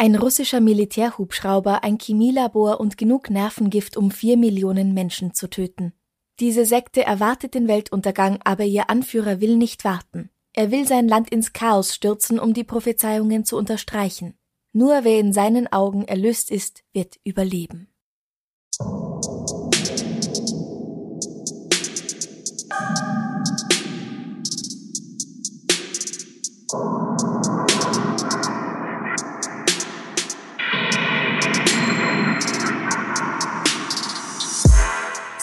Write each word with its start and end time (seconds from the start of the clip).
Ein 0.00 0.14
russischer 0.14 0.60
Militärhubschrauber, 0.60 1.82
ein 1.82 1.98
Chemielabor 2.00 2.78
und 2.78 2.96
genug 2.96 3.30
Nervengift, 3.30 3.96
um 3.96 4.12
vier 4.12 4.36
Millionen 4.36 4.94
Menschen 4.94 5.34
zu 5.34 5.50
töten. 5.50 5.92
Diese 6.38 6.64
Sekte 6.64 7.02
erwartet 7.04 7.54
den 7.54 7.66
Weltuntergang, 7.66 8.38
aber 8.44 8.62
ihr 8.62 8.90
Anführer 8.90 9.40
will 9.40 9.56
nicht 9.56 9.84
warten. 9.84 10.30
Er 10.52 10.70
will 10.70 10.86
sein 10.86 11.08
Land 11.08 11.30
ins 11.30 11.52
Chaos 11.52 11.96
stürzen, 11.96 12.38
um 12.38 12.54
die 12.54 12.62
Prophezeiungen 12.62 13.44
zu 13.44 13.56
unterstreichen. 13.56 14.34
Nur 14.72 15.02
wer 15.02 15.18
in 15.18 15.32
seinen 15.32 15.66
Augen 15.72 16.04
erlöst 16.04 16.52
ist, 16.52 16.84
wird 16.92 17.16
überleben. 17.24 17.88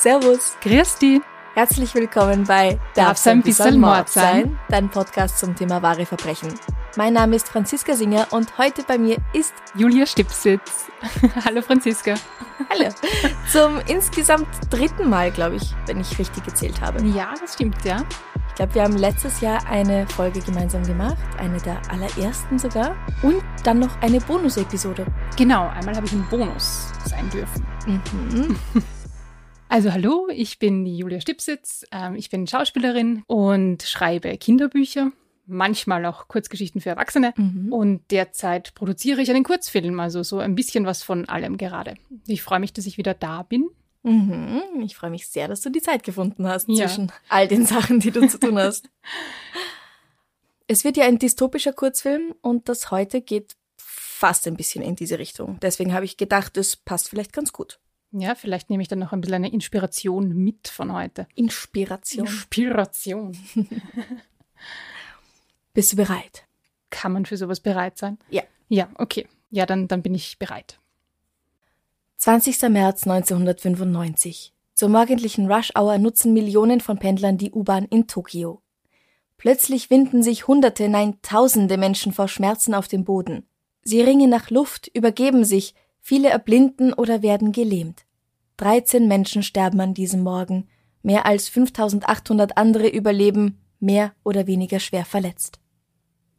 Servus. 0.06 0.56
Dich. 0.64 1.20
Herzlich 1.56 1.95
willkommen 1.95 2.44
bei 2.44 2.80
Darf's 2.94 3.25
ein 3.25 3.42
bisschen 3.42 3.81
Mord 3.81 4.08
sein? 4.08 4.59
Dein 4.70 4.88
Podcast 4.88 5.39
zum 5.39 5.56
Thema 5.56 5.81
wahre 5.81 6.06
Verbrechen. 6.06 6.53
Mein 6.95 7.14
Name 7.14 7.36
ist 7.36 7.47
Franziska 7.47 7.95
Singer 7.95 8.28
und 8.30 8.56
heute 8.59 8.84
bei 8.84 9.00
mir 9.00 9.17
ist 9.34 9.56
Julia 9.73 10.06
Stipsitz. 10.06 10.92
Hallo 11.45 11.64
Franziska. 11.64 12.14
Hallo. 12.70 12.92
Zum 13.52 13.80
insgesamt 13.88 14.47
dritten 14.70 15.09
Mal, 15.09 15.31
glaube 15.31 15.56
ich, 15.56 15.73
wenn 15.88 16.00
ich 16.00 16.19
richtig 16.19 16.44
gezählt 16.44 16.80
habe. 16.81 17.03
Ja, 17.03 17.34
das 17.42 17.56
stimmt, 17.56 17.84
ja. 17.84 18.03
Ich 18.50 18.56
glaube, 18.58 18.75
wir 18.75 18.84
haben 18.84 18.97
letztes 18.97 19.42
Jahr 19.42 19.66
eine 19.66 20.06
Folge 20.09 20.40
gemeinsam 20.40 20.84
gemacht, 20.84 21.17
eine 21.40 21.58
der 21.62 21.81
allerersten 21.90 22.59
sogar, 22.59 22.95
und 23.23 23.44
dann 23.64 23.80
noch 23.80 24.00
eine 24.02 24.19
Bonus-Episode. 24.19 25.08
Genau, 25.36 25.67
einmal 25.69 25.95
habe 25.95 26.06
ich 26.06 26.14
ein 26.14 26.28
Bonus 26.30 26.92
sein 27.06 27.28
dürfen. 27.31 27.66
Mhm. 27.88 28.56
Also 29.76 29.92
hallo, 29.92 30.30
ich 30.31 30.58
bin 30.58 30.86
die 30.86 30.95
Julia 30.98 31.20
Stipsitz, 31.20 31.86
ähm, 31.92 32.16
ich 32.16 32.30
bin 32.30 32.48
Schauspielerin 32.48 33.23
und 33.28 33.84
schreibe 33.84 34.38
Kinderbücher, 34.38 35.12
manchmal 35.48 36.06
auch 36.06 36.30
Kurzgeschichten 36.30 36.80
für 36.80 36.92
Erwachsene 36.92 37.34
Mhm. 37.36 37.73
und 37.73 38.09
derzeit 38.09 38.73
produziere 38.73 39.20
ich 39.22 39.30
einen 39.31 39.44
Kurzfilm, 39.44 40.00
also 40.00 40.23
so 40.23 40.40
ein 40.40 40.56
bisschen 40.56 40.86
was 40.86 41.03
von 41.03 41.28
allem 41.28 41.58
gerade. 41.58 41.96
Ich 42.26 42.42
freue 42.42 42.62
mich, 42.62 42.72
dass 42.72 42.86
ich 42.86 42.98
wieder 42.98 43.14
da 43.14 43.44
bin. 43.44 43.68
Mhm. 44.03 44.62
Ich 44.86 44.96
freue 44.96 45.09
mich 45.09 45.28
sehr, 45.28 45.50
dass 45.50 45.59
du 45.59 45.70
die 45.70 45.81
Zeit 45.81 46.03
gefunden 46.03 46.48
hast 46.48 46.70
Ja. 46.70 46.88
zwischen 46.88 47.12
all 47.28 47.50
den 47.50 47.66
Sachen, 47.66 48.00
die 48.00 48.12
du 48.12 48.26
zu 48.30 48.40
tun 48.40 48.58
hast. 48.58 48.88
es 50.68 50.86
wird 50.86 50.96
ja 50.96 51.03
ein 51.03 51.20
dystopischer 51.20 51.73
Kurzfilm 51.73 52.34
und 52.42 52.70
das 52.70 52.92
heute 52.92 53.20
geht 53.20 53.58
fast 53.76 54.48
ein 54.48 54.56
bisschen 54.56 54.81
in 54.86 54.96
diese 54.96 55.20
Richtung. 55.20 55.59
Deswegen 55.62 55.94
habe 55.94 56.06
ich 56.06 56.16
gedacht, 56.16 56.56
es 56.56 56.78
passt 56.78 57.09
vielleicht 57.09 57.34
ganz 57.34 57.52
gut. 57.52 57.78
Ja, 58.17 58.33
vielleicht 58.33 58.69
nehme 58.69 58.81
ich 58.81 58.88
dann 58.88 58.99
noch 58.99 59.11
ein 59.11 59.19
bisschen 59.19 59.35
eine 59.35 59.51
Inspiration 59.51 60.29
mit 60.29 60.69
von 60.69 60.94
heute. 60.94 61.28
Inspiration. 61.35 62.25
Inspiration. 62.25 63.38
Bist 65.73 65.91
du 65.91 65.97
bereit? 65.97 66.45
Kann 66.90 67.12
man 67.12 67.25
für 67.25 67.35
sowas 67.35 67.59
bereit 67.59 67.97
sein? 67.97 68.17
Ja. 68.29 68.44
Ja, 68.69 68.90
okay. 68.95 69.28
Ja, 69.50 69.66
dann, 69.66 69.90
dann 69.90 70.01
bin 70.01 70.16
ich 70.16 70.40
bereit. 70.40 70.79
20. 72.17 72.62
März 72.69 73.06
1995. 73.06 74.53
Zur 74.73 74.90
morgendlichen 74.90 75.51
Rush-Hour 75.51 75.97
nutzen 75.97 76.34
Millionen 76.34 76.79
von 76.79 76.97
Pendlern 76.97 77.38
die 77.38 77.51
U-Bahn 77.51 77.84
in 77.84 78.07
Tokio. 78.07 78.61
Plötzlich 79.35 79.90
winden 79.90 80.23
sich 80.23 80.47
Hunderte, 80.47 80.88
nein 80.88 81.19
Tausende 81.22 81.78
Menschen 81.78 82.13
vor 82.13 82.29
Schmerzen 82.29 82.73
auf 82.73 82.88
dem 82.88 83.03
Boden. 83.03 83.45
Sie 83.81 84.01
ringen 84.01 84.29
nach 84.29 84.50
Luft, 84.50 84.90
übergeben 84.94 85.44
sich, 85.44 85.75
viele 86.00 86.29
erblinden 86.29 86.94
oder 86.94 87.22
werden 87.22 87.51
gelähmt. 87.51 88.04
13 88.57 89.07
Menschen 89.07 89.43
sterben 89.43 89.79
an 89.79 89.93
diesem 89.93 90.21
Morgen, 90.21 90.67
mehr 91.03 91.25
als 91.25 91.49
5800 91.49 92.57
andere 92.57 92.88
überleben, 92.88 93.59
mehr 93.79 94.13
oder 94.23 94.47
weniger 94.47 94.79
schwer 94.79 95.05
verletzt. 95.05 95.59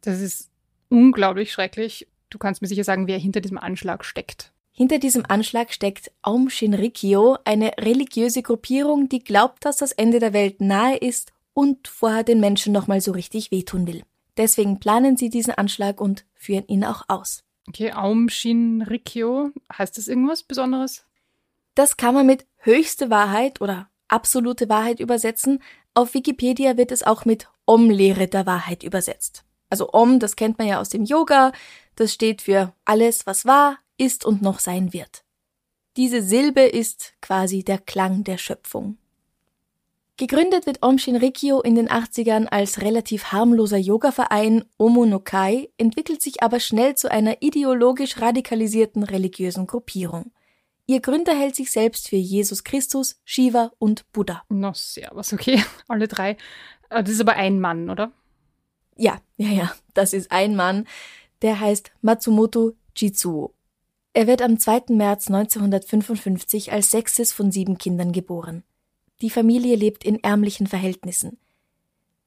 Das 0.01 0.19
ist 0.21 0.49
unglaublich 0.89 1.51
schrecklich. 1.51 2.07
Du 2.29 2.37
kannst 2.37 2.61
mir 2.61 2.67
sicher 2.67 2.83
sagen, 2.83 3.07
wer 3.07 3.17
hinter 3.17 3.41
diesem 3.41 3.57
Anschlag 3.57 4.03
steckt. 4.03 4.51
Hinter 4.71 4.99
diesem 4.99 5.25
Anschlag 5.27 5.73
steckt 5.73 6.11
Aum 6.21 6.51
Shinrikyo, 6.51 7.37
eine 7.45 7.71
religiöse 7.79 8.43
Gruppierung, 8.43 9.09
die 9.09 9.23
glaubt, 9.23 9.65
dass 9.65 9.77
das 9.77 9.91
Ende 9.91 10.19
der 10.19 10.33
Welt 10.33 10.61
nahe 10.61 10.97
ist 10.97 11.31
und 11.53 11.87
vorher 11.87 12.23
den 12.23 12.39
Menschen 12.39 12.73
nochmal 12.73 13.01
so 13.01 13.11
richtig 13.11 13.49
wehtun 13.49 13.87
will. 13.87 14.03
Deswegen 14.37 14.79
planen 14.79 15.17
sie 15.17 15.29
diesen 15.29 15.55
Anschlag 15.55 15.99
und 15.99 16.25
führen 16.35 16.67
ihn 16.67 16.85
auch 16.85 17.05
aus. 17.07 17.43
Okay, 17.67 17.91
Aum 17.91 18.29
Shinrikyo. 18.29 19.49
Heißt 19.75 19.97
das 19.97 20.07
irgendwas 20.07 20.43
Besonderes? 20.43 21.06
Das 21.77 21.95
kann 21.95 22.15
man 22.15 22.25
mit 22.25 22.47
höchste 22.57 23.11
Wahrheit 23.11 23.61
oder 23.61 23.87
absolute 24.07 24.67
Wahrheit 24.67 24.99
übersetzen. 24.99 25.61
Auf 25.93 26.15
Wikipedia 26.15 26.75
wird 26.75 26.91
es 26.91 27.03
auch 27.03 27.23
mit 27.23 27.49
Om-Lehre 27.65 28.27
der 28.27 28.47
Wahrheit 28.47 28.81
übersetzt. 28.81 29.43
Also 29.69 29.93
Om, 29.93 30.19
das 30.19 30.35
kennt 30.35 30.57
man 30.57 30.65
ja 30.65 30.79
aus 30.79 30.89
dem 30.89 31.03
Yoga, 31.03 31.51
das 31.95 32.13
steht 32.13 32.41
für 32.41 32.73
alles, 32.83 33.27
was 33.27 33.45
war, 33.45 33.77
ist 33.95 34.25
und 34.25 34.41
noch 34.41 34.57
sein 34.57 34.91
wird. 34.91 35.23
Diese 35.97 36.23
Silbe 36.23 36.61
ist 36.61 37.13
quasi 37.21 37.63
der 37.63 37.77
Klang 37.77 38.23
der 38.23 38.39
Schöpfung. 38.39 38.97
Gegründet 40.17 40.65
wird 40.65 40.81
Om 40.81 40.97
Shinrikyo 40.97 41.61
in 41.61 41.75
den 41.75 41.89
80ern 41.89 42.47
als 42.47 42.81
relativ 42.81 43.25
harmloser 43.25 43.77
Yoga-Verein 43.77 44.65
Omo 44.79 45.05
no 45.05 45.19
Kai, 45.19 45.69
entwickelt 45.77 46.23
sich 46.23 46.41
aber 46.41 46.59
schnell 46.59 46.95
zu 46.95 47.11
einer 47.11 47.43
ideologisch 47.43 48.19
radikalisierten 48.19 49.03
religiösen 49.03 49.67
Gruppierung. 49.67 50.31
Ihr 50.87 51.01
Gründer 51.01 51.37
hält 51.37 51.55
sich 51.55 51.69
selbst 51.69 52.07
für 52.07 52.15
Jesus 52.15 52.63
Christus, 52.63 53.19
Shiva 53.25 53.71
und 53.77 54.09
Buddha. 54.13 54.43
No, 54.47 54.71
servus, 54.73 55.33
okay. 55.33 55.61
Alle 55.89 56.07
drei. 56.07 56.37
Äh, 56.89 57.03
Das 57.03 57.09
ist 57.09 57.21
aber 57.21 57.33
ein 57.33 57.59
Mann, 57.59 57.89
oder? 57.89 58.13
Ja, 58.95 59.19
ja, 59.35 59.49
ja, 59.49 59.75
das 59.93 60.13
ist 60.13 60.31
ein 60.31 60.55
Mann, 60.55 60.87
der 61.41 61.59
heißt 61.59 61.91
Matsumoto 62.01 62.73
Jitsuo. 62.95 63.53
Er 64.13 64.25
wird 64.25 64.41
am 64.41 64.57
2. 64.57 64.85
März 64.95 65.27
1955 65.27 66.71
als 66.71 66.89
sechstes 66.89 67.33
von 67.33 67.51
sieben 67.51 67.77
Kindern 67.77 68.13
geboren. 68.13 68.63
Die 69.21 69.29
Familie 69.29 69.75
lebt 69.75 70.03
in 70.03 70.23
ärmlichen 70.23 70.67
Verhältnissen. 70.67 71.37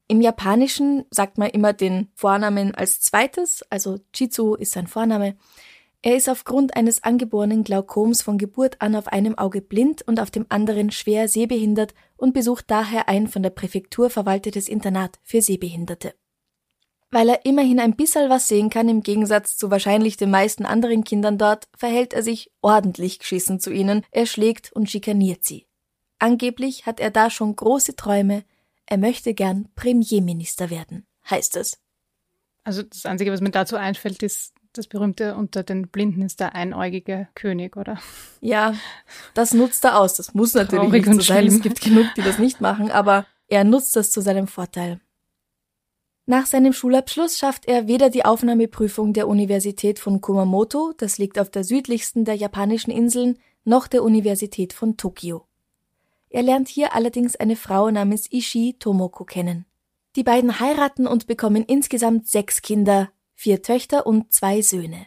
Im 0.06 0.20
Japanischen 0.20 1.04
sagt 1.10 1.38
man 1.38 1.50
immer 1.50 1.72
den 1.72 2.09
Vornamen 2.15 2.75
als 2.75 3.00
zweites, 3.00 3.62
also 3.70 3.99
Jitsuo 4.15 4.54
ist 4.54 4.72
sein 4.72 4.87
Vorname. 4.87 5.37
Er 6.03 6.16
ist 6.16 6.31
aufgrund 6.31 6.77
eines 6.77 7.03
angeborenen 7.03 7.62
Glaukoms 7.62 8.22
von 8.22 8.38
Geburt 8.38 8.81
an 8.81 8.97
auf 8.97 9.09
einem 9.09 9.37
Auge 9.37 9.61
blind 9.61 10.00
und 10.03 10.19
auf 10.19 10.31
dem 10.31 10.47
anderen 10.49 10.91
schwer 10.91 11.28
sehbehindert 11.28 11.93
und 12.16 12.33
besucht 12.33 12.71
daher 12.71 13.09
ein 13.09 13.28
von 13.28 13.43
der 13.43 13.50
Präfektur 13.50 14.09
verwaltetes 14.09 14.66
Internat 14.66 15.19
für 15.22 15.43
Sehbehinderte. 15.43 16.15
Weil 17.11 17.28
er 17.28 17.44
immerhin 17.44 17.81
ein 17.81 17.97
bisschen 17.97 18.31
was 18.31 18.49
sehen 18.49 18.70
kann, 18.70 18.88
im 18.88 19.02
Gegensatz 19.02 19.56
zu 19.56 19.70
wahrscheinlich 19.70 20.17
den 20.17 20.31
meisten 20.31 20.64
anderen 20.64 21.05
Kindern 21.05 21.37
dort, 21.37 21.69
verhält 21.76 22.14
er 22.14 22.23
sich 22.23 22.50
ordentlich 22.62 23.19
geschissen 23.19 23.61
zu 23.61 23.70
ihnen, 23.70 24.03
er 24.11 24.26
schlägt 24.26 24.73
und 24.73 24.88
schikaniert 24.88 25.44
sie. 25.44 25.67
Angeblich 26.19 26.87
hat 26.87 27.00
er 27.00 27.11
da 27.11 27.29
schon 27.29 27.56
große 27.56 27.96
Träume, 27.96 28.44
er 28.87 28.96
möchte 28.96 29.35
gern 29.35 29.69
Premierminister 29.75 30.70
werden, 30.70 31.06
heißt 31.29 31.56
es. 31.56 31.79
Also 32.64 32.82
das 32.82 33.05
Einzige, 33.06 33.32
was 33.32 33.41
mir 33.41 33.50
dazu 33.50 33.76
einfällt, 33.76 34.23
ist 34.23 34.55
das 34.72 34.87
berühmte 34.87 35.34
unter 35.34 35.62
den 35.62 35.88
Blinden 35.88 36.22
ist 36.22 36.40
der 36.40 36.55
einäugige 36.55 37.28
König, 37.34 37.76
oder? 37.76 37.99
Ja, 38.40 38.75
das 39.34 39.52
nutzt 39.52 39.84
er 39.84 39.99
aus. 39.99 40.14
Das 40.14 40.34
muss 40.34 40.55
natürlich 40.55 40.84
Traurig 40.84 41.06
nicht 41.06 41.14
so 41.17 41.20
sein. 41.20 41.44
schlimm. 41.44 41.56
Es 41.56 41.62
gibt 41.62 41.81
genug, 41.81 42.06
die 42.17 42.22
das 42.22 42.38
nicht 42.38 42.61
machen, 42.61 42.90
aber 42.90 43.26
er 43.49 43.64
nutzt 43.64 43.96
das 43.96 44.11
zu 44.11 44.20
seinem 44.20 44.46
Vorteil. 44.46 45.00
Nach 46.26 46.46
seinem 46.46 46.72
Schulabschluss 46.72 47.38
schafft 47.38 47.67
er 47.67 47.88
weder 47.88 48.08
die 48.08 48.25
Aufnahmeprüfung 48.25 49.12
der 49.12 49.26
Universität 49.26 49.99
von 49.99 50.20
Kumamoto, 50.20 50.93
das 50.96 51.19
liegt 51.19 51.40
auf 51.40 51.50
der 51.50 51.64
südlichsten 51.64 52.25
der 52.25 52.37
japanischen 52.37 52.93
Inseln, 52.93 53.38
noch 53.64 53.88
der 53.88 54.05
Universität 54.05 54.72
von 54.72 54.96
Tokio. 54.96 55.46
Er 56.28 56.43
lernt 56.43 56.69
hier 56.69 56.94
allerdings 56.94 57.34
eine 57.34 57.56
Frau 57.56 57.90
namens 57.90 58.31
Ishii 58.31 58.76
Tomoko 58.78 59.25
kennen. 59.25 59.67
Die 60.14 60.22
beiden 60.22 60.61
heiraten 60.61 61.08
und 61.08 61.26
bekommen 61.26 61.64
insgesamt 61.64 62.28
sechs 62.28 62.62
Kinder, 62.62 63.11
vier 63.40 63.62
Töchter 63.62 64.06
und 64.06 64.32
zwei 64.34 64.60
Söhne. 64.60 65.06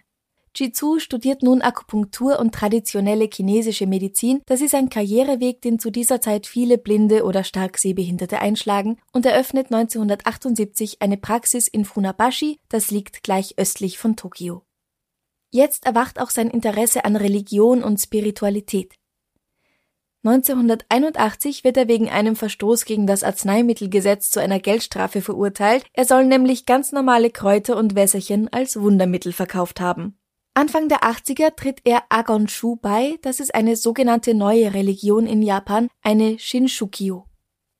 Jitsu 0.55 0.99
studiert 0.99 1.43
nun 1.43 1.61
Akupunktur 1.61 2.39
und 2.39 2.53
traditionelle 2.53 3.29
chinesische 3.31 3.87
Medizin. 3.87 4.41
Das 4.45 4.61
ist 4.61 4.73
ein 4.75 4.89
Karriereweg, 4.89 5.61
den 5.61 5.79
zu 5.79 5.91
dieser 5.91 6.19
Zeit 6.19 6.47
viele 6.47 6.77
Blinde 6.77 7.25
oder 7.25 7.43
stark 7.43 7.77
Sehbehinderte 7.77 8.39
einschlagen 8.39 8.97
und 9.11 9.25
eröffnet 9.25 9.67
1978 9.71 11.01
eine 11.01 11.17
Praxis 11.17 11.67
in 11.67 11.85
Funabashi, 11.85 12.59
das 12.69 12.91
liegt 12.91 13.23
gleich 13.23 13.55
östlich 13.57 13.97
von 13.97 14.15
Tokio. 14.15 14.63
Jetzt 15.51 15.85
erwacht 15.85 16.19
auch 16.19 16.31
sein 16.31 16.49
Interesse 16.49 17.05
an 17.05 17.15
Religion 17.15 17.83
und 17.83 17.99
Spiritualität. 17.99 18.95
1981 20.25 21.65
wird 21.65 21.75
er 21.75 21.89
wegen 21.89 22.09
einem 22.09 22.37
Verstoß 22.37 22.85
gegen 22.85 23.05
das 23.07 23.23
Arzneimittelgesetz 23.23 24.31
zu 24.31 24.39
einer 24.39 24.59
Geldstrafe 24.59 25.21
verurteilt. 25.21 25.85
Er 25.91 26.05
soll 26.05 26.25
nämlich 26.25 26.65
ganz 26.65 26.93
normale 26.93 27.29
Kräuter 27.29 27.75
und 27.75 27.95
Wässerchen 27.95 28.47
als 28.53 28.79
Wundermittel 28.79 29.33
verkauft 29.33 29.81
haben. 29.81 30.17
Anfang 30.53 30.87
der 30.87 30.99
80er 30.99 31.55
tritt 31.55 31.81
er 31.83 32.03
Agonshu 32.09 32.77
bei, 32.77 33.17
das 33.21 33.39
ist 33.39 33.53
eine 33.53 33.75
sogenannte 33.75 34.33
neue 34.33 34.73
Religion 34.73 35.25
in 35.25 35.41
Japan, 35.41 35.89
eine 36.03 36.39
Shinshukyo. 36.39 37.25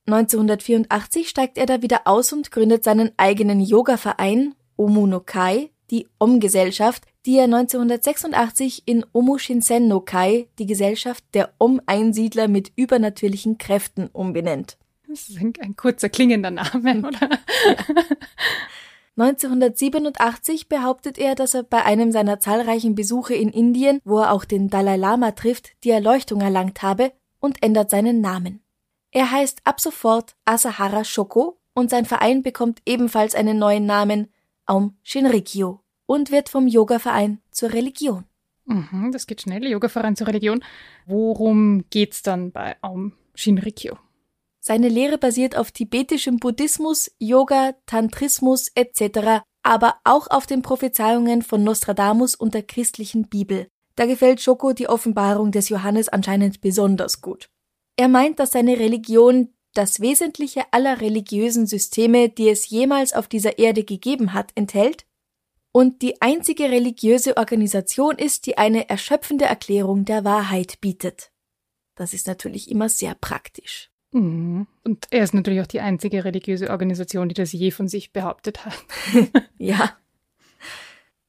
1984 0.08 1.30
steigt 1.30 1.58
er 1.58 1.66
da 1.66 1.82
wieder 1.82 2.02
aus 2.06 2.34
und 2.34 2.52
gründet 2.52 2.84
seinen 2.84 3.12
eigenen 3.16 3.62
Yoga-Verein, 3.62 4.56
Omu 4.76 5.08
no 5.08 5.22
Kai, 5.22 5.70
die 5.94 6.08
Om-Gesellschaft, 6.18 7.04
die 7.28 7.38
er 7.38 7.44
1986 7.44 8.82
in 8.88 9.06
Omu 9.14 9.38
Shinsen 9.38 9.88
no 9.88 10.02
Kai, 10.02 10.48
die 10.58 10.66
Gesellschaft 10.66 11.24
der 11.36 11.54
Om-Einsiedler 11.60 12.48
mit 12.48 12.72
übernatürlichen 12.76 13.60
Kräften, 13.60 14.10
umbenennt. 14.12 14.78
Das 15.08 15.30
ist 15.30 15.40
ein, 15.40 15.54
ein 15.62 15.76
kurzer 15.76 16.10
klingender 16.10 16.50
Name, 16.50 17.08
oder? 17.08 17.30
Ja. 17.30 17.38
1987 19.16 20.68
behauptet 20.68 21.20
er, 21.20 21.36
dass 21.36 21.54
er 21.54 21.62
bei 21.62 21.86
einem 21.86 22.12
seiner 22.12 22.40
zahlreichen 22.40 22.96
Besuche 22.96 23.36
in 23.36 23.50
Indien, 23.50 24.02
wo 24.04 24.18
er 24.18 24.32
auch 24.32 24.46
den 24.46 24.72
Dalai 24.72 24.98
Lama 24.98 25.32
trifft, 25.34 25.74
die 25.84 25.92
Erleuchtung 25.92 26.42
erlangt 26.42 26.82
habe 26.82 27.12
und 27.40 27.62
ändert 27.62 27.92
seinen 27.92 28.22
Namen. 28.22 28.64
Er 29.12 29.30
heißt 29.30 29.62
ab 29.66 29.80
sofort 29.80 30.36
Asahara 30.46 31.04
Shoko 31.04 31.60
und 31.76 31.92
sein 31.92 32.06
Verein 32.06 32.42
bekommt 32.42 32.82
ebenfalls 32.88 33.36
einen 33.36 33.60
neuen 33.60 33.86
Namen, 33.86 34.34
Aum 34.66 34.98
Shinrikyo, 35.04 35.83
und 36.14 36.32
wird 36.32 36.50
vom 36.50 36.68
Yoga-Verein 36.68 37.40
zur 37.50 37.74
Religion. 37.74 38.26
Mhm, 38.66 39.12
das 39.12 39.28
geht 39.28 39.42
schnell, 39.42 39.68
Yoga-Verein 39.68 40.16
zur 40.16 40.28
Religion. 40.28 40.64
Worum 41.08 41.86
geht's 41.90 42.22
dann 42.22 42.52
bei 42.52 42.76
Aum 42.82 43.14
Shinrikyo? 43.34 43.98
Seine 44.60 44.90
Lehre 44.90 45.18
basiert 45.18 45.58
auf 45.58 45.72
tibetischem 45.72 46.38
Buddhismus, 46.38 47.12
Yoga, 47.20 47.74
Tantrismus 47.88 48.70
etc., 48.76 49.42
aber 49.64 49.96
auch 50.04 50.28
auf 50.30 50.46
den 50.46 50.62
Prophezeiungen 50.62 51.42
von 51.42 51.64
Nostradamus 51.64 52.36
und 52.36 52.54
der 52.54 52.64
christlichen 52.64 53.28
Bibel. 53.28 53.68
Da 53.96 54.06
gefällt 54.06 54.40
Schoko 54.42 54.74
die 54.74 54.88
Offenbarung 54.88 55.52
des 55.52 55.70
Johannes 55.70 56.10
anscheinend 56.10 56.62
besonders 56.62 57.22
gut. 57.22 57.50
Er 57.98 58.08
meint, 58.08 58.40
dass 58.40 58.52
seine 58.52 58.78
Religion 58.80 59.50
das 59.74 60.00
Wesentliche 60.00 60.64
aller 60.72 61.02
religiösen 61.02 61.66
Systeme, 61.66 62.30
die 62.30 62.50
es 62.50 62.70
jemals 62.70 63.14
auf 63.14 63.28
dieser 63.28 63.58
Erde 63.58 63.84
gegeben 63.84 64.34
hat, 64.34 64.52
enthält 64.56 65.06
und 65.74 66.04
die 66.04 66.22
einzige 66.22 66.70
religiöse 66.70 67.36
Organisation 67.36 68.16
ist, 68.18 68.46
die 68.46 68.58
eine 68.58 68.90
erschöpfende 68.90 69.46
Erklärung 69.46 70.06
der 70.06 70.24
Wahrheit 70.24 70.80
bietet. 70.80 71.32
Das 71.96 72.14
ist 72.14 72.28
natürlich 72.28 72.70
immer 72.70 72.90
sehr 72.90 73.16
praktisch. 73.16 73.90
Mhm. 74.12 74.68
Und 74.84 75.08
er 75.10 75.24
ist 75.24 75.34
natürlich 75.34 75.62
auch 75.62 75.68
die 75.68 75.82
einzige 75.82 76.24
religiöse 76.24 76.70
Organisation, 76.70 77.28
die 77.28 77.34
das 77.34 77.52
je 77.52 77.72
von 77.72 77.88
sich 77.88 78.14
behauptet 78.14 78.64
hat. 78.66 78.78
ja. 79.58 79.98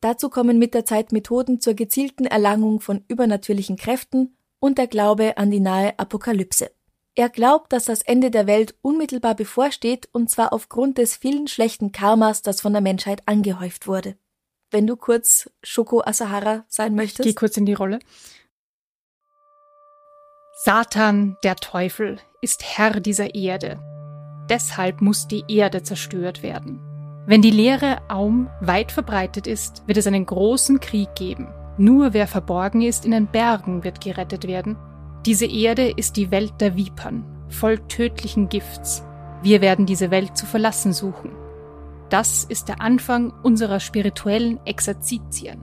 Dazu 0.00 0.28
kommen 0.28 0.58
mit 0.58 0.74
der 0.74 0.84
Zeit 0.84 1.10
Methoden 1.10 1.60
zur 1.60 1.72
gezielten 1.72 2.26
Erlangung 2.26 2.80
von 2.80 3.02
übernatürlichen 3.08 3.76
Kräften 3.76 4.36
und 4.60 4.76
der 4.76 4.88
Glaube 4.88 5.38
an 5.38 5.50
die 5.50 5.60
nahe 5.60 5.98
Apokalypse. 5.98 6.70
Er 7.14 7.30
glaubt, 7.30 7.72
dass 7.72 7.86
das 7.86 8.02
Ende 8.02 8.30
der 8.30 8.46
Welt 8.46 8.74
unmittelbar 8.82 9.34
bevorsteht, 9.34 10.08
und 10.12 10.28
zwar 10.28 10.52
aufgrund 10.52 10.98
des 10.98 11.16
vielen 11.16 11.48
schlechten 11.48 11.92
Karmas, 11.92 12.42
das 12.42 12.60
von 12.60 12.72
der 12.72 12.82
Menschheit 12.82 13.22
angehäuft 13.24 13.86
wurde. 13.86 14.18
Wenn 14.74 14.88
du 14.88 14.96
kurz 14.96 15.48
Shoko 15.62 16.02
Asahara 16.04 16.64
sein 16.66 16.96
möchtest. 16.96 17.28
Geh 17.28 17.32
kurz 17.32 17.56
in 17.56 17.64
die 17.64 17.74
Rolle. 17.74 18.00
Satan, 20.64 21.36
der 21.44 21.54
Teufel, 21.54 22.18
ist 22.42 22.64
Herr 22.64 22.98
dieser 22.98 23.36
Erde. 23.36 23.78
Deshalb 24.50 25.00
muss 25.00 25.28
die 25.28 25.44
Erde 25.46 25.84
zerstört 25.84 26.42
werden. 26.42 26.80
Wenn 27.24 27.40
die 27.40 27.52
Lehre 27.52 28.02
Aum 28.10 28.50
weit 28.60 28.90
verbreitet 28.90 29.46
ist, 29.46 29.86
wird 29.86 29.96
es 29.96 30.08
einen 30.08 30.26
großen 30.26 30.80
Krieg 30.80 31.14
geben. 31.14 31.54
Nur 31.78 32.12
wer 32.12 32.26
verborgen 32.26 32.82
ist 32.82 33.04
in 33.04 33.12
den 33.12 33.28
Bergen 33.28 33.84
wird 33.84 34.00
gerettet 34.00 34.48
werden. 34.48 34.76
Diese 35.24 35.46
Erde 35.46 35.88
ist 35.88 36.16
die 36.16 36.32
Welt 36.32 36.54
der 36.60 36.76
Vipern, 36.76 37.24
voll 37.48 37.78
tödlichen 37.86 38.48
Gifts. 38.48 39.04
Wir 39.40 39.60
werden 39.60 39.86
diese 39.86 40.10
Welt 40.10 40.36
zu 40.36 40.46
verlassen 40.46 40.92
suchen. 40.92 41.43
Das 42.14 42.44
ist 42.44 42.68
der 42.68 42.80
Anfang 42.80 43.32
unserer 43.42 43.80
spirituellen 43.80 44.64
Exerzitien. 44.64 45.60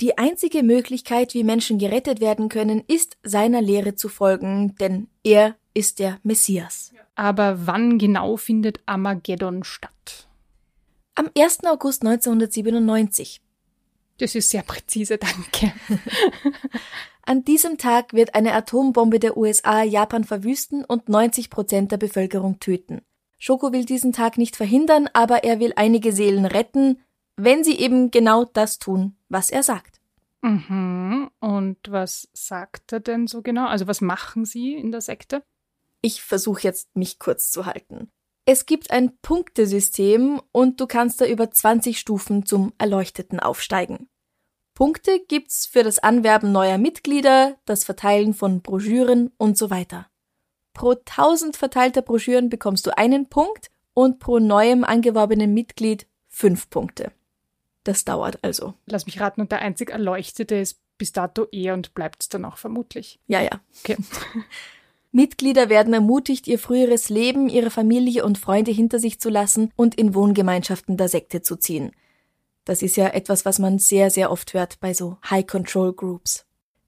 Die 0.00 0.16
einzige 0.16 0.62
Möglichkeit, 0.62 1.34
wie 1.34 1.44
Menschen 1.44 1.76
gerettet 1.76 2.22
werden 2.22 2.48
können, 2.48 2.82
ist 2.88 3.18
seiner 3.22 3.60
Lehre 3.60 3.94
zu 3.94 4.08
folgen, 4.08 4.76
denn 4.76 5.08
er 5.22 5.56
ist 5.74 5.98
der 5.98 6.18
Messias. 6.22 6.94
Aber 7.16 7.66
wann 7.66 7.98
genau 7.98 8.38
findet 8.38 8.80
Armageddon 8.86 9.62
statt? 9.62 10.26
Am 11.14 11.28
1. 11.36 11.64
August 11.66 12.02
1997. 12.02 13.42
Das 14.16 14.34
ist 14.34 14.48
sehr 14.48 14.62
präzise, 14.62 15.18
danke. 15.18 15.74
An 17.26 17.44
diesem 17.44 17.76
Tag 17.76 18.14
wird 18.14 18.34
eine 18.34 18.54
Atombombe 18.54 19.18
der 19.18 19.36
USA 19.36 19.82
Japan 19.82 20.24
verwüsten 20.24 20.82
und 20.82 21.10
90 21.10 21.50
Prozent 21.50 21.92
der 21.92 21.98
Bevölkerung 21.98 22.58
töten. 22.58 23.02
Schoko 23.38 23.72
will 23.72 23.84
diesen 23.84 24.12
Tag 24.12 24.38
nicht 24.38 24.56
verhindern, 24.56 25.08
aber 25.12 25.44
er 25.44 25.60
will 25.60 25.72
einige 25.76 26.12
Seelen 26.12 26.46
retten, 26.46 27.00
wenn 27.36 27.64
sie 27.64 27.78
eben 27.78 28.10
genau 28.10 28.44
das 28.44 28.78
tun, 28.78 29.16
was 29.28 29.50
er 29.50 29.62
sagt. 29.62 30.00
Mhm. 30.42 31.30
Und 31.40 31.78
was 31.88 32.28
sagt 32.32 32.92
er 32.92 33.00
denn 33.00 33.26
so 33.26 33.42
genau? 33.42 33.66
Also 33.66 33.86
was 33.86 34.00
machen 34.00 34.44
Sie 34.44 34.74
in 34.74 34.92
der 34.92 35.00
Sekte? 35.00 35.42
Ich 36.02 36.22
versuche 36.22 36.62
jetzt, 36.62 36.94
mich 36.96 37.18
kurz 37.18 37.50
zu 37.50 37.66
halten. 37.66 38.10
Es 38.44 38.64
gibt 38.64 38.92
ein 38.92 39.18
Punktesystem 39.22 40.40
und 40.52 40.80
du 40.80 40.86
kannst 40.86 41.20
da 41.20 41.26
über 41.26 41.50
20 41.50 41.98
Stufen 41.98 42.46
zum 42.46 42.72
Erleuchteten 42.78 43.40
aufsteigen. 43.40 44.08
Punkte 44.74 45.18
gibt's 45.26 45.66
für 45.66 45.82
das 45.82 45.98
Anwerben 45.98 46.52
neuer 46.52 46.78
Mitglieder, 46.78 47.56
das 47.64 47.82
Verteilen 47.82 48.34
von 48.34 48.62
Broschüren 48.62 49.32
und 49.36 49.58
so 49.58 49.70
weiter. 49.70 50.06
Pro 50.76 50.90
1000 50.90 51.56
verteilter 51.56 52.02
Broschüren 52.02 52.50
bekommst 52.50 52.86
du 52.86 52.96
einen 52.96 53.30
Punkt 53.30 53.70
und 53.94 54.18
pro 54.18 54.38
neuem 54.38 54.84
angeworbenen 54.84 55.54
Mitglied 55.54 56.06
fünf 56.28 56.68
Punkte. 56.68 57.12
Das 57.82 58.04
dauert 58.04 58.38
also. 58.42 58.74
Lass 58.84 59.06
mich 59.06 59.18
raten, 59.18 59.40
und 59.40 59.52
der 59.52 59.62
einzig 59.62 59.88
Erleuchtete 59.88 60.54
ist 60.56 60.78
bis 60.98 61.12
dato 61.12 61.46
er 61.50 61.72
und 61.72 61.94
bleibt 61.94 62.22
es 62.22 62.28
dann 62.28 62.44
auch 62.44 62.58
vermutlich. 62.58 63.18
Ja, 63.26 63.40
ja. 63.40 63.60
Okay. 63.82 63.96
Mitglieder 65.12 65.70
werden 65.70 65.94
ermutigt, 65.94 66.46
ihr 66.46 66.58
früheres 66.58 67.08
Leben, 67.08 67.48
ihre 67.48 67.70
Familie 67.70 68.22
und 68.22 68.36
Freunde 68.36 68.70
hinter 68.70 68.98
sich 68.98 69.18
zu 69.18 69.30
lassen 69.30 69.72
und 69.76 69.94
in 69.94 70.14
Wohngemeinschaften 70.14 70.98
der 70.98 71.08
Sekte 71.08 71.40
zu 71.40 71.56
ziehen. 71.56 71.92
Das 72.66 72.82
ist 72.82 72.96
ja 72.96 73.08
etwas, 73.08 73.46
was 73.46 73.58
man 73.58 73.78
sehr, 73.78 74.10
sehr 74.10 74.30
oft 74.30 74.52
hört 74.52 74.78
bei 74.80 74.92
so 74.92 75.16
High 75.30 75.46
Control 75.46 75.94
Groups. 75.94 76.45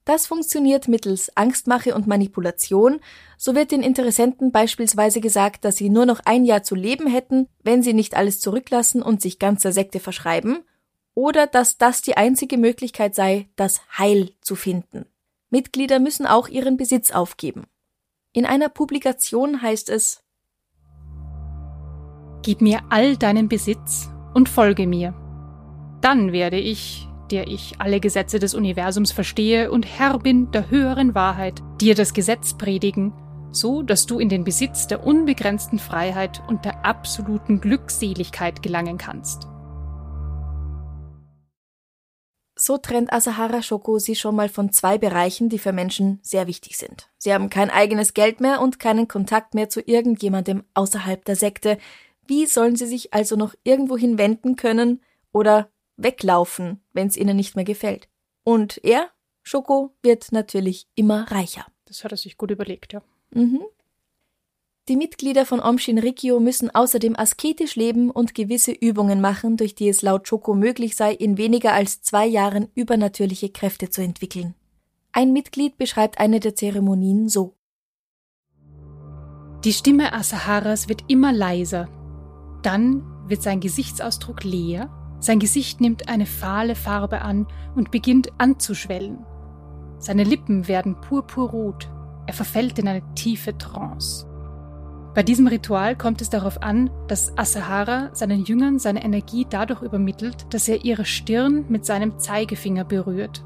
Das 0.08 0.26
funktioniert 0.26 0.88
mittels 0.88 1.36
Angstmache 1.36 1.94
und 1.94 2.06
Manipulation. 2.06 3.00
So 3.36 3.54
wird 3.54 3.72
den 3.72 3.82
Interessenten 3.82 4.52
beispielsweise 4.52 5.20
gesagt, 5.20 5.66
dass 5.66 5.76
sie 5.76 5.90
nur 5.90 6.06
noch 6.06 6.20
ein 6.24 6.46
Jahr 6.46 6.62
zu 6.62 6.74
leben 6.74 7.06
hätten, 7.06 7.46
wenn 7.62 7.82
sie 7.82 7.92
nicht 7.92 8.16
alles 8.16 8.40
zurücklassen 8.40 9.02
und 9.02 9.20
sich 9.20 9.38
ganz 9.38 9.60
der 9.60 9.72
Sekte 9.72 10.00
verschreiben 10.00 10.60
oder 11.12 11.46
dass 11.46 11.76
das 11.76 12.00
die 12.00 12.16
einzige 12.16 12.56
Möglichkeit 12.56 13.14
sei, 13.14 13.50
das 13.56 13.82
Heil 13.98 14.30
zu 14.40 14.56
finden. 14.56 15.04
Mitglieder 15.50 15.98
müssen 15.98 16.24
auch 16.24 16.48
ihren 16.48 16.78
Besitz 16.78 17.10
aufgeben. 17.10 17.66
In 18.32 18.46
einer 18.46 18.70
Publikation 18.70 19.60
heißt 19.60 19.90
es 19.90 20.22
Gib 22.40 22.62
mir 22.62 22.80
all 22.88 23.18
deinen 23.18 23.50
Besitz 23.50 24.08
und 24.32 24.48
folge 24.48 24.86
mir. 24.86 25.12
Dann 26.00 26.32
werde 26.32 26.58
ich, 26.58 27.07
der 27.28 27.46
ich 27.48 27.74
alle 27.78 28.00
Gesetze 28.00 28.38
des 28.38 28.54
Universums 28.54 29.12
verstehe 29.12 29.70
und 29.70 29.84
Herr 29.84 30.18
bin 30.18 30.50
der 30.50 30.70
höheren 30.70 31.14
Wahrheit, 31.14 31.62
dir 31.80 31.94
das 31.94 32.12
Gesetz 32.14 32.54
predigen, 32.54 33.12
so 33.50 33.82
dass 33.82 34.06
du 34.06 34.18
in 34.18 34.28
den 34.28 34.44
Besitz 34.44 34.86
der 34.86 35.06
unbegrenzten 35.06 35.78
Freiheit 35.78 36.42
und 36.48 36.64
der 36.64 36.84
absoluten 36.84 37.60
Glückseligkeit 37.60 38.62
gelangen 38.62 38.98
kannst. 38.98 39.46
So 42.60 42.76
trennt 42.76 43.12
Asahara 43.12 43.62
Shoko 43.62 44.00
sie 44.00 44.16
schon 44.16 44.34
mal 44.34 44.48
von 44.48 44.72
zwei 44.72 44.98
Bereichen, 44.98 45.48
die 45.48 45.60
für 45.60 45.72
Menschen 45.72 46.18
sehr 46.22 46.48
wichtig 46.48 46.76
sind. 46.76 47.08
Sie 47.16 47.32
haben 47.32 47.50
kein 47.50 47.70
eigenes 47.70 48.14
Geld 48.14 48.40
mehr 48.40 48.60
und 48.60 48.80
keinen 48.80 49.06
Kontakt 49.06 49.54
mehr 49.54 49.68
zu 49.68 49.80
irgendjemandem 49.80 50.64
außerhalb 50.74 51.24
der 51.24 51.36
Sekte. 51.36 51.78
Wie 52.26 52.46
sollen 52.46 52.74
sie 52.74 52.86
sich 52.86 53.14
also 53.14 53.36
noch 53.36 53.54
irgendwohin 53.62 54.18
wenden 54.18 54.56
können 54.56 55.00
oder 55.32 55.70
weglaufen, 55.98 56.80
wenn 56.94 57.08
es 57.08 57.16
ihnen 57.16 57.36
nicht 57.36 57.54
mehr 57.54 57.66
gefällt? 57.66 58.08
Und 58.44 58.80
er, 58.82 59.10
Shoko, 59.42 59.94
wird 60.02 60.32
natürlich 60.32 60.88
immer 60.94 61.30
reicher. 61.30 61.66
Das 61.84 62.04
hat 62.04 62.12
er 62.12 62.16
sich 62.16 62.38
gut 62.38 62.50
überlegt, 62.50 62.94
ja. 62.94 63.02
Mhm. 63.30 63.60
Die 64.88 64.96
Mitglieder 64.96 65.44
von 65.44 65.60
Om 65.60 65.76
Shinrikyo 65.76 66.40
müssen 66.40 66.74
außerdem 66.74 67.14
asketisch 67.14 67.76
leben 67.76 68.10
und 68.10 68.34
gewisse 68.34 68.72
Übungen 68.72 69.20
machen, 69.20 69.58
durch 69.58 69.74
die 69.74 69.90
es 69.90 70.00
laut 70.00 70.26
Choko 70.26 70.54
möglich 70.54 70.96
sei, 70.96 71.12
in 71.12 71.36
weniger 71.36 71.74
als 71.74 72.00
zwei 72.00 72.24
Jahren 72.26 72.68
übernatürliche 72.74 73.50
Kräfte 73.50 73.90
zu 73.90 74.00
entwickeln. 74.00 74.54
Ein 75.12 75.34
Mitglied 75.34 75.76
beschreibt 75.76 76.18
eine 76.18 76.40
der 76.40 76.54
Zeremonien 76.54 77.28
so. 77.28 77.54
Die 79.64 79.72
Stimme 79.74 80.14
Asaharas 80.14 80.88
wird 80.88 81.04
immer 81.08 81.32
leiser. 81.34 81.88
Dann 82.62 83.02
wird 83.28 83.42
sein 83.42 83.60
Gesichtsausdruck 83.60 84.44
leer, 84.44 84.88
sein 85.20 85.38
Gesicht 85.38 85.80
nimmt 85.80 86.08
eine 86.08 86.26
fahle 86.26 86.74
Farbe 86.74 87.22
an 87.22 87.46
und 87.74 87.90
beginnt 87.90 88.30
anzuschwellen. 88.38 89.18
Seine 89.98 90.24
Lippen 90.24 90.68
werden 90.68 91.00
purpurrot, 91.00 91.90
er 92.26 92.34
verfällt 92.34 92.78
in 92.78 92.88
eine 92.88 93.02
tiefe 93.14 93.56
Trance. 93.58 94.26
Bei 95.14 95.22
diesem 95.24 95.48
Ritual 95.48 95.96
kommt 95.96 96.20
es 96.20 96.30
darauf 96.30 96.62
an, 96.62 96.90
dass 97.08 97.36
Asahara 97.36 98.10
seinen 98.12 98.44
Jüngern 98.44 98.78
seine 98.78 99.02
Energie 99.02 99.46
dadurch 99.48 99.82
übermittelt, 99.82 100.46
dass 100.54 100.68
er 100.68 100.84
ihre 100.84 101.04
Stirn 101.04 101.64
mit 101.68 101.84
seinem 101.84 102.18
Zeigefinger 102.18 102.84
berührt. 102.84 103.44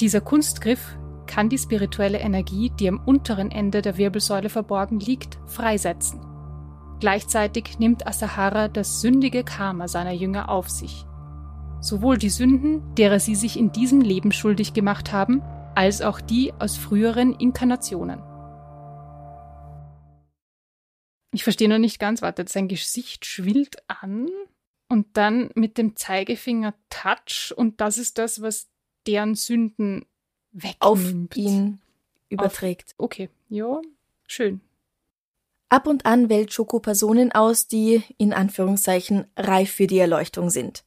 Dieser 0.00 0.20
Kunstgriff 0.20 0.98
kann 1.26 1.48
die 1.48 1.56
spirituelle 1.56 2.18
Energie, 2.18 2.70
die 2.78 2.88
am 2.88 3.00
unteren 3.04 3.50
Ende 3.50 3.80
der 3.80 3.96
Wirbelsäule 3.96 4.50
verborgen 4.50 5.00
liegt, 5.00 5.38
freisetzen. 5.46 6.20
Gleichzeitig 6.98 7.78
nimmt 7.78 8.06
Asahara 8.06 8.68
das 8.68 9.00
sündige 9.00 9.44
Karma 9.44 9.86
seiner 9.86 10.12
Jünger 10.12 10.48
auf 10.48 10.70
sich. 10.70 11.04
Sowohl 11.80 12.16
die 12.16 12.30
Sünden, 12.30 12.94
derer 12.94 13.20
sie 13.20 13.34
sich 13.34 13.58
in 13.58 13.70
diesem 13.70 14.00
Leben 14.00 14.32
schuldig 14.32 14.72
gemacht 14.72 15.12
haben, 15.12 15.42
als 15.74 16.00
auch 16.00 16.20
die 16.20 16.54
aus 16.54 16.76
früheren 16.76 17.34
Inkarnationen. 17.34 18.22
Ich 21.32 21.44
verstehe 21.44 21.68
noch 21.68 21.78
nicht 21.78 21.98
ganz, 21.98 22.22
wartet, 22.22 22.48
sein 22.48 22.66
Gesicht 22.66 23.26
schwillt 23.26 23.76
an 23.88 24.28
und 24.88 25.18
dann 25.18 25.50
mit 25.54 25.76
dem 25.76 25.94
Zeigefinger 25.94 26.74
Touch 26.88 27.52
und 27.54 27.82
das 27.82 27.98
ist 27.98 28.16
das, 28.16 28.40
was 28.40 28.68
deren 29.06 29.34
Sünden 29.34 30.06
wegnimmt. 30.52 30.76
Auf 30.80 31.36
ihn 31.36 31.78
überträgt. 32.30 32.94
Auf, 32.96 33.04
okay, 33.04 33.28
ja, 33.50 33.82
schön. 34.26 34.62
Ab 35.68 35.88
und 35.88 36.06
an 36.06 36.28
wählt 36.28 36.52
Schoko 36.52 36.78
Personen 36.78 37.32
aus, 37.32 37.66
die 37.66 38.02
in 38.18 38.32
Anführungszeichen 38.32 39.26
reif 39.36 39.72
für 39.72 39.88
die 39.88 39.98
Erleuchtung 39.98 40.48
sind. 40.48 40.84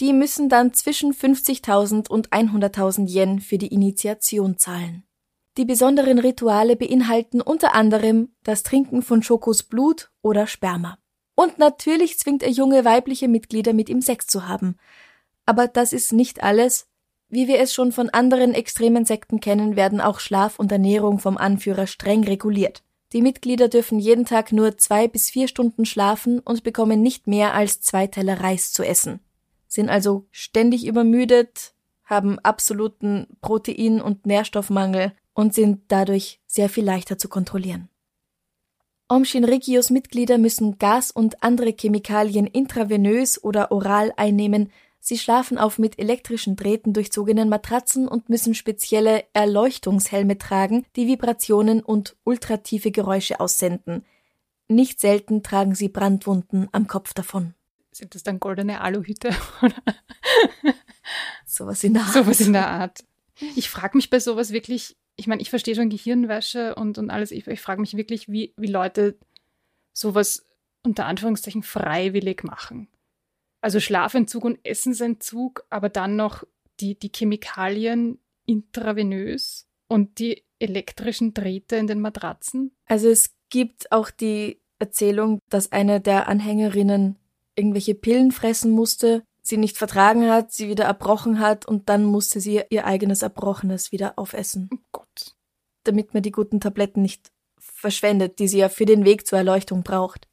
Die 0.00 0.14
müssen 0.14 0.48
dann 0.48 0.72
zwischen 0.72 1.12
50.000 1.12 2.08
und 2.08 2.30
100.000 2.30 3.08
Yen 3.08 3.40
für 3.40 3.58
die 3.58 3.68
Initiation 3.68 4.56
zahlen. 4.56 5.04
Die 5.58 5.66
besonderen 5.66 6.18
Rituale 6.18 6.76
beinhalten 6.76 7.42
unter 7.42 7.74
anderem 7.74 8.34
das 8.42 8.62
Trinken 8.62 9.02
von 9.02 9.22
Schokos 9.22 9.64
Blut 9.64 10.10
oder 10.22 10.46
Sperma. 10.46 10.96
Und 11.34 11.58
natürlich 11.58 12.18
zwingt 12.18 12.42
er 12.42 12.50
junge 12.50 12.86
weibliche 12.86 13.28
Mitglieder 13.28 13.74
mit 13.74 13.90
ihm 13.90 14.00
Sex 14.00 14.26
zu 14.26 14.48
haben. 14.48 14.76
Aber 15.44 15.68
das 15.68 15.92
ist 15.92 16.12
nicht 16.12 16.42
alles. 16.42 16.88
Wie 17.28 17.48
wir 17.48 17.60
es 17.60 17.74
schon 17.74 17.92
von 17.92 18.08
anderen 18.08 18.54
extremen 18.54 19.04
Sekten 19.04 19.40
kennen, 19.40 19.76
werden 19.76 20.00
auch 20.00 20.20
Schlaf 20.20 20.58
und 20.58 20.72
Ernährung 20.72 21.18
vom 21.18 21.36
Anführer 21.36 21.86
streng 21.86 22.24
reguliert. 22.24 22.82
Die 23.12 23.22
Mitglieder 23.22 23.68
dürfen 23.68 23.98
jeden 23.98 24.24
Tag 24.24 24.52
nur 24.52 24.78
zwei 24.78 25.06
bis 25.06 25.28
vier 25.28 25.46
Stunden 25.46 25.84
schlafen 25.84 26.38
und 26.38 26.62
bekommen 26.62 27.02
nicht 27.02 27.26
mehr 27.26 27.54
als 27.54 27.80
zwei 27.80 28.06
Teller 28.06 28.40
Reis 28.40 28.72
zu 28.72 28.82
essen. 28.82 29.20
Sind 29.68 29.90
also 29.90 30.26
ständig 30.30 30.86
übermüdet, 30.86 31.74
haben 32.04 32.38
absoluten 32.38 33.26
Protein- 33.40 34.00
und 34.00 34.26
Nährstoffmangel 34.26 35.12
und 35.34 35.54
sind 35.54 35.82
dadurch 35.88 36.40
sehr 36.46 36.68
viel 36.68 36.84
leichter 36.84 37.18
zu 37.18 37.28
kontrollieren. 37.28 37.88
Om 39.08 39.26
Shinrikyos 39.26 39.90
Mitglieder 39.90 40.38
müssen 40.38 40.78
Gas 40.78 41.10
und 41.10 41.42
andere 41.42 41.74
Chemikalien 41.78 42.46
intravenös 42.46 43.42
oder 43.42 43.70
oral 43.70 44.12
einnehmen, 44.16 44.70
sie 45.02 45.18
schlafen 45.18 45.58
auf 45.58 45.78
mit 45.78 45.98
elektrischen 45.98 46.54
Drähten 46.56 46.94
durchzogenen 46.94 47.48
Matratzen 47.48 48.06
und 48.08 48.28
müssen 48.28 48.54
spezielle 48.54 49.24
Erleuchtungshelme 49.32 50.38
tragen, 50.38 50.86
die 50.96 51.08
Vibrationen 51.08 51.82
und 51.82 52.16
ultratiefe 52.24 52.92
Geräusche 52.92 53.40
aussenden. 53.40 54.06
Nicht 54.68 55.00
selten 55.00 55.42
tragen 55.42 55.74
sie 55.74 55.88
Brandwunden 55.88 56.68
am 56.72 56.86
Kopf 56.86 57.12
davon. 57.12 57.54
Sind 57.90 58.14
das 58.14 58.22
dann 58.22 58.40
goldene 58.40 58.80
Aluhüte? 58.80 59.30
sowas 61.44 61.84
in 61.84 61.94
der 61.94 62.04
Art. 62.04 62.12
Sowas 62.12 62.40
in 62.40 62.52
der 62.52 62.68
Art. 62.68 63.04
Ich 63.56 63.68
frage 63.68 63.98
mich 63.98 64.08
bei 64.08 64.20
sowas 64.20 64.52
wirklich, 64.52 64.96
ich 65.16 65.26
meine, 65.26 65.42
ich 65.42 65.50
verstehe 65.50 65.74
schon 65.74 65.90
Gehirnwäsche 65.90 66.76
und, 66.76 66.96
und 66.96 67.10
alles. 67.10 67.32
Ich, 67.32 67.46
ich 67.46 67.60
frage 67.60 67.80
mich 67.80 67.96
wirklich, 67.96 68.28
wie, 68.28 68.54
wie 68.56 68.68
Leute 68.68 69.18
sowas 69.92 70.46
unter 70.84 71.06
Anführungszeichen 71.06 71.64
freiwillig 71.64 72.44
machen. 72.44 72.88
Also 73.62 73.80
Schlafentzug 73.80 74.44
und 74.44 74.58
Essensentzug, 74.64 75.64
aber 75.70 75.88
dann 75.88 76.16
noch 76.16 76.44
die, 76.80 76.98
die 76.98 77.10
Chemikalien 77.14 78.18
intravenös 78.44 79.66
und 79.88 80.18
die 80.18 80.44
elektrischen 80.58 81.32
Drähte 81.32 81.76
in 81.76 81.86
den 81.86 82.00
Matratzen. 82.00 82.72
Also 82.86 83.08
es 83.08 83.34
gibt 83.50 83.90
auch 83.92 84.10
die 84.10 84.60
Erzählung, 84.78 85.38
dass 85.48 85.72
eine 85.72 86.00
der 86.00 86.28
Anhängerinnen 86.28 87.16
irgendwelche 87.54 87.94
Pillen 87.94 88.32
fressen 88.32 88.72
musste, 88.72 89.22
sie 89.42 89.56
nicht 89.56 89.76
vertragen 89.76 90.28
hat, 90.28 90.52
sie 90.52 90.68
wieder 90.68 90.84
erbrochen 90.84 91.38
hat 91.38 91.66
und 91.66 91.88
dann 91.88 92.04
musste 92.04 92.40
sie 92.40 92.62
ihr 92.70 92.86
eigenes 92.86 93.22
Erbrochenes 93.22 93.92
wieder 93.92 94.18
aufessen. 94.18 94.70
Oh 94.72 94.78
Gott. 94.92 95.36
Damit 95.84 96.14
man 96.14 96.22
die 96.22 96.32
guten 96.32 96.60
Tabletten 96.60 97.02
nicht 97.02 97.32
verschwendet, 97.58 98.38
die 98.38 98.48
sie 98.48 98.58
ja 98.58 98.68
für 98.68 98.86
den 98.86 99.04
Weg 99.04 99.26
zur 99.26 99.38
Erleuchtung 99.38 99.82
braucht. 99.82 100.28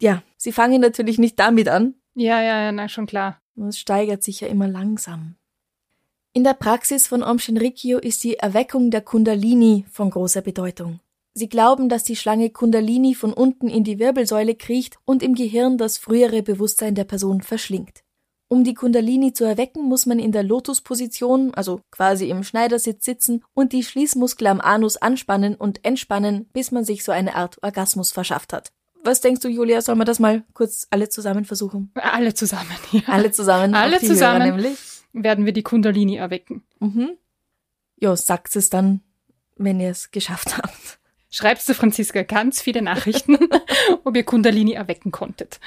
Ja, 0.00 0.22
sie 0.36 0.52
fangen 0.52 0.80
natürlich 0.80 1.18
nicht 1.18 1.38
damit 1.38 1.68
an. 1.68 1.94
Ja, 2.20 2.42
ja, 2.42 2.62
ja, 2.62 2.72
na 2.72 2.88
schon 2.88 3.06
klar. 3.06 3.40
Und 3.54 3.68
es 3.68 3.78
steigert 3.78 4.24
sich 4.24 4.40
ja 4.40 4.48
immer 4.48 4.66
langsam. 4.66 5.36
In 6.32 6.42
der 6.42 6.54
Praxis 6.54 7.06
von 7.06 7.22
Om 7.22 7.38
Shinrikyo 7.38 7.98
ist 7.98 8.24
die 8.24 8.34
Erweckung 8.34 8.90
der 8.90 9.02
Kundalini 9.02 9.84
von 9.88 10.10
großer 10.10 10.42
Bedeutung. 10.42 10.98
Sie 11.34 11.48
glauben, 11.48 11.88
dass 11.88 12.02
die 12.02 12.16
Schlange 12.16 12.50
Kundalini 12.50 13.14
von 13.14 13.32
unten 13.32 13.68
in 13.68 13.84
die 13.84 14.00
Wirbelsäule 14.00 14.56
kriecht 14.56 14.98
und 15.04 15.22
im 15.22 15.36
Gehirn 15.36 15.78
das 15.78 15.96
frühere 15.96 16.42
Bewusstsein 16.42 16.96
der 16.96 17.04
Person 17.04 17.40
verschlingt. 17.40 18.02
Um 18.48 18.64
die 18.64 18.74
Kundalini 18.74 19.32
zu 19.32 19.44
erwecken, 19.44 19.84
muss 19.84 20.04
man 20.04 20.18
in 20.18 20.32
der 20.32 20.42
Lotusposition, 20.42 21.54
also 21.54 21.82
quasi 21.92 22.30
im 22.30 22.42
Schneidersitz 22.42 23.04
sitzen 23.04 23.44
und 23.54 23.72
die 23.72 23.84
Schließmuskel 23.84 24.48
am 24.48 24.60
Anus 24.60 24.96
anspannen 24.96 25.54
und 25.54 25.84
entspannen, 25.84 26.48
bis 26.52 26.72
man 26.72 26.84
sich 26.84 27.04
so 27.04 27.12
eine 27.12 27.36
Art 27.36 27.62
Orgasmus 27.62 28.10
verschafft 28.10 28.52
hat. 28.52 28.72
Was 29.08 29.22
denkst 29.22 29.40
du, 29.40 29.48
Julia? 29.48 29.80
Sollen 29.80 29.96
wir 29.96 30.04
das 30.04 30.18
mal 30.18 30.44
kurz 30.52 30.86
alle 30.90 31.08
zusammen 31.08 31.46
versuchen? 31.46 31.90
Alle 31.94 32.34
zusammen, 32.34 32.76
ja. 32.92 33.00
Alle 33.06 33.30
zusammen. 33.30 33.74
Alle 33.74 34.00
zusammen 34.00 34.42
Hörer 34.42 34.56
nämlich. 34.56 34.78
werden 35.14 35.46
wir 35.46 35.54
die 35.54 35.62
Kundalini 35.62 36.16
erwecken. 36.16 36.62
Mhm. 36.78 37.16
Jo, 37.98 38.14
sagt 38.16 38.54
es 38.54 38.68
dann, 38.68 39.00
wenn 39.56 39.80
ihr 39.80 39.88
es 39.88 40.10
geschafft 40.10 40.58
habt. 40.58 40.98
Schreibst 41.30 41.66
du 41.70 41.72
Franziska 41.72 42.22
ganz 42.22 42.60
viele 42.60 42.82
Nachrichten, 42.82 43.38
ob 44.04 44.14
ihr 44.14 44.24
Kundalini 44.24 44.72
erwecken 44.72 45.10
konntet. 45.10 45.58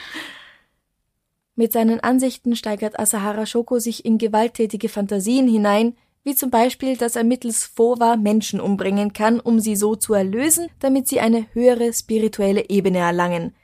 Mit 1.55 1.73
seinen 1.73 1.99
Ansichten 1.99 2.55
steigert 2.55 2.99
Asahara 2.99 3.47
Shoko 3.47 3.79
sich 3.79 4.05
in 4.05 4.19
gewalttätige 4.19 4.87
Fantasien 4.87 5.47
hinein, 5.47 5.97
wie 6.23 6.35
zum 6.35 6.49
Beispiel, 6.49 6.97
dass 6.97 7.15
er 7.15 7.23
mittels 7.23 7.65
Fova 7.65 8.15
Menschen 8.15 8.59
umbringen 8.59 9.13
kann, 9.13 9.39
um 9.39 9.59
sie 9.59 9.75
so 9.75 9.95
zu 9.95 10.13
erlösen, 10.13 10.67
damit 10.79 11.07
sie 11.07 11.19
eine 11.19 11.47
höhere 11.53 11.91
spirituelle 11.93 12.69
Ebene 12.69 12.99
erlangen. 12.99 13.55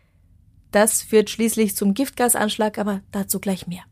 Das 0.71 1.01
führt 1.01 1.29
schließlich 1.29 1.75
zum 1.75 1.93
Giftgasanschlag, 1.93 2.77
aber 2.77 3.01
dazu 3.11 3.39
gleich 3.39 3.67
mehr. 3.67 3.83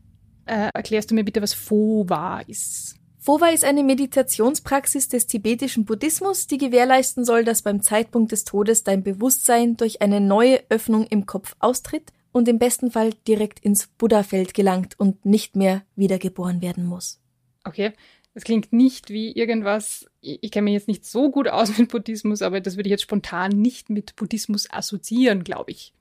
Äh, 0.46 0.70
erklärst 0.74 1.10
du 1.10 1.14
mir 1.14 1.24
bitte, 1.24 1.42
was 1.42 1.54
Fova 1.54 2.40
ist? 2.40 2.96
Fova 3.18 3.48
ist 3.48 3.64
eine 3.64 3.82
Meditationspraxis 3.82 5.08
des 5.08 5.26
tibetischen 5.26 5.84
Buddhismus, 5.84 6.46
die 6.46 6.58
gewährleisten 6.58 7.24
soll, 7.24 7.44
dass 7.44 7.62
beim 7.62 7.82
Zeitpunkt 7.82 8.30
des 8.30 8.44
Todes 8.44 8.84
dein 8.84 9.02
Bewusstsein 9.02 9.76
durch 9.76 10.00
eine 10.00 10.20
neue 10.20 10.60
Öffnung 10.68 11.06
im 11.08 11.26
Kopf 11.26 11.56
austritt 11.58 12.12
und 12.30 12.46
im 12.46 12.60
besten 12.60 12.92
Fall 12.92 13.14
direkt 13.26 13.58
ins 13.60 13.88
Buddha-Feld 13.88 14.54
gelangt 14.54 14.94
und 15.00 15.24
nicht 15.24 15.56
mehr 15.56 15.82
wiedergeboren 15.96 16.62
werden 16.62 16.86
muss. 16.86 17.20
Okay, 17.64 17.94
das 18.36 18.44
klingt 18.44 18.70
nicht 18.70 19.08
wie 19.08 19.32
irgendwas, 19.32 20.04
ich, 20.20 20.40
ich 20.42 20.50
kenne 20.50 20.64
mich 20.64 20.74
jetzt 20.74 20.88
nicht 20.88 21.06
so 21.06 21.30
gut 21.30 21.48
aus 21.48 21.78
mit 21.78 21.90
Buddhismus, 21.90 22.42
aber 22.42 22.60
das 22.60 22.76
würde 22.76 22.88
ich 22.88 22.90
jetzt 22.90 23.04
spontan 23.04 23.50
nicht 23.50 23.88
mit 23.88 24.14
Buddhismus 24.14 24.70
assoziieren, 24.70 25.42
glaube 25.42 25.70
ich. 25.70 25.94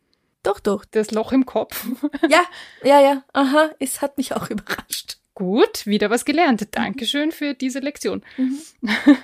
Doch, 0.43 0.59
doch. 0.59 0.83
Das 0.83 1.11
Loch 1.11 1.31
im 1.31 1.45
Kopf. 1.45 1.87
ja, 2.29 2.43
ja, 2.83 2.99
ja, 2.99 3.23
aha, 3.31 3.69
es 3.79 4.01
hat 4.01 4.17
mich 4.17 4.33
auch 4.33 4.49
überrascht. 4.49 5.19
Gut, 5.33 5.85
wieder 5.85 6.09
was 6.09 6.25
gelernt. 6.25 6.67
Dankeschön 6.71 7.31
für 7.31 7.53
diese 7.53 7.79
Lektion. 7.79 8.21
Mhm. 8.35 8.59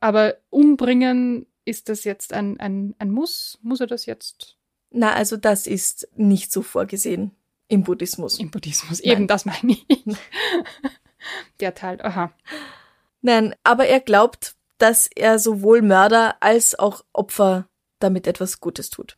Aber 0.00 0.38
umbringen, 0.48 1.44
ist 1.66 1.90
das 1.90 2.04
jetzt 2.04 2.32
ein, 2.32 2.58
ein, 2.60 2.94
ein 2.98 3.10
Muss? 3.10 3.58
Muss 3.60 3.80
er 3.80 3.88
das 3.88 4.06
jetzt? 4.06 4.56
Na, 4.90 5.12
also 5.12 5.36
das 5.36 5.66
ist 5.66 6.08
nicht 6.16 6.50
so 6.50 6.62
vorgesehen 6.62 7.32
im 7.68 7.82
Buddhismus. 7.82 8.38
Im 8.38 8.50
Buddhismus, 8.50 9.00
eben 9.00 9.22
Nein. 9.22 9.28
das 9.28 9.44
meine 9.44 9.76
ich. 9.86 10.02
Der 11.60 11.74
Teil, 11.74 12.00
aha. 12.02 12.32
Nein, 13.22 13.54
aber 13.62 13.86
er 13.86 14.00
glaubt, 14.00 14.54
dass 14.78 15.08
er 15.14 15.38
sowohl 15.38 15.82
Mörder 15.82 16.36
als 16.40 16.78
auch 16.78 17.04
Opfer 17.12 17.68
damit 17.98 18.26
etwas 18.26 18.60
Gutes 18.60 18.90
tut. 18.90 19.16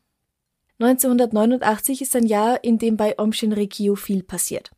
1989 0.79 2.03
ist 2.03 2.15
ein 2.15 2.27
Jahr, 2.27 2.63
in 2.63 2.79
dem 2.79 2.97
bei 2.97 3.19
Om 3.19 3.33
Shinrikyo 3.33 3.95
viel 3.95 4.23
passiert. 4.23 4.71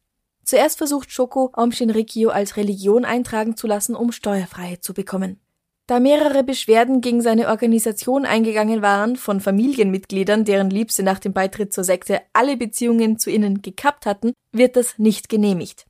Zuerst 0.45 0.79
versucht 0.79 1.13
Shoko, 1.13 1.51
Om 1.55 1.73
Shinrikyo 1.73 2.31
als 2.31 2.57
Religion 2.57 3.05
eintragen 3.05 3.57
zu 3.57 3.67
lassen, 3.67 3.97
um 3.97 4.13
Steuerfreiheit 4.13 4.83
zu 4.83 4.95
bekommen. 4.95 5.41
Da 5.89 6.01
mehrere 6.01 6.45
Beschwerden 6.45 7.01
gegen 7.01 7.21
seine 7.21 7.49
Organisation 7.49 8.27
eingegangen 8.27 8.81
waren 8.81 9.17
von 9.17 9.41
Familienmitgliedern, 9.41 10.45
deren 10.45 10.71
Liebste 10.71 11.03
nach 11.03 11.19
dem 11.19 11.33
Beitritt 11.33 11.73
zur 11.73 11.83
Sekte 11.83 12.21
alle 12.33 12.57
Beziehungen 12.57 13.19
zu 13.19 13.31
ihnen 13.31 13.63
gekappt 13.63 14.07
hatten, 14.07 14.35
wird 14.53 14.77
das 14.77 14.99
nicht 14.99 15.29
genehmigt. 15.29 15.88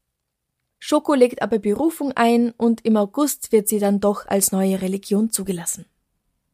Shoko 0.78 1.14
legt 1.14 1.42
aber 1.42 1.58
Berufung 1.58 2.12
ein 2.12 2.52
und 2.56 2.84
im 2.84 2.96
August 2.96 3.52
wird 3.52 3.68
sie 3.68 3.78
dann 3.78 4.00
doch 4.00 4.26
als 4.26 4.52
neue 4.52 4.80
Religion 4.80 5.30
zugelassen. 5.30 5.86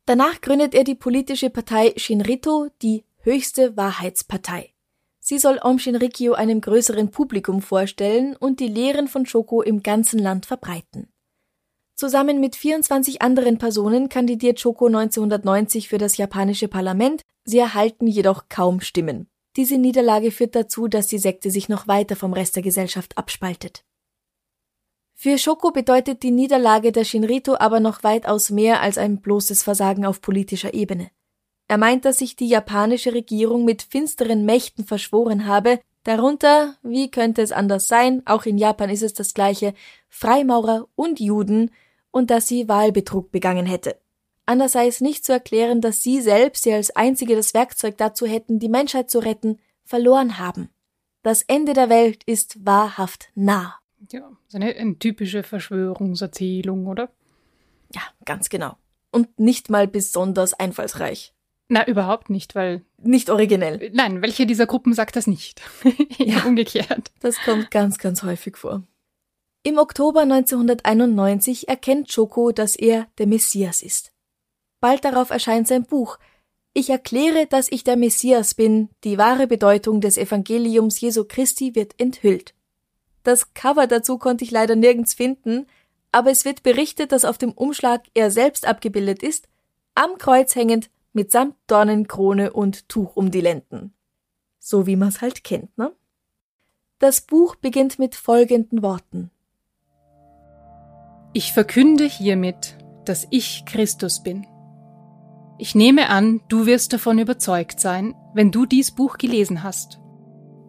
Danach 0.06 0.40
gründet 0.40 0.74
er 0.74 0.84
die 0.84 0.94
politische 0.94 1.50
Partei 1.50 1.92
Shinrito, 1.96 2.68
die 2.82 3.04
höchste 3.20 3.76
Wahrheitspartei. 3.76 4.74
Sie 5.20 5.38
soll 5.38 5.58
Om 5.62 5.78
Shinrikyo 5.78 6.34
einem 6.34 6.60
größeren 6.60 7.10
Publikum 7.10 7.62
vorstellen 7.62 8.36
und 8.36 8.60
die 8.60 8.68
Lehren 8.68 9.08
von 9.08 9.24
Shoko 9.24 9.62
im 9.62 9.82
ganzen 9.82 10.18
Land 10.18 10.44
verbreiten. 10.44 11.08
Zusammen 11.94 12.40
mit 12.40 12.56
24 12.56 13.22
anderen 13.22 13.56
Personen 13.56 14.08
kandidiert 14.08 14.60
Shoko 14.60 14.86
1990 14.86 15.88
für 15.88 15.96
das 15.96 16.16
japanische 16.16 16.68
Parlament, 16.68 17.22
sie 17.44 17.58
erhalten 17.58 18.06
jedoch 18.06 18.50
kaum 18.50 18.80
Stimmen. 18.80 19.28
Diese 19.56 19.78
Niederlage 19.78 20.30
führt 20.30 20.56
dazu, 20.56 20.88
dass 20.88 21.06
die 21.06 21.18
Sekte 21.18 21.50
sich 21.50 21.68
noch 21.68 21.86
weiter 21.86 22.16
vom 22.16 22.32
Rest 22.32 22.56
der 22.56 22.62
Gesellschaft 22.62 23.16
abspaltet. 23.16 23.84
Für 25.14 25.38
Shoko 25.38 25.70
bedeutet 25.70 26.22
die 26.22 26.32
Niederlage 26.32 26.92
der 26.92 27.04
Shinrito 27.04 27.56
aber 27.58 27.80
noch 27.80 28.02
weitaus 28.02 28.50
mehr 28.50 28.80
als 28.80 28.98
ein 28.98 29.20
bloßes 29.20 29.62
Versagen 29.62 30.04
auf 30.04 30.20
politischer 30.20 30.74
Ebene. 30.74 31.10
Er 31.68 31.78
meint, 31.78 32.04
dass 32.04 32.18
sich 32.18 32.36
die 32.36 32.48
japanische 32.48 33.14
Regierung 33.14 33.64
mit 33.64 33.82
finsteren 33.82 34.44
Mächten 34.44 34.84
verschworen 34.84 35.46
habe, 35.46 35.80
darunter, 36.02 36.76
wie 36.82 37.10
könnte 37.10 37.40
es 37.42 37.52
anders 37.52 37.88
sein, 37.88 38.22
auch 38.26 38.44
in 38.44 38.58
Japan 38.58 38.90
ist 38.90 39.02
es 39.02 39.14
das 39.14 39.32
gleiche, 39.32 39.72
Freimaurer 40.08 40.88
und 40.94 41.20
Juden, 41.20 41.70
und 42.10 42.30
dass 42.30 42.46
sie 42.46 42.68
Wahlbetrug 42.68 43.32
begangen 43.32 43.66
hätte. 43.66 43.98
Anders 44.46 44.72
sei 44.72 44.86
es 44.86 45.00
nicht 45.00 45.24
zu 45.24 45.32
erklären, 45.32 45.80
dass 45.80 46.02
sie 46.02 46.20
selbst, 46.20 46.64
die 46.66 46.72
als 46.72 46.94
einzige 46.94 47.34
das 47.34 47.54
Werkzeug 47.54 47.96
dazu 47.96 48.26
hätten, 48.26 48.58
die 48.58 48.68
Menschheit 48.68 49.10
zu 49.10 49.18
retten, 49.20 49.58
verloren 49.84 50.38
haben. 50.38 50.68
Das 51.22 51.42
Ende 51.42 51.72
der 51.72 51.88
Welt 51.88 52.22
ist 52.24 52.64
wahrhaft 52.64 53.30
nah. 53.34 53.78
Ja, 54.10 54.30
so 54.48 54.58
eine, 54.58 54.74
eine 54.74 54.98
typische 54.98 55.42
Verschwörungserzählung, 55.42 56.86
oder? 56.86 57.10
Ja, 57.94 58.02
ganz 58.24 58.48
genau. 58.48 58.76
Und 59.10 59.38
nicht 59.38 59.70
mal 59.70 59.86
besonders 59.86 60.54
einfallsreich. 60.54 61.32
Na, 61.68 61.86
überhaupt 61.86 62.30
nicht, 62.30 62.54
weil. 62.54 62.82
Nicht 63.02 63.30
originell. 63.30 63.90
Nein, 63.94 64.22
welche 64.22 64.46
dieser 64.46 64.66
Gruppen 64.66 64.92
sagt 64.92 65.16
das 65.16 65.26
nicht? 65.26 65.62
ja, 66.18 66.44
umgekehrt. 66.44 67.10
Das 67.20 67.36
kommt 67.42 67.70
ganz, 67.70 67.98
ganz 67.98 68.22
häufig 68.22 68.56
vor. 68.56 68.82
Im 69.62 69.78
Oktober 69.78 70.20
1991 70.20 71.68
erkennt 71.68 72.14
Choco, 72.14 72.52
dass 72.52 72.76
er 72.76 73.06
der 73.16 73.26
Messias 73.26 73.82
ist. 73.82 74.12
Bald 74.80 75.04
darauf 75.06 75.30
erscheint 75.30 75.66
sein 75.66 75.84
Buch. 75.84 76.18
Ich 76.74 76.90
erkläre, 76.90 77.46
dass 77.46 77.72
ich 77.72 77.84
der 77.84 77.96
Messias 77.96 78.54
bin, 78.54 78.90
die 79.04 79.16
wahre 79.16 79.46
Bedeutung 79.46 80.02
des 80.02 80.18
Evangeliums 80.18 81.00
Jesu 81.00 81.24
Christi 81.24 81.74
wird 81.74 81.98
enthüllt. 81.98 82.54
Das 83.24 83.54
Cover 83.54 83.88
dazu 83.88 84.18
konnte 84.18 84.44
ich 84.44 84.52
leider 84.52 84.76
nirgends 84.76 85.14
finden, 85.14 85.66
aber 86.12 86.30
es 86.30 86.44
wird 86.44 86.62
berichtet, 86.62 87.10
dass 87.10 87.24
auf 87.24 87.38
dem 87.38 87.50
Umschlag 87.50 88.02
er 88.14 88.30
selbst 88.30 88.66
abgebildet 88.66 89.22
ist, 89.24 89.48
am 89.96 90.18
Kreuz 90.18 90.54
hängend, 90.54 90.90
mitsamt 91.12 91.56
Dornenkrone 91.66 92.52
und 92.52 92.88
Tuch 92.88 93.16
um 93.16 93.30
die 93.30 93.40
Lenden. 93.40 93.92
So 94.60 94.86
wie 94.86 94.96
man's 94.96 95.20
halt 95.20 95.42
kennt, 95.42 95.76
ne? 95.76 95.92
Das 97.00 97.20
Buch 97.20 97.56
beginnt 97.56 97.98
mit 97.98 98.14
folgenden 98.14 98.82
Worten. 98.82 99.30
Ich 101.32 101.52
verkünde 101.52 102.04
hiermit, 102.04 102.78
dass 103.04 103.26
ich 103.30 103.64
Christus 103.66 104.22
bin. 104.22 104.46
Ich 105.58 105.74
nehme 105.74 106.08
an, 106.10 106.40
du 106.48 106.66
wirst 106.66 106.92
davon 106.92 107.18
überzeugt 107.18 107.80
sein, 107.80 108.14
wenn 108.34 108.50
du 108.50 108.66
dies 108.66 108.92
Buch 108.92 109.18
gelesen 109.18 109.62
hast. 109.62 110.00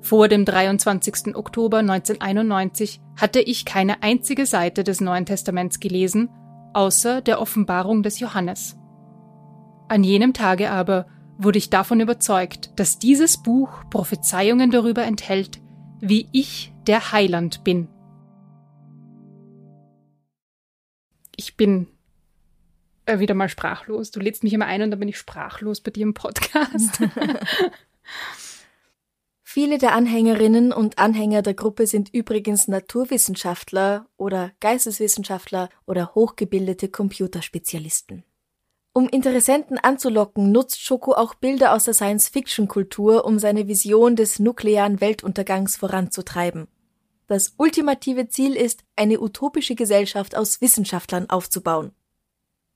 Vor 0.06 0.28
dem 0.28 0.46
23. 0.46 1.36
Oktober 1.36 1.80
1991 1.80 3.02
hatte 3.18 3.40
ich 3.40 3.66
keine 3.66 4.04
einzige 4.04 4.46
Seite 4.46 4.84
des 4.84 5.02
Neuen 5.02 5.26
Testaments 5.26 5.80
gelesen, 5.80 6.30
außer 6.76 7.22
der 7.22 7.42
Offenbarung 7.42 8.04
des 8.04 8.20
Johannes. 8.20 8.78
An 9.88 10.04
jenem 10.04 10.34
Tage 10.34 10.70
aber 10.70 11.08
wurde 11.40 11.58
ich 11.58 11.72
davon 11.72 12.02
überzeugt, 12.02 12.70
dass 12.76 13.00
dieses 13.00 13.42
Buch 13.42 13.84
Prophezeiungen 13.90 14.70
darüber 14.70 15.04
enthält, 15.04 15.60
wie 16.02 16.30
ich 16.32 16.72
der 16.86 17.12
Heiland 17.12 17.64
bin. 17.64 17.88
Ich 21.36 21.58
bin 21.58 21.88
äh, 23.08 23.18
wieder 23.18 23.34
mal 23.34 23.50
sprachlos. 23.50 24.12
Du 24.12 24.20
lädst 24.20 24.44
mich 24.44 24.54
immer 24.54 24.68
ein 24.68 24.84
und 24.84 24.92
dann 24.92 25.00
bin 25.00 25.10
ich 25.10 25.18
sprachlos 25.18 25.82
bei 25.82 25.90
dir 25.90 26.04
im 26.04 26.14
Podcast. 26.14 27.02
Viele 29.56 29.78
der 29.78 29.94
Anhängerinnen 29.94 30.74
und 30.74 30.98
Anhänger 30.98 31.42
der 31.42 31.54
Gruppe 31.54 31.88
sind 31.88 32.14
übrigens 32.14 32.68
Naturwissenschaftler 32.68 34.06
oder 34.18 34.52
Geisteswissenschaftler 34.60 35.70
oder 35.86 36.14
hochgebildete 36.14 36.90
Computerspezialisten. 36.90 38.26
Um 38.92 39.08
Interessenten 39.08 39.78
anzulocken, 39.78 40.52
nutzt 40.52 40.82
Schoko 40.82 41.14
auch 41.14 41.36
Bilder 41.36 41.74
aus 41.74 41.86
der 41.86 41.94
Science-Fiction-Kultur, 41.94 43.24
um 43.24 43.40
seine 43.40 43.70
Vision 43.70 44.18
des 44.18 44.40
nuklearen 44.40 45.00
Weltuntergangs 45.00 45.78
voranzutreiben. 45.78 46.68
Das 47.28 47.54
ultimative 47.58 48.28
Ziel 48.28 48.58
ist, 48.58 48.84
eine 48.98 49.22
utopische 49.22 49.76
Gesellschaft 49.76 50.36
aus 50.36 50.60
Wissenschaftlern 50.60 51.30
aufzubauen. 51.30 51.94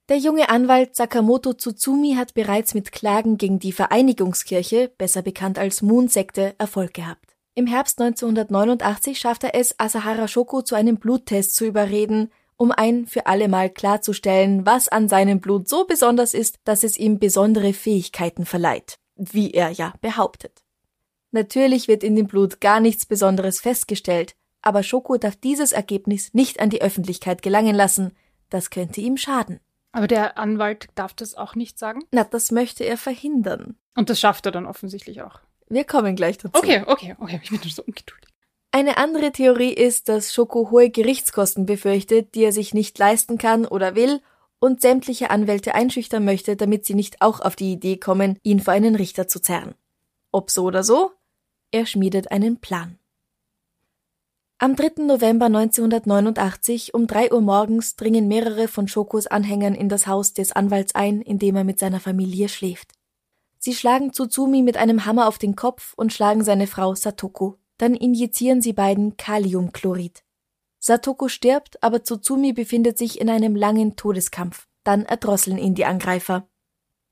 Der 0.09 0.17
junge 0.17 0.49
Anwalt 0.49 0.95
Sakamoto 0.95 1.53
Tsutsumi 1.53 2.15
hat 2.15 2.33
bereits 2.33 2.73
mit 2.73 2.91
Klagen 2.91 3.37
gegen 3.37 3.59
die 3.59 3.71
Vereinigungskirche, 3.71 4.91
besser 4.97 5.21
bekannt 5.21 5.59
als 5.59 5.83
Moon-Sekte, 5.83 6.55
Erfolg 6.57 6.95
gehabt. 6.95 7.37
Im 7.53 7.67
Herbst 7.67 8.01
1989 8.01 9.19
schafft 9.19 9.43
er 9.43 9.53
es, 9.53 9.79
Asahara 9.79 10.27
Shoko 10.27 10.63
zu 10.63 10.73
einem 10.73 10.97
Bluttest 10.97 11.53
zu 11.53 11.63
überreden, 11.63 12.31
um 12.57 12.71
ein 12.71 13.05
für 13.05 13.27
allemal 13.27 13.69
klarzustellen, 13.69 14.65
was 14.65 14.87
an 14.87 15.09
seinem 15.09 15.41
Blut 15.41 15.69
so 15.69 15.85
besonders 15.85 16.33
ist, 16.33 16.57
dass 16.63 16.83
es 16.83 16.97
ihm 16.97 17.19
besondere 17.19 17.73
Fähigkeiten 17.73 18.47
verleiht, 18.47 18.97
wie 19.15 19.51
er 19.51 19.69
ja 19.69 19.93
behauptet. 20.01 20.63
Natürlich 21.29 21.87
wird 21.87 22.03
in 22.03 22.15
dem 22.15 22.25
Blut 22.25 22.61
gar 22.61 22.79
nichts 22.79 23.05
Besonderes 23.05 23.61
festgestellt, 23.61 24.33
aber 24.63 24.81
Shoko 24.81 25.17
darf 25.17 25.35
dieses 25.35 25.71
Ergebnis 25.71 26.33
nicht 26.33 26.59
an 26.59 26.71
die 26.71 26.81
Öffentlichkeit 26.81 27.43
gelangen 27.43 27.75
lassen, 27.75 28.13
das 28.49 28.71
könnte 28.71 29.01
ihm 29.01 29.15
schaden. 29.15 29.59
Aber 29.91 30.07
der 30.07 30.37
Anwalt 30.37 30.87
darf 30.95 31.13
das 31.13 31.35
auch 31.35 31.55
nicht 31.55 31.79
sagen? 31.79 32.01
Na, 32.11 32.23
das 32.23 32.51
möchte 32.51 32.83
er 32.83 32.97
verhindern. 32.97 33.75
Und 33.95 34.09
das 34.09 34.19
schafft 34.19 34.45
er 34.45 34.51
dann 34.51 34.65
offensichtlich 34.65 35.21
auch. 35.21 35.39
Wir 35.67 35.83
kommen 35.83 36.15
gleich 36.15 36.37
dazu. 36.37 36.57
Okay, 36.57 36.83
okay, 36.85 37.15
okay. 37.19 37.39
Ich 37.43 37.49
bin 37.49 37.59
so 37.69 37.83
ungeduldig. 37.83 38.29
Eine 38.71 38.97
andere 38.97 39.31
Theorie 39.31 39.73
ist, 39.73 40.09
dass 40.09 40.33
Schoko 40.33 40.69
hohe 40.69 40.91
Gerichtskosten 40.91 41.65
befürchtet, 41.65 42.35
die 42.35 42.43
er 42.43 42.51
sich 42.51 42.73
nicht 42.73 42.97
leisten 42.99 43.39
kann 43.39 43.65
oder 43.65 43.95
will 43.95 44.21
und 44.59 44.81
sämtliche 44.81 45.31
Anwälte 45.31 45.73
einschüchtern 45.73 46.23
möchte, 46.23 46.55
damit 46.55 46.85
sie 46.85 46.93
nicht 46.93 47.21
auch 47.21 47.39
auf 47.39 47.55
die 47.55 47.71
Idee 47.71 47.97
kommen, 47.97 48.37
ihn 48.43 48.59
vor 48.59 48.73
einen 48.73 48.95
Richter 48.95 49.27
zu 49.27 49.41
zerren. 49.41 49.73
Ob 50.31 50.51
so 50.51 50.65
oder 50.65 50.83
so, 50.83 51.11
er 51.71 51.85
schmiedet 51.85 52.31
einen 52.31 52.59
Plan. 52.59 52.99
Am 54.61 54.75
3. 54.75 55.03
November 55.05 55.45
1989 55.45 56.93
um 56.93 57.07
3 57.07 57.31
Uhr 57.31 57.39
morgens 57.39 57.95
dringen 57.95 58.27
mehrere 58.27 58.67
von 58.67 58.89
Shokos 58.89 59.25
Anhängern 59.25 59.73
in 59.73 59.87
das 59.87 60.05
Haus 60.05 60.33
des 60.33 60.51
Anwalts 60.51 60.95
ein, 60.95 61.21
in 61.21 61.39
dem 61.39 61.55
er 61.55 61.63
mit 61.63 61.79
seiner 61.79 62.01
Familie 62.01 62.49
schläft. 62.49 62.91
Sie 63.57 63.73
schlagen 63.73 64.11
Tsuzumi 64.11 64.61
mit 64.61 64.75
einem 64.75 65.05
Hammer 65.05 65.29
auf 65.29 65.37
den 65.37 65.55
Kopf 65.55 65.93
und 65.95 66.11
schlagen 66.11 66.43
seine 66.43 66.67
Frau 66.67 66.93
Satoko. 66.93 67.57
Dann 67.77 67.95
injizieren 67.95 68.61
sie 68.61 68.73
beiden 68.73 69.15
Kaliumchlorid. 69.15 70.25
Satoko 70.77 71.29
stirbt, 71.29 71.81
aber 71.81 72.03
Tsuzumi 72.03 72.51
befindet 72.51 72.97
sich 72.97 73.21
in 73.21 73.29
einem 73.29 73.55
langen 73.55 73.95
Todeskampf. 73.95 74.67
Dann 74.83 75.05
erdrosseln 75.05 75.57
ihn 75.57 75.73
die 75.73 75.85
Angreifer. 75.85 76.49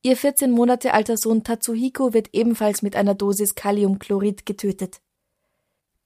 Ihr 0.01 0.17
14 0.17 0.51
Monate 0.51 0.93
alter 0.93 1.15
Sohn 1.15 1.45
Tatsuhiko 1.45 2.13
wird 2.13 2.27
ebenfalls 2.33 2.81
mit 2.81 2.97
einer 2.97 3.15
Dosis 3.15 3.55
Kaliumchlorid 3.55 4.45
getötet. 4.45 4.99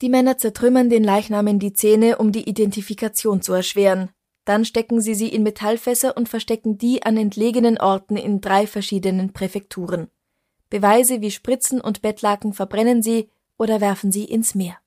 Die 0.02 0.10
Männer 0.10 0.38
zertrümmern 0.38 0.90
den 0.90 1.04
Leichnam 1.04 1.60
die 1.60 1.74
Zähne, 1.74 2.18
um 2.18 2.32
die 2.32 2.50
Identifikation 2.50 3.42
zu 3.42 3.54
erschweren. 3.54 4.10
Dann 4.46 4.66
stecken 4.66 5.00
sie 5.00 5.14
sie 5.14 5.30
in 5.30 5.44
Metallfässer 5.44 6.18
und 6.18 6.28
verstecken 6.28 6.80
die 6.80 7.04
an 7.04 7.16
entlegenen 7.18 7.78
Orten 7.78 8.18
in 8.18 8.42
drei 8.42 8.66
verschiedenen 8.66 9.34
Präfekturen. 9.34 10.10
Beweise 10.72 11.22
wie 11.22 11.30
Spritzen 11.30 11.80
und 11.80 12.02
Bettlaken 12.02 12.54
verbrennen 12.54 13.04
sie 13.04 13.30
oder 13.60 13.80
werfen 13.80 14.12
sie 14.12 14.26
ins 14.26 14.56
Meer. 14.56 14.78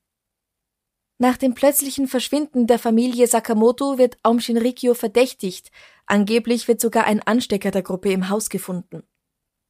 Nach 1.17 1.37
dem 1.37 1.53
plötzlichen 1.53 2.09
Verschwinden 2.09 2.67
der 2.67 2.79
Familie 2.79 3.27
Sakamoto 3.27 3.97
wird 3.97 4.17
Aum 4.23 4.41
Shinrikyo 4.41 4.93
verdächtigt. 4.95 5.71
Angeblich 6.05 6.67
wird 6.67 6.81
sogar 6.81 7.05
ein 7.05 7.21
Anstecker 7.21 7.71
der 7.71 7.83
Gruppe 7.83 8.11
im 8.11 8.27
Haus 8.27 8.49
gefunden. 8.49 9.03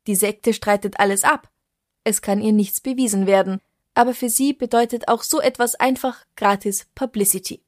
Die 0.07 0.15
Sekte 0.15 0.53
streitet 0.53 0.99
alles 0.99 1.23
ab. 1.23 1.51
Es 2.03 2.23
kann 2.23 2.41
ihr 2.41 2.51
nichts 2.51 2.81
bewiesen 2.81 3.27
werden, 3.27 3.61
aber 3.95 4.13
für 4.13 4.29
sie 4.29 4.53
bedeutet 4.53 5.07
auch 5.07 5.23
so 5.23 5.41
etwas 5.41 5.75
einfach 5.75 6.23
gratis 6.35 6.85
Publicity. 6.93 7.63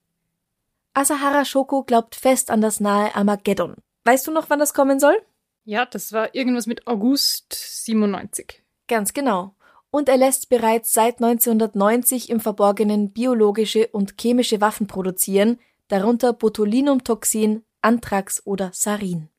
Asahara 0.94 1.46
Shoko 1.46 1.84
glaubt 1.84 2.16
fest 2.16 2.52
an 2.52 2.62
das 2.62 2.80
nahe 2.80 3.16
Armageddon. 3.16 3.76
Weißt 4.04 4.28
du 4.28 4.32
noch, 4.32 4.50
wann 4.50 4.60
das 4.60 4.74
kommen 4.74 5.00
soll? 5.00 5.16
Ja, 5.64 5.86
das 5.86 6.14
war 6.14 6.34
irgendwas 6.34 6.66
mit 6.66 6.88
August 6.88 7.54
97. 7.54 8.64
Ganz 8.88 9.14
genau. 9.14 9.54
Und 9.90 10.10
er 10.10 10.18
lässt 10.18 10.50
bereits 10.50 10.94
seit 10.94 11.22
1990 11.22 12.30
im 12.30 12.40
Verborgenen 12.40 13.12
biologische 13.12 13.88
und 13.88 14.16
chemische 14.20 14.62
Waffen 14.62 14.88
produzieren, 14.88 15.60
darunter 15.88 16.34
Botulinumtoxin, 16.34 17.64
Anthrax 17.82 18.46
oder 18.46 18.72
Sarin. 18.74 19.30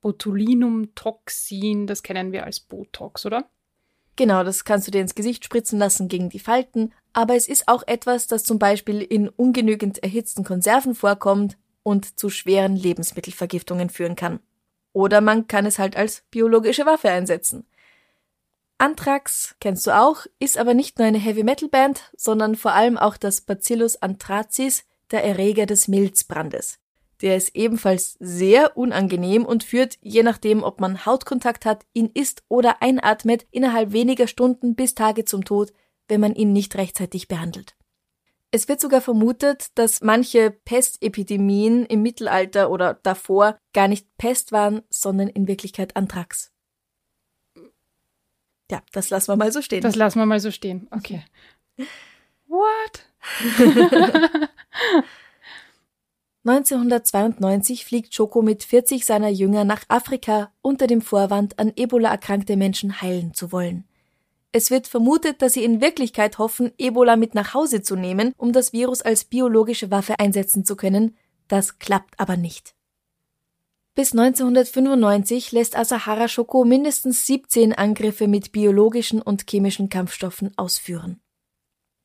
Botulinumtoxin, 0.00 1.86
das 1.86 2.02
kennen 2.02 2.32
wir 2.32 2.44
als 2.44 2.60
Botox, 2.60 3.26
oder? 3.26 3.48
Genau, 4.22 4.44
das 4.44 4.62
kannst 4.64 4.86
du 4.86 4.92
dir 4.92 5.00
ins 5.00 5.16
Gesicht 5.16 5.44
spritzen 5.44 5.80
lassen 5.80 6.06
gegen 6.06 6.28
die 6.28 6.38
Falten, 6.38 6.92
aber 7.12 7.34
es 7.34 7.48
ist 7.48 7.66
auch 7.66 7.82
etwas, 7.88 8.28
das 8.28 8.44
zum 8.44 8.56
Beispiel 8.56 9.02
in 9.02 9.28
ungenügend 9.28 10.00
erhitzten 10.00 10.44
Konserven 10.44 10.94
vorkommt 10.94 11.58
und 11.82 12.20
zu 12.20 12.30
schweren 12.30 12.76
Lebensmittelvergiftungen 12.76 13.90
führen 13.90 14.14
kann. 14.14 14.38
Oder 14.92 15.20
man 15.20 15.48
kann 15.48 15.66
es 15.66 15.80
halt 15.80 15.96
als 15.96 16.22
biologische 16.30 16.86
Waffe 16.86 17.10
einsetzen. 17.10 17.66
Anthrax 18.78 19.56
kennst 19.58 19.88
du 19.88 19.90
auch, 19.90 20.24
ist 20.38 20.56
aber 20.56 20.74
nicht 20.74 21.00
nur 21.00 21.08
eine 21.08 21.18
Heavy 21.18 21.42
Metal 21.42 21.68
Band, 21.68 22.12
sondern 22.16 22.54
vor 22.54 22.74
allem 22.74 22.98
auch 22.98 23.16
das 23.16 23.40
Bacillus 23.40 23.96
anthracis, 24.02 24.84
der 25.10 25.24
Erreger 25.24 25.66
des 25.66 25.88
Milzbrandes. 25.88 26.78
Der 27.22 27.36
ist 27.36 27.54
ebenfalls 27.54 28.16
sehr 28.18 28.76
unangenehm 28.76 29.46
und 29.46 29.62
führt, 29.62 29.96
je 30.02 30.24
nachdem, 30.24 30.64
ob 30.64 30.80
man 30.80 31.06
Hautkontakt 31.06 31.64
hat, 31.64 31.86
ihn 31.92 32.10
isst 32.12 32.42
oder 32.48 32.82
einatmet, 32.82 33.46
innerhalb 33.52 33.92
weniger 33.92 34.26
Stunden 34.26 34.74
bis 34.74 34.94
Tage 34.94 35.24
zum 35.24 35.44
Tod, 35.44 35.72
wenn 36.08 36.20
man 36.20 36.34
ihn 36.34 36.52
nicht 36.52 36.74
rechtzeitig 36.74 37.28
behandelt. 37.28 37.76
Es 38.50 38.68
wird 38.68 38.80
sogar 38.80 39.00
vermutet, 39.00 39.68
dass 39.76 40.02
manche 40.02 40.50
Pestepidemien 40.50 41.86
im 41.86 42.02
Mittelalter 42.02 42.70
oder 42.70 42.94
davor 43.02 43.56
gar 43.72 43.88
nicht 43.88 44.06
Pest 44.18 44.52
waren, 44.52 44.82
sondern 44.90 45.28
in 45.28 45.46
Wirklichkeit 45.46 45.96
Anthrax. 45.96 46.52
Ja, 48.70 48.82
das 48.92 49.10
lassen 49.10 49.28
wir 49.28 49.36
mal 49.36 49.52
so 49.52 49.62
stehen. 49.62 49.80
Das 49.80 49.96
lassen 49.96 50.18
wir 50.18 50.26
mal 50.26 50.40
so 50.40 50.50
stehen. 50.50 50.88
Okay. 50.90 51.24
What? 52.48 53.06
1992 56.44 57.84
fliegt 57.84 58.14
Schoko 58.14 58.42
mit 58.42 58.64
40 58.64 59.06
seiner 59.06 59.28
Jünger 59.28 59.64
nach 59.64 59.84
Afrika 59.86 60.52
unter 60.60 60.88
dem 60.88 61.00
Vorwand, 61.00 61.60
an 61.60 61.72
Ebola 61.76 62.10
erkrankte 62.10 62.56
Menschen 62.56 63.00
heilen 63.00 63.32
zu 63.32 63.52
wollen. 63.52 63.84
Es 64.50 64.72
wird 64.72 64.88
vermutet, 64.88 65.40
dass 65.40 65.52
sie 65.52 65.62
in 65.62 65.80
Wirklichkeit 65.80 66.38
hoffen, 66.38 66.72
Ebola 66.78 67.14
mit 67.14 67.36
nach 67.36 67.54
Hause 67.54 67.80
zu 67.82 67.94
nehmen, 67.94 68.34
um 68.36 68.52
das 68.52 68.72
Virus 68.72 69.02
als 69.02 69.24
biologische 69.24 69.92
Waffe 69.92 70.18
einsetzen 70.18 70.64
zu 70.64 70.74
können. 70.74 71.16
Das 71.46 71.78
klappt 71.78 72.18
aber 72.18 72.36
nicht. 72.36 72.74
Bis 73.94 74.12
1995 74.12 75.52
lässt 75.52 75.78
Asahara 75.78 76.26
Shoko 76.26 76.64
mindestens 76.64 77.24
17 77.24 77.72
Angriffe 77.72 78.26
mit 78.26 78.50
biologischen 78.50 79.22
und 79.22 79.48
chemischen 79.48 79.88
Kampfstoffen 79.88 80.52
ausführen 80.58 81.21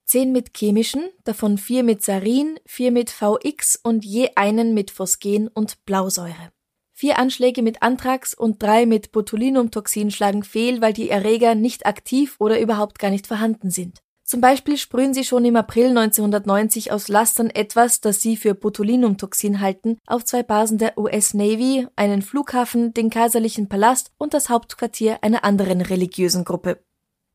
zehn 0.07 0.31
mit 0.31 0.57
chemischen, 0.57 1.09
davon 1.25 1.57
vier 1.57 1.83
mit 1.83 2.01
Sarin, 2.01 2.59
vier 2.65 2.91
mit 2.91 3.11
VX 3.11 3.79
und 3.83 4.03
je 4.03 4.31
einen 4.35 4.73
mit 4.73 4.89
Phosgen 4.89 5.49
und 5.49 5.85
Blausäure. 5.85 6.51
Vier 6.93 7.19
Anschläge 7.19 7.61
mit 7.61 7.83
Anthrax 7.83 8.33
und 8.33 8.63
drei 8.63 8.87
mit 8.87 9.11
Botulinumtoxin 9.11 10.09
schlagen 10.09 10.43
fehl, 10.43 10.81
weil 10.81 10.93
die 10.93 11.11
Erreger 11.11 11.53
nicht 11.53 11.85
aktiv 11.85 12.37
oder 12.39 12.59
überhaupt 12.59 12.97
gar 12.97 13.11
nicht 13.11 13.27
vorhanden 13.27 13.69
sind. 13.69 13.99
Zum 14.23 14.41
Beispiel 14.41 14.77
sprühen 14.77 15.13
sie 15.13 15.23
schon 15.23 15.45
im 15.45 15.55
April 15.55 15.89
1990 15.89 16.91
aus 16.91 17.07
Lastern 17.07 17.49
etwas, 17.49 18.01
das 18.01 18.19
sie 18.19 18.35
für 18.35 18.55
Botulinumtoxin 18.55 19.61
halten, 19.61 19.99
auf 20.07 20.25
zwei 20.25 20.41
Basen 20.41 20.79
der 20.79 20.97
US 20.97 21.33
Navy, 21.33 21.87
einen 21.95 22.21
Flughafen, 22.21 22.93
den 22.93 23.09
Kaiserlichen 23.09 23.69
Palast 23.69 24.11
und 24.17 24.33
das 24.33 24.49
Hauptquartier 24.49 25.19
einer 25.21 25.43
anderen 25.43 25.81
religiösen 25.81 26.43
Gruppe. 26.43 26.83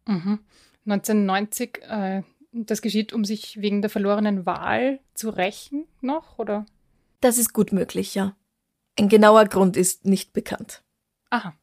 Mhm. 0.06 0.40
1990 0.85 1.82
äh, 1.88 2.22
das 2.53 2.83
geschieht, 2.83 3.12
um 3.12 3.25
sich 3.25 3.61
wegen 3.61 3.83
der 3.83 3.91
verlorenen 3.91 4.47
Wahl 4.47 5.01
zu 5.15 5.31
rächen 5.31 5.87
noch, 6.01 6.38
oder? 6.38 6.67
Das 7.21 7.38
ist 7.38 7.53
gut 7.53 7.73
möglich, 7.73 8.15
ja. 8.15 8.37
Ein 8.99 9.09
genauer 9.09 9.47
Grund 9.47 9.77
ist 9.77 10.05
nicht 10.05 10.33
bekannt. 10.33 10.83
Aha. 11.31 11.55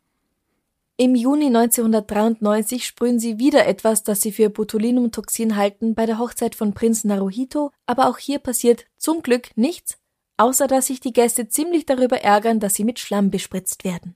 Im 0.98 1.16
Juni 1.16 1.46
1993 1.46 2.86
sprühen 2.86 3.20
sie 3.20 3.40
wieder 3.40 3.66
etwas, 3.68 4.04
das 4.04 4.20
sie 4.20 4.34
für 4.34 4.50
Botulinumtoxin 4.50 5.56
halten, 5.56 5.96
bei 5.96 6.06
der 6.06 6.20
Hochzeit 6.20 6.56
von 6.56 6.74
Prinz 6.74 7.06
Naruhito, 7.06 7.72
aber 7.86 8.10
auch 8.10 8.18
hier 8.18 8.40
passiert 8.40 8.86
zum 8.98 9.22
Glück 9.22 9.56
nichts, 9.56 9.98
außer 10.36 10.68
dass 10.68 10.88
sich 10.88 11.00
die 11.00 11.14
Gäste 11.14 11.48
ziemlich 11.48 11.86
darüber 11.86 12.22
ärgern, 12.22 12.60
dass 12.60 12.74
sie 12.74 12.84
mit 12.84 13.00
Schlamm 13.00 13.32
bespritzt 13.32 13.86
werden. 13.86 14.16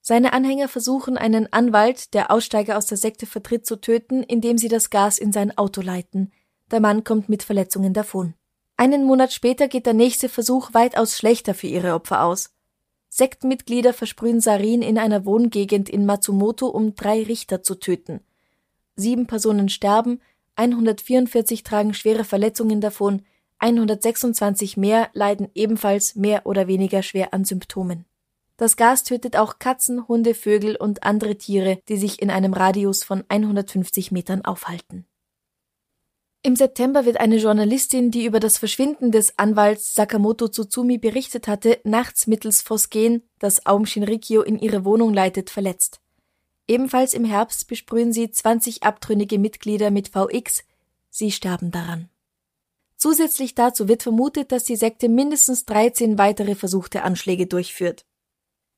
Seine 0.00 0.32
Anhänger 0.32 0.68
versuchen, 0.68 1.18
einen 1.18 1.52
Anwalt, 1.52 2.14
der 2.14 2.30
Aussteiger 2.30 2.78
aus 2.78 2.86
der 2.86 2.96
Sekte 2.96 3.26
vertritt, 3.26 3.66
zu 3.66 3.76
töten, 3.76 4.22
indem 4.22 4.56
sie 4.58 4.68
das 4.68 4.90
Gas 4.90 5.18
in 5.18 5.32
sein 5.32 5.56
Auto 5.56 5.82
leiten. 5.82 6.32
Der 6.70 6.80
Mann 6.80 7.04
kommt 7.04 7.28
mit 7.28 7.42
Verletzungen 7.42 7.92
davon. 7.92 8.34
Einen 8.76 9.04
Monat 9.04 9.32
später 9.32 9.68
geht 9.68 9.84
der 9.84 9.92
nächste 9.92 10.30
Versuch 10.30 10.72
weitaus 10.72 11.16
schlechter 11.16 11.52
für 11.52 11.66
ihre 11.66 11.94
Opfer 11.94 12.24
aus. 12.24 12.50
Sektmitglieder 13.10 13.92
versprühen 13.92 14.40
Sarin 14.40 14.82
in 14.82 14.96
einer 14.96 15.26
Wohngegend 15.26 15.90
in 15.90 16.06
Matsumoto, 16.06 16.68
um 16.68 16.94
drei 16.94 17.22
Richter 17.22 17.62
zu 17.62 17.74
töten. 17.74 18.20
Sieben 18.96 19.26
Personen 19.26 19.68
sterben, 19.68 20.20
144 20.54 21.62
tragen 21.62 21.92
schwere 21.92 22.24
Verletzungen 22.24 22.80
davon, 22.80 23.22
126 23.58 24.76
mehr 24.76 25.10
leiden 25.12 25.50
ebenfalls 25.54 26.14
mehr 26.14 26.46
oder 26.46 26.66
weniger 26.66 27.02
schwer 27.02 27.34
an 27.34 27.44
Symptomen. 27.44 28.06
Das 28.60 28.76
Gas 28.76 29.04
tötet 29.04 29.36
auch 29.36 29.58
Katzen, 29.58 30.06
Hunde, 30.06 30.34
Vögel 30.34 30.76
und 30.76 31.02
andere 31.02 31.36
Tiere, 31.36 31.80
die 31.88 31.96
sich 31.96 32.20
in 32.20 32.30
einem 32.30 32.52
Radius 32.52 33.04
von 33.04 33.24
150 33.26 34.12
Metern 34.12 34.44
aufhalten. 34.44 35.06
Im 36.42 36.56
September 36.56 37.06
wird 37.06 37.20
eine 37.20 37.38
Journalistin, 37.38 38.10
die 38.10 38.26
über 38.26 38.38
das 38.38 38.58
Verschwinden 38.58 39.12
des 39.12 39.38
Anwalts 39.38 39.94
Sakamoto 39.94 40.46
Tsutsumi 40.46 40.98
berichtet 40.98 41.48
hatte, 41.48 41.80
nachts 41.84 42.26
mittels 42.26 42.60
Phosgen, 42.60 43.22
das 43.38 43.64
Aum 43.64 43.86
Shinrikyo 43.86 44.42
in 44.42 44.58
ihre 44.58 44.84
Wohnung 44.84 45.14
leitet, 45.14 45.48
verletzt. 45.48 46.02
Ebenfalls 46.68 47.14
im 47.14 47.24
Herbst 47.24 47.66
besprühen 47.66 48.12
sie 48.12 48.30
20 48.30 48.82
abtrünnige 48.82 49.38
Mitglieder 49.38 49.90
mit 49.90 50.08
VX. 50.08 50.64
Sie 51.08 51.30
sterben 51.30 51.70
daran. 51.70 52.10
Zusätzlich 52.98 53.54
dazu 53.54 53.88
wird 53.88 54.02
vermutet, 54.02 54.52
dass 54.52 54.64
die 54.64 54.76
Sekte 54.76 55.08
mindestens 55.08 55.64
13 55.64 56.18
weitere 56.18 56.54
versuchte 56.54 57.04
Anschläge 57.04 57.46
durchführt. 57.46 58.04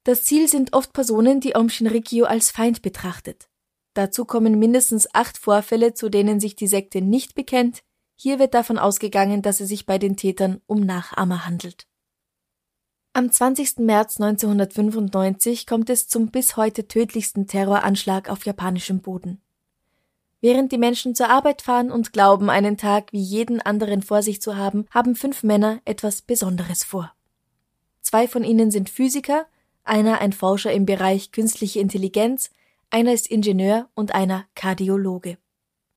Das 0.05 0.25
Ziel 0.25 0.49
sind 0.49 0.73
oft 0.73 0.93
Personen, 0.93 1.41
die 1.41 1.55
Aum 1.55 1.69
Shinrikyo 1.69 2.25
als 2.25 2.51
Feind 2.51 2.83
betrachtet. 2.83 3.49
Dazu 3.95 4.25
kommen 4.25 4.59
mindestens 4.59 5.07
acht 5.15 5.39
Vorfälle, 5.39 5.95
zu 5.95 6.09
denen 6.09 6.41
sich 6.41 6.57
die 6.57 6.67
Sekte 6.67 7.01
nicht 7.01 7.35
bekennt. 7.35 7.83
Hier 8.17 8.39
wird 8.39 8.55
davon 8.55 8.79
ausgegangen, 8.79 9.43
dass 9.43 9.61
es 9.61 9.69
sich 9.69 9.87
bei 9.87 9.99
den 9.99 10.17
Tätern 10.17 10.61
um 10.67 10.81
Nachahmer 10.81 11.47
handelt. 11.47 11.87
Am 13.13 13.31
20. 13.31 13.79
März 13.79 14.19
1995 14.21 15.67
kommt 15.67 15.91
es 15.91 16.09
zum 16.09 16.31
bis 16.31 16.57
heute 16.57 16.89
tödlichsten 16.89 17.47
Terroranschlag 17.47 18.31
auf 18.31 18.47
japanischem 18.47 19.01
Boden. 19.03 19.43
Während 20.41 20.73
die 20.73 20.79
Menschen 20.79 21.15
zur 21.15 21.29
Arbeit 21.29 21.63
fahren 21.63 21.93
und 21.93 22.13
glauben, 22.13 22.51
einen 22.51 22.79
Tag 22.79 23.13
wie 23.13 23.21
jeden 23.23 23.61
anderen 23.61 24.03
vor 24.03 24.23
sich 24.23 24.41
zu 24.41 24.57
haben, 24.57 24.87
haben 24.91 25.15
fünf 25.15 25.43
Männer 25.43 25.81
etwas 25.85 26.23
Besonderes 26.23 26.83
vor. 26.83 27.15
Zwei 28.01 28.27
von 28.27 28.43
ihnen 28.43 28.71
sind 28.71 28.91
Physiker, 28.91 29.47
einer 29.85 30.21
ein 30.21 30.33
Forscher 30.33 30.73
im 30.73 30.87
Bereich 30.87 31.33
künstliche 31.33 31.81
Intelligenz, 31.81 32.51
einer 32.91 33.13
ist 33.13 33.31
Ingenieur 33.31 33.89
und 33.95 34.15
einer 34.15 34.45
Kardiologe. 34.55 35.39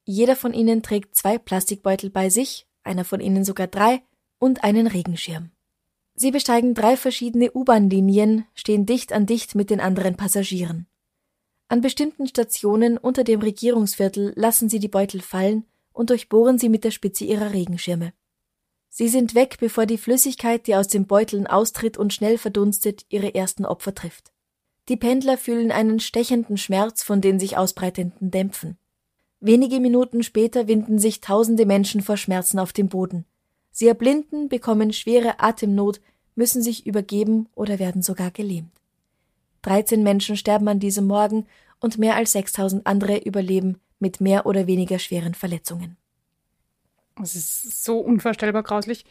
Jeder 0.05 0.35
von 0.35 0.53
ihnen 0.53 0.81
trägt 0.81 1.15
zwei 1.15 1.37
Plastikbeutel 1.37 2.09
bei 2.09 2.29
sich, 2.29 2.67
einer 2.83 3.03
von 3.03 3.19
ihnen 3.19 3.43
sogar 3.43 3.67
drei, 3.67 4.01
und 4.39 4.63
einen 4.63 4.87
Regenschirm. 4.87 5.51
Sie 6.15 6.31
besteigen 6.31 6.73
drei 6.73 6.95
verschiedene 6.95 7.51
U-Bahn-Linien, 7.53 8.45
stehen 8.53 8.85
dicht 8.85 9.11
an 9.11 9.25
dicht 9.25 9.55
mit 9.55 9.69
den 9.69 9.81
anderen 9.81 10.15
Passagieren. 10.15 10.87
An 11.67 11.81
bestimmten 11.81 12.27
Stationen 12.27 12.97
unter 12.97 13.23
dem 13.23 13.41
Regierungsviertel 13.41 14.33
lassen 14.35 14.69
sie 14.69 14.79
die 14.79 14.87
Beutel 14.87 15.19
fallen 15.21 15.65
und 15.91 16.11
durchbohren 16.11 16.59
sie 16.59 16.69
mit 16.69 16.83
der 16.83 16.91
Spitze 16.91 17.25
ihrer 17.25 17.51
Regenschirme. 17.51 18.13
Sie 18.97 19.09
sind 19.09 19.35
weg, 19.35 19.57
bevor 19.59 19.85
die 19.85 19.97
Flüssigkeit, 19.97 20.67
die 20.67 20.75
aus 20.77 20.87
den 20.87 21.05
Beuteln 21.05 21.47
austritt 21.47 21.97
und 21.97 22.13
schnell 22.13 22.37
verdunstet, 22.37 23.05
ihre 23.09 23.35
ersten 23.35 23.65
Opfer 23.65 23.93
trifft. 23.93 24.31
Die 24.87 24.95
Pendler 24.95 25.37
fühlen 25.37 25.69
einen 25.69 25.99
stechenden 25.99 26.55
Schmerz 26.55 27.03
von 27.03 27.19
den 27.19 27.37
sich 27.37 27.57
ausbreitenden 27.57 28.31
Dämpfen. 28.31 28.77
Wenige 29.41 29.81
Minuten 29.81 30.23
später 30.23 30.69
winden 30.69 30.97
sich 30.97 31.19
tausende 31.19 31.65
Menschen 31.65 31.99
vor 31.99 32.15
Schmerzen 32.15 32.57
auf 32.57 32.71
dem 32.71 32.87
Boden. 32.87 33.25
Sie 33.69 33.85
erblinden, 33.85 34.47
bekommen 34.47 34.93
schwere 34.93 35.41
Atemnot, 35.41 35.99
müssen 36.35 36.61
sich 36.61 36.87
übergeben 36.87 37.49
oder 37.53 37.79
werden 37.79 38.01
sogar 38.01 38.31
gelähmt. 38.31 38.71
13 39.63 40.03
Menschen 40.03 40.37
sterben 40.37 40.69
an 40.69 40.79
diesem 40.79 41.05
Morgen 41.05 41.47
und 41.81 41.97
mehr 41.97 42.15
als 42.15 42.31
6000 42.31 42.87
andere 42.87 43.17
überleben 43.17 43.75
mit 43.99 44.21
mehr 44.21 44.45
oder 44.45 44.67
weniger 44.67 44.99
schweren 44.99 45.33
Verletzungen. 45.33 45.97
Es 47.21 47.35
ist 47.35 47.83
so 47.83 47.99
unvorstellbar 47.99 48.63
grauslich. 48.63 49.05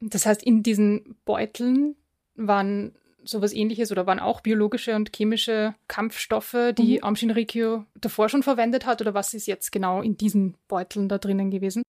Das 0.00 0.26
heißt, 0.26 0.42
in 0.42 0.62
diesen 0.62 1.16
Beuteln 1.24 1.96
waren 2.34 2.94
sowas 3.24 3.52
ähnliches 3.52 3.92
oder 3.92 4.06
waren 4.06 4.18
auch 4.18 4.40
biologische 4.40 4.96
und 4.96 5.14
chemische 5.14 5.74
Kampfstoffe, 5.88 6.72
die 6.76 6.98
mhm. 6.98 7.04
Aum 7.04 7.16
Shinrikyo 7.16 7.84
davor 8.00 8.28
schon 8.28 8.42
verwendet 8.42 8.84
hat 8.86 9.00
oder 9.00 9.14
was 9.14 9.34
ist 9.34 9.46
jetzt 9.46 9.70
genau 9.70 10.02
in 10.02 10.16
diesen 10.16 10.56
Beuteln 10.68 11.08
da 11.08 11.18
drinnen 11.18 11.50
gewesen? 11.50 11.82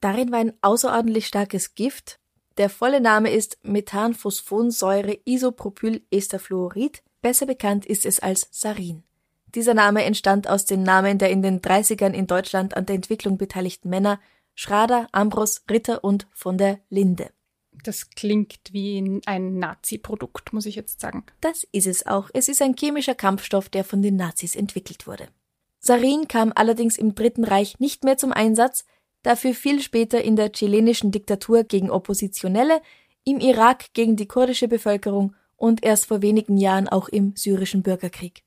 Darin 0.00 0.30
war 0.30 0.38
ein 0.38 0.52
außerordentlich 0.60 1.26
starkes 1.26 1.74
Gift. 1.74 2.18
Der 2.56 2.70
volle 2.70 3.00
Name 3.00 3.30
ist 3.30 3.58
Methanphosphonsäure 3.62 5.18
Isopropylesterfluorid. 5.24 7.02
Besser 7.20 7.46
bekannt 7.46 7.86
ist 7.86 8.06
es 8.06 8.20
als 8.20 8.48
Sarin. 8.52 9.02
Dieser 9.54 9.74
Name 9.74 10.04
entstand 10.04 10.48
aus 10.48 10.66
den 10.66 10.82
Namen 10.82 11.18
der 11.18 11.30
in 11.30 11.42
den 11.42 11.60
30ern 11.60 12.12
in 12.12 12.26
Deutschland 12.26 12.76
an 12.76 12.86
der 12.86 12.96
Entwicklung 12.96 13.38
beteiligten 13.38 13.88
Männer 13.88 14.20
Schrader, 14.60 15.06
Ambros, 15.12 15.62
Ritter 15.70 16.02
und 16.02 16.26
von 16.32 16.58
der 16.58 16.80
Linde. 16.90 17.30
Das 17.84 18.10
klingt 18.10 18.58
wie 18.72 19.20
ein 19.24 19.60
Nazi-Produkt, 19.60 20.52
muss 20.52 20.66
ich 20.66 20.74
jetzt 20.74 21.00
sagen. 21.00 21.24
Das 21.40 21.64
ist 21.70 21.86
es 21.86 22.08
auch. 22.08 22.28
Es 22.34 22.48
ist 22.48 22.60
ein 22.60 22.74
chemischer 22.74 23.14
Kampfstoff, 23.14 23.68
der 23.68 23.84
von 23.84 24.02
den 24.02 24.16
Nazis 24.16 24.56
entwickelt 24.56 25.06
wurde. 25.06 25.28
Sarin 25.78 26.26
kam 26.26 26.52
allerdings 26.56 26.98
im 26.98 27.14
Dritten 27.14 27.44
Reich 27.44 27.78
nicht 27.78 28.02
mehr 28.02 28.16
zum 28.16 28.32
Einsatz, 28.32 28.84
dafür 29.22 29.54
viel 29.54 29.80
später 29.80 30.24
in 30.24 30.34
der 30.34 30.50
chilenischen 30.50 31.12
Diktatur 31.12 31.62
gegen 31.62 31.88
Oppositionelle, 31.88 32.82
im 33.22 33.38
Irak 33.38 33.92
gegen 33.92 34.16
die 34.16 34.26
kurdische 34.26 34.66
Bevölkerung 34.66 35.36
und 35.54 35.84
erst 35.84 36.06
vor 36.06 36.20
wenigen 36.20 36.56
Jahren 36.56 36.88
auch 36.88 37.08
im 37.08 37.36
syrischen 37.36 37.84
Bürgerkrieg. 37.84 38.42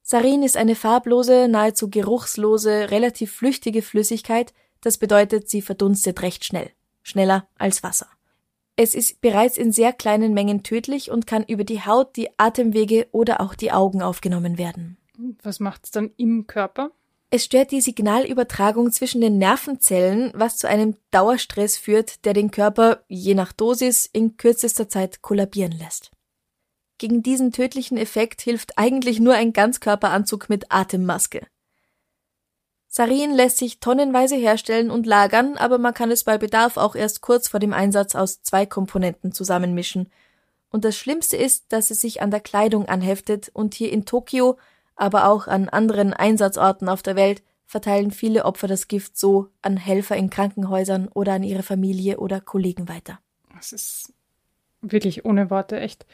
Sarin 0.00 0.42
ist 0.42 0.56
eine 0.56 0.74
farblose, 0.74 1.48
nahezu 1.48 1.90
geruchslose, 1.90 2.90
relativ 2.90 3.32
flüchtige 3.32 3.82
Flüssigkeit, 3.82 4.54
das 4.80 4.98
bedeutet, 4.98 5.48
sie 5.48 5.62
verdunstet 5.62 6.22
recht 6.22 6.44
schnell, 6.44 6.70
schneller 7.02 7.48
als 7.58 7.82
Wasser. 7.82 8.06
Es 8.76 8.94
ist 8.94 9.20
bereits 9.20 9.58
in 9.58 9.72
sehr 9.72 9.92
kleinen 9.92 10.32
Mengen 10.32 10.62
tödlich 10.62 11.10
und 11.10 11.26
kann 11.26 11.44
über 11.44 11.64
die 11.64 11.84
Haut, 11.84 12.16
die 12.16 12.30
Atemwege 12.38 13.08
oder 13.12 13.40
auch 13.40 13.54
die 13.54 13.72
Augen 13.72 14.00
aufgenommen 14.00 14.56
werden. 14.56 14.96
Was 15.42 15.60
macht 15.60 15.84
es 15.84 15.90
dann 15.90 16.12
im 16.16 16.46
Körper? 16.46 16.90
Es 17.32 17.44
stört 17.44 17.70
die 17.70 17.80
Signalübertragung 17.80 18.90
zwischen 18.90 19.20
den 19.20 19.38
Nervenzellen, 19.38 20.32
was 20.34 20.56
zu 20.56 20.68
einem 20.68 20.96
Dauerstress 21.12 21.76
führt, 21.76 22.24
der 22.24 22.32
den 22.32 22.50
Körper, 22.50 23.04
je 23.06 23.34
nach 23.34 23.52
Dosis, 23.52 24.06
in 24.06 24.36
kürzester 24.36 24.88
Zeit 24.88 25.22
kollabieren 25.22 25.72
lässt. 25.72 26.10
Gegen 26.98 27.22
diesen 27.22 27.52
tödlichen 27.52 27.96
Effekt 27.96 28.40
hilft 28.40 28.78
eigentlich 28.78 29.20
nur 29.20 29.34
ein 29.34 29.52
Ganzkörperanzug 29.52 30.48
mit 30.48 30.72
Atemmaske. 30.72 31.46
Sarin 32.92 33.32
lässt 33.32 33.58
sich 33.58 33.78
tonnenweise 33.78 34.34
herstellen 34.34 34.90
und 34.90 35.06
lagern, 35.06 35.56
aber 35.56 35.78
man 35.78 35.94
kann 35.94 36.10
es 36.10 36.24
bei 36.24 36.38
Bedarf 36.38 36.76
auch 36.76 36.96
erst 36.96 37.20
kurz 37.20 37.46
vor 37.46 37.60
dem 37.60 37.72
Einsatz 37.72 38.16
aus 38.16 38.42
zwei 38.42 38.66
Komponenten 38.66 39.30
zusammenmischen. 39.30 40.10
Und 40.72 40.84
das 40.84 40.96
Schlimmste 40.96 41.36
ist, 41.36 41.72
dass 41.72 41.92
es 41.92 42.00
sich 42.00 42.20
an 42.20 42.32
der 42.32 42.40
Kleidung 42.40 42.86
anheftet 42.86 43.48
und 43.54 43.74
hier 43.74 43.92
in 43.92 44.06
Tokio, 44.06 44.58
aber 44.96 45.28
auch 45.28 45.46
an 45.46 45.68
anderen 45.68 46.12
Einsatzorten 46.12 46.88
auf 46.88 47.02
der 47.02 47.14
Welt 47.14 47.44
verteilen 47.64 48.10
viele 48.10 48.44
Opfer 48.44 48.66
das 48.66 48.88
Gift 48.88 49.16
so 49.16 49.46
an 49.62 49.76
Helfer 49.76 50.16
in 50.16 50.28
Krankenhäusern 50.28 51.06
oder 51.06 51.34
an 51.34 51.44
ihre 51.44 51.62
Familie 51.62 52.18
oder 52.18 52.40
Kollegen 52.40 52.88
weiter. 52.88 53.20
Das 53.54 53.72
ist 53.72 54.12
wirklich 54.80 55.24
ohne 55.24 55.48
Worte, 55.48 55.78
echt. 55.78 56.06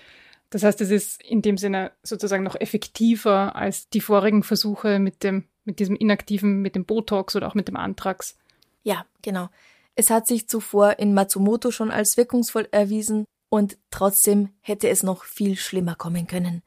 Das 0.51 0.63
heißt, 0.63 0.83
es 0.83 0.91
ist 0.91 1.23
in 1.23 1.41
dem 1.41 1.57
Sinne 1.57 1.93
sozusagen 2.03 2.45
noch 2.45 2.61
effektiver 2.61 3.57
als 3.57 3.89
die 3.89 4.03
vorigen 4.03 4.43
Versuche 4.43 4.99
mit 4.99 5.25
dem 5.25 5.45
mit 5.67 5.79
diesem 5.79 5.97
inaktiven, 5.97 6.63
mit 6.63 6.75
dem 6.75 6.85
Botox 6.85 7.37
oder 7.37 7.49
auch 7.49 7.55
mit 7.55 7.69
dem 7.69 7.77
Anthrax. 7.77 8.37
Ja, 8.83 9.05
genau. 9.23 9.49
Es 9.95 10.11
hat 10.11 10.27
sich 10.27 10.49
zuvor 10.49 10.99
in 10.99 11.15
Matsumoto 11.15 11.71
schon 11.71 11.91
als 11.91 12.17
wirkungsvoll 12.17 12.69
erwiesen 12.71 13.25
und 13.51 13.79
trotzdem 13.91 14.51
hätte 14.61 14.89
es 14.89 15.03
noch 15.03 15.25
viel 15.25 15.57
schlimmer 15.57 15.95
kommen 15.95 16.27
können. 16.27 16.63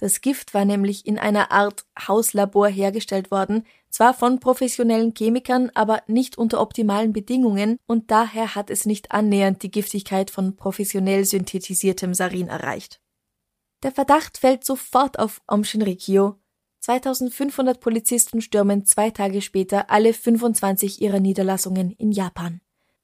Das 0.00 0.20
Gift 0.20 0.54
war 0.54 0.64
nämlich 0.64 1.06
in 1.06 1.18
einer 1.18 1.50
Art 1.50 1.84
Hauslabor 2.06 2.68
hergestellt 2.68 3.32
worden, 3.32 3.66
zwar 3.90 4.14
von 4.14 4.38
professionellen 4.38 5.12
Chemikern, 5.12 5.72
aber 5.74 6.02
nicht 6.06 6.38
unter 6.38 6.60
optimalen 6.60 7.12
Bedingungen 7.12 7.78
und 7.86 8.12
daher 8.12 8.54
hat 8.54 8.70
es 8.70 8.86
nicht 8.86 9.10
annähernd 9.10 9.62
die 9.64 9.72
Giftigkeit 9.72 10.30
von 10.30 10.54
professionell 10.54 11.24
synthetisiertem 11.24 12.14
Sarin 12.14 12.46
erreicht. 12.46 13.00
Der 13.82 13.90
Verdacht 13.90 14.38
fällt 14.38 14.64
sofort 14.64 15.18
auf 15.18 15.40
Om 15.48 15.64
Shinrikyo, 15.64 16.36
2500 16.80 17.80
Polizisten 17.80 18.40
stürmen 18.40 18.84
zwei 18.84 19.10
Tage 19.10 19.42
später 19.42 19.90
alle 19.90 20.12
25 20.12 21.02
ihrer 21.02 21.20
Niederlassungen 21.20 21.92
in 21.92 22.12
Japan. 22.12 22.60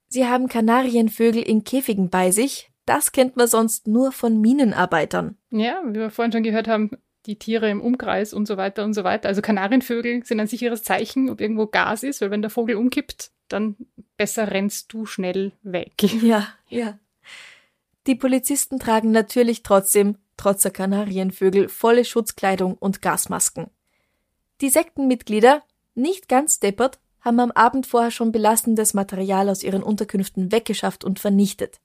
Sie 0.09 0.27
haben 0.27 0.49
Kanarienvögel 0.49 1.43
in 1.43 1.65
Käfigen 1.65 2.09
bei 2.09 2.31
sich. 2.31 2.71
Das 2.87 3.13
kennt 3.13 3.37
man 3.37 3.49
sonst 3.49 3.89
nur 3.89 4.13
von 4.13 4.41
Minenarbeitern. 4.41 5.37
Ja, 5.51 5.83
wie 5.87 5.99
wir 5.99 6.11
vorhin 6.11 6.33
schon 6.33 6.43
gehört 6.43 6.69
haben, 6.69 6.91
die 7.27 7.39
Tiere 7.39 7.71
im 7.71 7.81
Umkreis 7.81 8.35
und 8.35 8.47
so 8.47 8.57
weiter 8.57 8.85
und 8.85 8.95
so 8.95 9.05
weiter. 9.05 9.29
Also 9.29 9.43
Kanarienvögel 9.43 10.25
sind 10.25 10.41
ein 10.41 10.47
sicheres 10.47 10.83
Zeichen, 10.83 11.31
ob 11.31 11.41
irgendwo 11.41 11.67
Gas 11.67 12.03
ist, 12.03 12.21
weil 12.21 12.31
wenn 12.31 12.43
der 12.43 12.51
Vogel 12.51 12.77
umkippt, 12.77 13.31
dann 13.49 13.77
besser 14.17 14.51
rennst 14.51 14.93
du 14.93 15.07
schnell 15.07 15.53
weg. 15.63 15.95
Ja, 16.23 16.49
ja. 16.69 16.99
Die 18.07 18.15
Polizisten 18.15 18.79
tragen 18.79 19.11
natürlich 19.11 19.63
trotzdem 19.63 20.19
trotz 20.37 20.63
der 20.63 20.71
Kanarienvögel 20.71 21.69
volle 21.69 22.05
Schutzkleidung 22.05 22.75
und 22.75 23.03
Gasmasken. 23.03 23.71
Die 24.61 24.71
Sektenmitglieder, 24.71 25.63
nicht 25.95 26.29
ganz 26.29 26.61
deppert, 26.61 26.99
haben 27.21 27.41
am 27.41 27.51
Abend 27.53 27.87
vorher 27.87 28.11
schon 28.11 28.33
belastendes 28.33 28.95
Material 28.95 29.49
aus 29.49 29.63
ihren 29.63 29.83
Unterkünften 29.83 30.53
weggeschafft 30.53 31.05
und 31.05 31.19
vernichtet. 31.19 31.81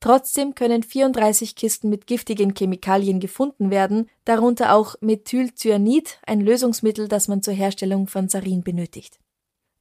Trotzdem 0.00 0.54
können 0.54 0.82
34 0.82 1.56
Kisten 1.56 1.90
mit 1.90 2.06
giftigen 2.06 2.54
Chemikalien 2.56 3.20
gefunden 3.20 3.70
werden, 3.70 4.08
darunter 4.24 4.74
auch 4.74 4.94
Methylcyanid, 5.00 6.18
ein 6.26 6.40
Lösungsmittel, 6.40 7.06
das 7.06 7.28
man 7.28 7.42
zur 7.42 7.52
Herstellung 7.52 8.06
von 8.06 8.28
Sarin 8.28 8.62
benötigt. 8.62 9.18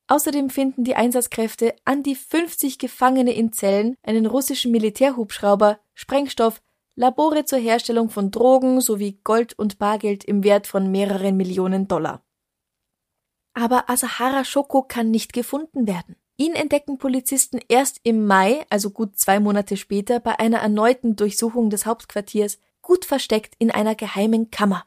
Außerdem 0.08 0.49
finden 0.49 0.84
die 0.84 0.95
Einsatzkräfte 0.95 1.75
an 1.86 2.04
die 2.04 2.15
50 2.15 2.80
Gefangene 2.80 3.32
in 3.32 3.54
Zellen, 3.54 3.95
einen 4.04 4.25
russischen 4.25 4.71
Militärhubschrauber, 4.71 5.80
Sprengstoff, 5.93 6.62
Labore 6.99 7.45
zur 7.45 7.59
Herstellung 7.59 8.09
von 8.09 8.29
Drogen 8.29 8.81
sowie 8.81 9.21
Gold 9.23 9.57
und 9.57 9.79
Bargeld 9.79 10.25
im 10.25 10.43
Wert 10.43 10.67
von 10.67 10.91
mehreren 10.91 11.38
Millionen 11.38 11.88
Dollar. 11.88 12.25
Aber 13.53 13.89
Asahara 13.89 14.43
Shoko 14.43 14.81
kann 14.81 15.09
nicht 15.09 15.31
gefunden 15.31 15.88
werden. 15.88 16.17
Ihn 16.35 16.55
entdecken 16.55 16.97
Polizisten 16.97 17.62
erst 17.69 18.01
im 18.03 18.27
Mai, 18.27 18.65
also 18.69 18.89
gut 18.89 19.17
zwei 19.17 19.39
Monate 19.39 19.77
später, 19.77 20.19
bei 20.19 20.39
einer 20.39 20.57
erneuten 20.57 21.15
Durchsuchung 21.15 21.69
des 21.69 21.85
Hauptquartiers, 21.85 22.59
gut 22.81 23.05
versteckt 23.05 23.55
in 23.59 23.71
einer 23.71 23.95
geheimen 23.95 24.51
Kammer. 24.51 24.83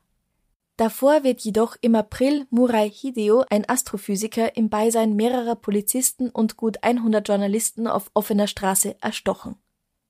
Davor 0.76 1.24
wird 1.24 1.40
jedoch 1.40 1.76
im 1.80 1.94
April 1.94 2.46
Murai 2.50 2.90
Hideo, 2.90 3.46
ein 3.48 3.66
Astrophysiker, 3.66 4.54
im 4.54 4.68
Beisein 4.68 5.16
mehrerer 5.16 5.54
Polizisten 5.54 6.28
und 6.28 6.58
gut 6.58 6.76
100 6.82 7.26
Journalisten 7.26 7.86
auf 7.86 8.10
offener 8.12 8.48
Straße 8.48 8.96
erstochen. 9.00 9.56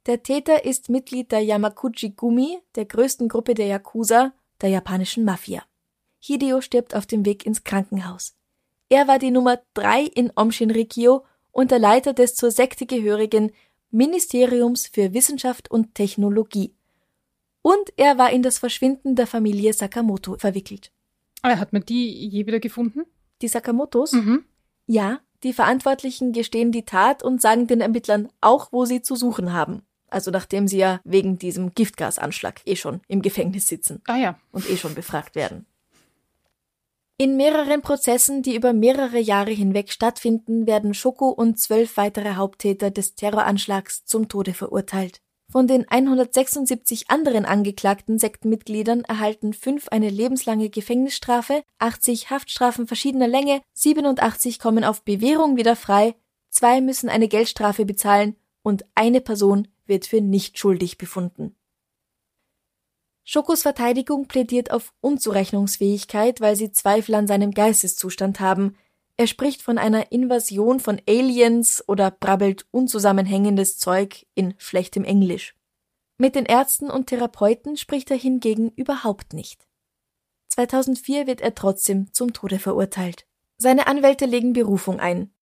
Der 0.06 0.24
Täter 0.24 0.64
ist 0.64 0.88
Mitglied 0.88 1.30
der 1.30 1.44
Yamakuchi 1.44 2.10
Gumi, 2.10 2.58
der 2.74 2.86
größten 2.86 3.28
Gruppe 3.28 3.54
der 3.54 3.66
Yakuza, 3.66 4.32
der 4.60 4.70
japanischen 4.70 5.24
Mafia. 5.24 5.62
Hideo 6.18 6.60
stirbt 6.60 6.96
auf 6.96 7.06
dem 7.06 7.24
Weg 7.24 7.46
ins 7.46 7.62
Krankenhaus. 7.62 8.34
Er 8.88 9.06
war 9.06 9.20
die 9.20 9.30
Nummer 9.30 9.60
drei 9.74 10.02
in 10.02 10.32
Omshinrikyo 10.34 11.24
und 11.52 11.70
der 11.70 11.78
Leiter 11.78 12.14
des 12.14 12.34
zur 12.34 12.50
Sekte 12.50 12.84
gehörigen 12.84 13.52
Ministeriums 13.92 14.88
für 14.88 15.14
Wissenschaft 15.14 15.70
und 15.70 15.94
Technologie. 15.94 16.74
Und 17.62 17.92
er 17.96 18.18
war 18.18 18.32
in 18.32 18.42
das 18.42 18.58
Verschwinden 18.58 19.14
der 19.14 19.28
Familie 19.28 19.72
Sakamoto 19.72 20.36
verwickelt. 20.36 20.90
Ah, 21.42 21.58
hat 21.58 21.72
man 21.72 21.84
die 21.84 22.28
je 22.28 22.44
wieder 22.46 22.58
gefunden? 22.58 23.02
Die 23.40 23.48
Sakamotos? 23.48 24.12
Mhm. 24.12 24.44
Ja, 24.86 25.20
die 25.44 25.52
Verantwortlichen 25.52 26.32
gestehen 26.32 26.72
die 26.72 26.84
Tat 26.84 27.22
und 27.22 27.40
sagen 27.40 27.68
den 27.68 27.80
Ermittlern 27.80 28.28
auch, 28.40 28.72
wo 28.72 28.84
sie 28.84 29.02
zu 29.02 29.14
suchen 29.14 29.52
haben. 29.52 29.82
Also 30.12 30.30
nachdem 30.30 30.68
sie 30.68 30.78
ja 30.78 31.00
wegen 31.04 31.38
diesem 31.38 31.74
Giftgasanschlag 31.74 32.60
eh 32.66 32.76
schon 32.76 33.00
im 33.08 33.22
Gefängnis 33.22 33.66
sitzen 33.66 34.02
Ah 34.06 34.16
ja. 34.16 34.38
und 34.52 34.68
eh 34.68 34.76
schon 34.76 34.94
befragt 34.94 35.34
werden. 35.34 35.66
In 37.18 37.36
mehreren 37.36 37.82
Prozessen, 37.82 38.42
die 38.42 38.56
über 38.56 38.72
mehrere 38.72 39.18
Jahre 39.18 39.52
hinweg 39.52 39.92
stattfinden, 39.92 40.66
werden 40.66 40.92
Schoko 40.92 41.28
und 41.28 41.58
zwölf 41.58 41.96
weitere 41.96 42.34
Haupttäter 42.34 42.90
des 42.90 43.14
Terroranschlags 43.14 44.04
zum 44.04 44.28
Tode 44.28 44.54
verurteilt. 44.54 45.20
Von 45.52 45.66
den 45.66 45.86
176 45.88 47.10
anderen 47.10 47.44
angeklagten 47.44 48.18
Sektenmitgliedern 48.18 49.04
erhalten 49.04 49.52
fünf 49.52 49.88
eine 49.88 50.08
lebenslange 50.08 50.70
Gefängnisstrafe, 50.70 51.62
80 51.78 52.30
Haftstrafen 52.30 52.86
verschiedener 52.86 53.28
Länge, 53.28 53.60
87 53.74 54.58
kommen 54.58 54.82
auf 54.82 55.04
Bewährung 55.04 55.56
wieder 55.56 55.76
frei, 55.76 56.14
zwei 56.48 56.80
müssen 56.80 57.10
eine 57.10 57.28
Geldstrafe 57.28 57.84
bezahlen 57.84 58.34
und 58.62 58.84
eine 58.94 59.20
Person 59.20 59.68
wird 59.92 60.06
für 60.06 60.22
nicht 60.22 60.58
schuldig 60.58 60.96
befunden. 60.96 61.54
Schokos 63.24 63.62
Verteidigung 63.62 64.26
plädiert 64.26 64.70
auf 64.70 64.94
Unzurechnungsfähigkeit, 65.00 66.40
weil 66.40 66.56
sie 66.56 66.72
Zweifel 66.72 67.14
an 67.14 67.26
seinem 67.26 67.52
Geisteszustand 67.52 68.40
haben. 68.40 68.76
Er 69.18 69.26
spricht 69.26 69.60
von 69.60 69.76
einer 69.76 70.10
Invasion 70.10 70.80
von 70.80 71.00
Aliens 71.06 71.84
oder 71.86 72.10
brabbelt 72.10 72.66
unzusammenhängendes 72.70 73.78
Zeug 73.78 74.26
in 74.34 74.54
schlechtem 74.56 75.04
Englisch. 75.04 75.54
Mit 76.16 76.34
den 76.34 76.46
Ärzten 76.46 76.90
und 76.90 77.08
Therapeuten 77.08 77.76
spricht 77.76 78.10
er 78.10 78.16
hingegen 78.16 78.70
überhaupt 78.70 79.34
nicht. 79.34 79.68
2004 80.48 81.26
wird 81.26 81.42
er 81.42 81.54
trotzdem 81.54 82.12
zum 82.14 82.32
Tode 82.32 82.58
verurteilt. 82.58 83.26
Seine 83.58 83.86
Anwälte 83.86 84.24
legen 84.24 84.54
Berufung 84.54 84.98
ein. 84.98 85.32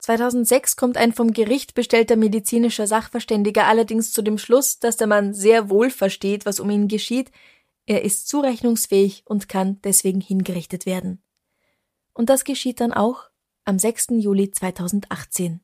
2006 0.00 0.76
kommt 0.76 0.96
ein 0.96 1.12
vom 1.12 1.32
Gericht 1.32 1.74
bestellter 1.74 2.16
medizinischer 2.16 2.86
Sachverständiger 2.86 3.66
allerdings 3.66 4.12
zu 4.12 4.22
dem 4.22 4.38
Schluss, 4.38 4.78
dass 4.78 4.96
der 4.96 5.06
Mann 5.06 5.34
sehr 5.34 5.70
wohl 5.70 5.90
versteht, 5.90 6.46
was 6.46 6.60
um 6.60 6.70
ihn 6.70 6.88
geschieht. 6.88 7.30
Er 7.86 8.02
ist 8.02 8.28
zurechnungsfähig 8.28 9.24
und 9.26 9.48
kann 9.48 9.80
deswegen 9.82 10.20
hingerichtet 10.20 10.86
werden. 10.86 11.22
Und 12.12 12.30
das 12.30 12.44
geschieht 12.44 12.80
dann 12.80 12.92
auch 12.92 13.30
am 13.64 13.78
6. 13.78 14.08
Juli 14.18 14.50
2018. 14.50 15.60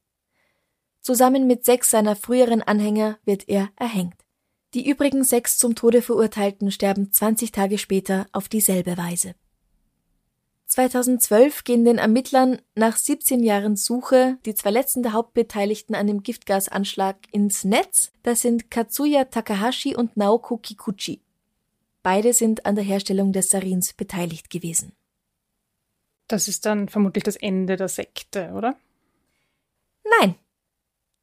Zusammen 1.00 1.46
mit 1.46 1.64
sechs 1.64 1.90
seiner 1.90 2.16
früheren 2.16 2.62
Anhänger 2.62 3.18
wird 3.24 3.48
er 3.48 3.70
erhängt. 3.76 4.26
Die 4.74 4.88
übrigen 4.88 5.24
sechs 5.24 5.56
zum 5.56 5.74
Tode 5.74 6.02
verurteilten 6.02 6.70
sterben 6.70 7.12
20 7.12 7.52
Tage 7.52 7.78
später 7.78 8.26
auf 8.32 8.48
dieselbe 8.48 8.96
Weise. 8.96 9.34
2012 10.66 11.62
gehen 11.62 11.84
den 11.84 11.98
Ermittlern 11.98 12.60
nach 12.74 12.96
17 12.96 13.42
Jahren 13.42 13.76
Suche 13.76 14.38
die 14.44 14.54
zwei 14.54 14.70
letzten 14.70 15.02
der 15.02 15.12
Hauptbeteiligten 15.12 15.94
an 15.94 16.08
dem 16.08 16.22
Giftgasanschlag 16.22 17.16
ins 17.30 17.64
Netz. 17.64 18.12
Das 18.24 18.42
sind 18.42 18.70
Katsuya 18.70 19.24
Takahashi 19.26 19.94
und 19.94 20.16
Naoko 20.16 20.56
Kikuchi. 20.56 21.20
Beide 22.02 22.32
sind 22.32 22.66
an 22.66 22.74
der 22.74 22.84
Herstellung 22.84 23.32
des 23.32 23.50
Sarins 23.50 23.92
beteiligt 23.92 24.50
gewesen. 24.50 24.92
Das 26.28 26.48
ist 26.48 26.66
dann 26.66 26.88
vermutlich 26.88 27.22
das 27.22 27.36
Ende 27.36 27.76
der 27.76 27.88
Sekte, 27.88 28.52
oder? 28.52 28.76
Nein. 30.20 30.34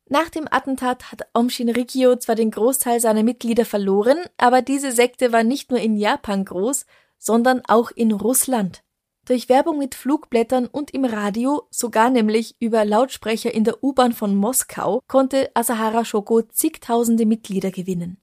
Nach 0.07 0.29
dem 0.29 0.47
Attentat 0.49 1.11
hat 1.11 1.27
Aum 1.33 1.49
Shinrikyo 1.49 2.15
zwar 2.15 2.35
den 2.35 2.51
Großteil 2.51 2.99
seiner 2.99 3.23
Mitglieder 3.23 3.65
verloren, 3.65 4.19
aber 4.37 4.61
diese 4.61 4.91
Sekte 4.91 5.31
war 5.31 5.43
nicht 5.43 5.69
nur 5.69 5.79
in 5.79 5.97
Japan 5.97 6.45
groß, 6.45 6.85
sondern 7.17 7.61
auch 7.67 7.91
in 7.91 8.11
Russland. 8.11 8.83
Durch 9.25 9.47
Werbung 9.47 9.77
mit 9.77 9.95
Flugblättern 9.95 10.67
und 10.67 10.93
im 10.93 11.05
Radio, 11.05 11.67
sogar 11.71 12.09
nämlich 12.09 12.55
über 12.59 12.83
Lautsprecher 12.83 13.53
in 13.53 13.63
der 13.63 13.81
U-Bahn 13.81 14.11
von 14.11 14.35
Moskau, 14.35 15.01
konnte 15.07 15.49
Asahara 15.53 16.03
Shoko 16.03 16.41
zigtausende 16.41 17.25
Mitglieder 17.25 17.71
gewinnen. 17.71 18.17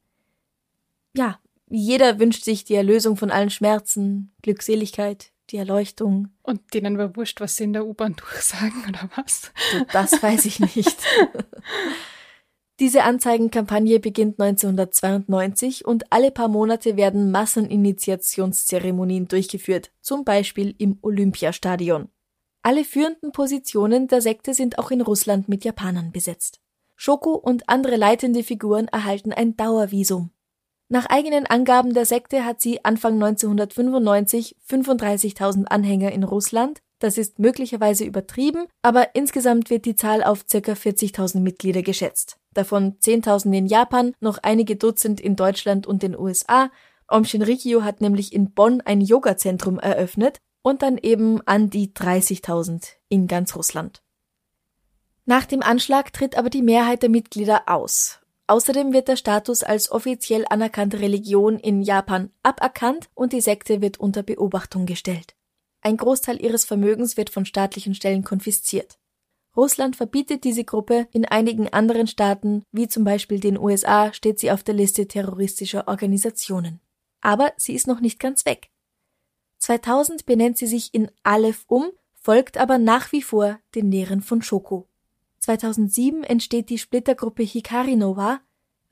Ja, 1.17 1.41
jeder 1.71 2.19
wünscht 2.19 2.45
sich 2.45 2.65
die 2.65 2.75
Erlösung 2.75 3.17
von 3.17 3.31
allen 3.31 3.49
Schmerzen, 3.49 4.33
Glückseligkeit, 4.43 5.33
die 5.49 5.57
Erleuchtung. 5.57 6.29
Und 6.43 6.75
denen 6.75 6.99
war 6.99 7.17
wurscht, 7.17 7.41
was 7.41 7.57
sie 7.57 7.65
in 7.65 7.73
der 7.73 7.87
U-Bahn 7.87 8.17
durchsagen, 8.33 8.85
oder 8.87 9.09
was? 9.17 9.53
Das 9.93 10.23
weiß 10.23 10.45
ich 10.45 10.61
nicht. 10.61 10.97
Diese 12.81 13.05
Anzeigenkampagne 13.05 14.01
beginnt 14.01 14.41
1992 14.41 15.85
und 15.85 16.11
alle 16.11 16.31
paar 16.31 16.49
Monate 16.49 16.97
werden 16.97 17.31
Masseninitiationszeremonien 17.31 19.29
durchgeführt, 19.29 19.93
zum 20.01 20.25
Beispiel 20.25 20.75
im 20.79 20.99
Olympiastadion. 21.03 22.09
Alle 22.63 22.85
führenden 22.85 23.33
Positionen 23.33 24.09
der 24.09 24.23
Sekte 24.23 24.55
sind 24.55 24.79
auch 24.79 24.91
in 24.91 25.03
Russland 25.03 25.47
mit 25.47 25.63
Japanern 25.63 26.11
besetzt. 26.11 26.61
Shoko 26.97 27.35
und 27.35 27.69
andere 27.69 27.97
leitende 27.97 28.43
Figuren 28.43 28.89
erhalten 28.89 29.35
ein 29.35 29.59
Dauervisum. 29.59 30.31
Nach 30.89 31.05
eigenen 31.05 31.47
Angaben 31.47 31.93
der 31.93 32.07
Sekte 32.07 32.47
hat 32.47 32.63
sie 32.63 32.83
Anfang 32.83 33.23
1995 33.23 34.57
35.000 34.67 35.67
Anhänger 35.67 36.13
in 36.13 36.25
Russland. 36.25 36.81
Das 37.01 37.17
ist 37.17 37.39
möglicherweise 37.39 38.05
übertrieben, 38.05 38.67
aber 38.83 39.15
insgesamt 39.15 39.71
wird 39.71 39.87
die 39.87 39.97
Zahl 39.97 40.23
auf 40.23 40.47
ca. 40.47 40.59
40.000 40.59 41.41
Mitglieder 41.41 41.83
geschätzt. 41.83 42.37
Davon 42.53 42.99
10.000 42.99 43.57
in 43.57 43.67
Japan, 43.67 44.13
noch 44.21 44.39
einige 44.43 44.77
Dutzend 44.77 45.19
in 45.19 45.35
Deutschland 45.35 45.87
und 45.87 46.03
den 46.03 46.17
USA. 46.17 46.71
Om 47.09 47.25
Shinrikyo 47.25 47.83
hat 47.83 48.03
nämlich 48.03 48.35
in 48.35 48.53
Bonn 48.53 48.83
ein 48.83 49.01
Yoga-Zentrum 49.01 49.79
eröffnet 49.79 50.39
und 50.63 50.83
dann 50.83 50.99
eben 50.99 51.41
an 51.47 51.71
die 51.71 51.89
30.000 51.89 52.91
in 53.09 53.27
ganz 53.27 53.57
Russland. 53.57 54.03
Nach 55.25 55.47
dem 55.47 55.63
Anschlag 55.63 56.13
tritt 56.13 56.37
aber 56.37 56.51
die 56.51 56.63
Mehrheit 56.63 57.03
der 57.03 57.09
Mitglieder 57.09 57.63
aus. 57.67 58.21
Außerdem 58.47 58.93
wird 58.93 59.09
der 59.09 59.17
Status 59.17 59.63
als 59.63 59.91
offiziell 59.91 60.45
anerkannte 60.51 61.01
Religion 61.01 61.59
in 61.59 61.81
Japan 61.81 62.31
aberkannt 62.43 63.09
und 63.15 63.33
die 63.33 63.41
Sekte 63.41 63.81
wird 63.81 63.99
unter 64.01 64.23
Beobachtung 64.23 64.85
gestellt. 64.87 65.35
Ein 65.83 65.97
Großteil 65.97 66.43
ihres 66.43 66.65
Vermögens 66.65 67.17
wird 67.17 67.31
von 67.31 67.45
staatlichen 67.45 67.95
Stellen 67.95 68.23
konfisziert. 68.25 68.99
Russland 69.57 69.97
verbietet 69.97 70.45
diese 70.45 70.65
Gruppe, 70.65 71.09
in 71.13 71.25
einigen 71.25 71.69
anderen 71.69 72.07
Staaten, 72.07 72.63
wie 72.71 72.87
zum 72.87 73.05
Beispiel 73.05 73.41
den 73.41 73.59
USA, 73.59 74.13
steht 74.13 74.39
sie 74.39 74.51
auf 74.51 74.63
der 74.63 74.75
Liste 74.75 75.09
terroristischer 75.09 75.89
Organisationen. 75.89 76.81
Aber 77.21 77.53
sie 77.57 77.75
ist 77.75 77.87
noch 77.87 78.01
nicht 78.01 78.21
ganz 78.21 78.45
weg. 78.45 78.71
2000 79.59 80.25
benennt 80.25 80.57
sie 80.57 80.67
sich 80.67 80.95
in 80.95 81.11
Aleph 81.23 81.65
um, 81.67 81.91
folgt 82.15 82.59
aber 82.59 82.79
nach 82.79 83.13
wie 83.13 83.23
vor 83.23 83.59
den 83.75 83.91
Lehren 83.91 84.23
von 84.23 84.43
Shoko. 84.43 84.89
2007 85.41 86.23
entsteht 86.23 86.71
die 86.71 86.79
Splittergruppe 86.79 87.43
Hikari 87.43 87.97
Nova, 87.97 88.41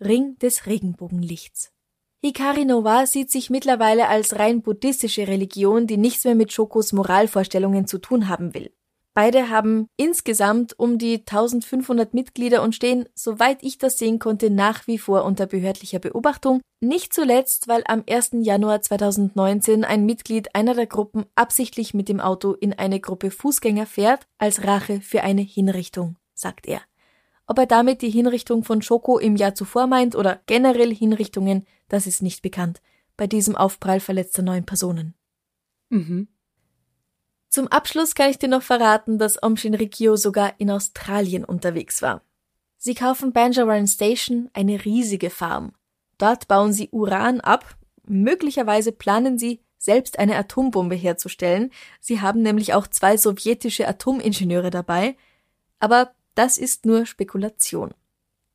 Ring 0.00 0.38
des 0.38 0.66
Regenbogenlichts. 0.66 1.72
Hikari 2.20 2.64
Nova 2.64 3.06
sieht 3.06 3.30
sich 3.30 3.48
mittlerweile 3.48 4.08
als 4.08 4.40
rein 4.40 4.60
buddhistische 4.60 5.28
Religion, 5.28 5.86
die 5.86 5.96
nichts 5.96 6.24
mehr 6.24 6.34
mit 6.34 6.52
Shokos 6.52 6.92
Moralvorstellungen 6.92 7.86
zu 7.86 7.98
tun 7.98 8.28
haben 8.28 8.54
will. 8.54 8.72
Beide 9.14 9.50
haben 9.50 9.88
insgesamt 9.96 10.76
um 10.78 10.98
die 10.98 11.18
1500 11.18 12.14
Mitglieder 12.14 12.62
und 12.62 12.74
stehen, 12.74 13.08
soweit 13.14 13.62
ich 13.62 13.78
das 13.78 13.98
sehen 13.98 14.18
konnte, 14.18 14.50
nach 14.50 14.88
wie 14.88 14.98
vor 14.98 15.24
unter 15.24 15.46
behördlicher 15.46 16.00
Beobachtung. 16.00 16.60
Nicht 16.80 17.14
zuletzt, 17.14 17.68
weil 17.68 17.84
am 17.86 18.02
1. 18.08 18.30
Januar 18.40 18.82
2019 18.82 19.84
ein 19.84 20.04
Mitglied 20.04 20.54
einer 20.56 20.74
der 20.74 20.86
Gruppen 20.86 21.24
absichtlich 21.36 21.94
mit 21.94 22.08
dem 22.08 22.20
Auto 22.20 22.52
in 22.52 22.72
eine 22.72 22.98
Gruppe 22.98 23.30
Fußgänger 23.30 23.86
fährt, 23.86 24.26
als 24.38 24.64
Rache 24.64 25.00
für 25.00 25.22
eine 25.22 25.42
Hinrichtung, 25.42 26.16
sagt 26.34 26.66
er. 26.66 26.80
Ob 27.50 27.58
er 27.58 27.66
damit 27.66 28.02
die 28.02 28.10
Hinrichtung 28.10 28.62
von 28.62 28.82
Schoko 28.82 29.18
im 29.18 29.34
Jahr 29.34 29.54
zuvor 29.54 29.86
meint 29.86 30.14
oder 30.14 30.40
generell 30.44 30.94
Hinrichtungen, 30.94 31.66
das 31.88 32.06
ist 32.06 32.20
nicht 32.20 32.42
bekannt. 32.42 32.82
Bei 33.16 33.26
diesem 33.26 33.56
Aufprall 33.56 34.00
verletzter 34.00 34.42
neun 34.42 34.66
Personen. 34.66 35.14
Mhm. 35.88 36.28
Zum 37.48 37.66
Abschluss 37.68 38.14
kann 38.14 38.30
ich 38.30 38.38
dir 38.38 38.50
noch 38.50 38.62
verraten, 38.62 39.18
dass 39.18 39.42
Om 39.42 39.56
Shinrikyo 39.56 40.16
sogar 40.16 40.52
in 40.58 40.70
Australien 40.70 41.42
unterwegs 41.42 42.02
war. 42.02 42.22
Sie 42.76 42.94
kaufen 42.94 43.32
Banjaran 43.32 43.86
Station, 43.86 44.50
eine 44.52 44.84
riesige 44.84 45.30
Farm. 45.30 45.72
Dort 46.18 46.48
bauen 46.48 46.74
sie 46.74 46.90
Uran 46.90 47.40
ab. 47.40 47.76
Möglicherweise 48.06 48.92
planen 48.92 49.38
sie, 49.38 49.62
selbst 49.78 50.18
eine 50.18 50.36
Atombombe 50.36 50.96
herzustellen. 50.96 51.70
Sie 51.98 52.20
haben 52.20 52.42
nämlich 52.42 52.74
auch 52.74 52.86
zwei 52.86 53.16
sowjetische 53.16 53.88
Atomingenieure 53.88 54.70
dabei. 54.70 55.16
Aber 55.80 56.12
das 56.38 56.56
ist 56.56 56.86
nur 56.86 57.04
Spekulation. 57.04 57.92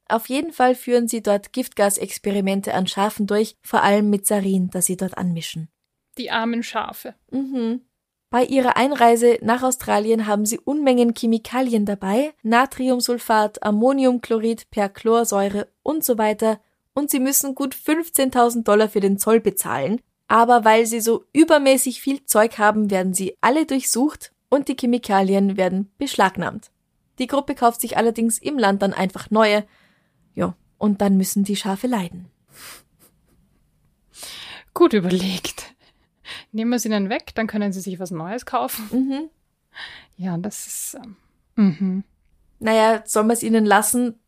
Auf 0.08 0.30
jeden 0.30 0.54
Fall 0.54 0.74
führen 0.74 1.08
sie 1.08 1.22
dort 1.22 1.52
Giftgasexperimente 1.52 2.74
an 2.74 2.88
Schafen 2.88 3.28
durch, 3.28 3.58
vor 3.62 3.84
allem 3.84 4.10
mit 4.10 4.26
Sarin, 4.26 4.70
das 4.70 4.86
sie 4.86 4.96
dort 4.96 5.18
anmischen. 5.18 5.70
Die 6.18 6.32
armen 6.32 6.64
Schafe. 6.64 7.16
Mhm. 7.32 7.82
Bei 8.30 8.46
ihrer 8.46 8.78
Einreise 8.78 9.38
nach 9.42 9.64
Australien 9.64 10.28
haben 10.28 10.46
sie 10.46 10.60
Unmengen 10.60 11.14
Chemikalien 11.14 11.86
dabei, 11.86 12.34
Natriumsulfat, 12.42 13.62
Ammoniumchlorid, 13.64 14.72
Perchlorsäure 14.72 15.68
und 15.84 16.04
so 16.04 16.18
weiter, 16.18 16.60
und 16.94 17.10
sie 17.12 17.20
müssen 17.20 17.54
gut 17.54 17.76
15.000 17.76 18.64
Dollar 18.64 18.90
für 18.90 19.02
den 19.02 19.18
Zoll 19.18 19.40
bezahlen. 19.40 20.00
Aber 20.28 20.64
weil 20.64 20.86
sie 20.86 21.02
so 21.02 21.26
übermäßig 21.34 22.02
viel 22.02 22.26
Zeug 22.26 22.58
haben, 22.58 22.90
werden 22.90 23.14
sie 23.14 23.38
alle 23.42 23.66
durchsucht 23.66 24.32
und 24.50 24.68
die 24.68 24.78
Chemikalien 24.80 25.58
werden 25.58 25.92
beschlagnahmt. 25.98 26.73
Die 27.20 27.28
Gruppe 27.28 27.56
kauft 27.56 27.82
sich 27.82 27.98
allerdings 27.98 28.38
im 28.38 28.58
Land 28.58 28.82
dann 28.82 28.94
einfach 28.94 29.30
neue. 29.30 29.66
Ja, 30.34 30.56
und 30.78 31.02
dann 31.02 31.18
müssen 31.18 31.44
die 31.44 31.56
Schafe 31.56 31.88
leiden. 31.88 32.30
Gut 34.74 34.94
überlegt. 34.94 35.76
Nehmen 36.52 36.72
wir 36.72 36.80
sie 36.80 36.90
dann 36.90 37.10
weg, 37.10 37.32
dann 37.36 37.48
können 37.48 37.72
sie 37.72 37.82
sich 37.82 38.00
was 38.00 38.12
Neues 38.12 38.46
kaufen. 38.46 38.88
Mhm. 38.92 39.30
Ja, 40.18 40.38
das 40.38 40.68
ist. 40.68 40.98
Ähm, 41.04 41.16
mhm. 41.56 42.04
Naja, 42.60 43.04
soll 43.06 43.24
man 43.24 43.32
es 43.32 43.44
ihnen 43.44 43.66
lassen? 43.66 44.20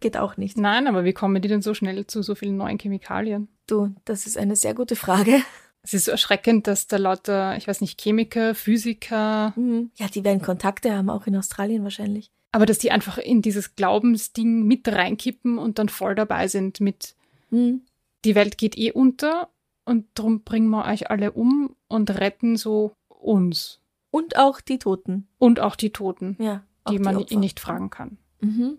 Geht 0.00 0.16
auch 0.16 0.36
nicht. 0.36 0.56
Nein, 0.56 0.86
aber 0.86 1.04
wie 1.04 1.12
kommen 1.12 1.40
die 1.40 1.48
denn 1.48 1.62
so 1.62 1.74
schnell 1.74 2.06
zu 2.06 2.22
so 2.22 2.34
vielen 2.34 2.56
neuen 2.56 2.78
Chemikalien? 2.78 3.48
Du, 3.66 3.94
das 4.04 4.26
ist 4.26 4.36
eine 4.36 4.56
sehr 4.56 4.74
gute 4.74 4.96
Frage. 4.96 5.42
Es 5.86 5.92
ist 5.94 6.06
so 6.06 6.10
erschreckend, 6.12 6.66
dass 6.66 6.86
da 6.86 6.96
lauter, 6.96 7.56
ich 7.58 7.68
weiß 7.68 7.80
nicht, 7.82 8.00
Chemiker, 8.00 8.54
Physiker, 8.54 9.52
Mhm. 9.54 9.90
Ja, 9.96 10.08
die 10.08 10.24
werden 10.24 10.40
Kontakte 10.42 10.96
haben, 10.96 11.10
auch 11.10 11.26
in 11.26 11.36
Australien 11.36 11.82
wahrscheinlich. 11.84 12.30
aber 12.52 12.66
dass 12.66 12.78
die 12.78 12.90
einfach 12.92 13.18
in 13.18 13.42
dieses 13.42 13.74
Glaubensding 13.76 14.62
mit 14.64 14.86
reinkippen 14.88 15.58
und 15.58 15.78
dann 15.78 15.88
voll 15.88 16.14
dabei 16.14 16.46
sind 16.48 16.80
mit, 16.80 17.14
Mhm. 17.50 17.82
die 18.24 18.34
Welt 18.34 18.56
geht 18.58 18.78
eh 18.78 18.92
unter 18.92 19.48
und 19.84 20.06
drum 20.14 20.42
bringen 20.44 20.68
wir 20.70 20.84
euch 20.86 21.10
alle 21.10 21.32
um 21.32 21.74
und 21.88 22.10
retten 22.10 22.56
so 22.56 22.92
uns 23.08 23.80
Und 24.12 24.36
auch 24.36 24.60
die 24.60 24.78
Toten. 24.78 25.26
und 25.38 25.58
auch 25.60 25.74
die 25.76 25.90
Toten, 25.90 26.36
Ja. 26.40 26.62
auch 26.84 26.92
die 26.92 26.98
man 27.00 27.16
Opfer. 27.16 27.38
nicht 27.38 27.58
fragen 27.60 27.90
kann. 27.90 28.18
Mhm. 28.40 28.78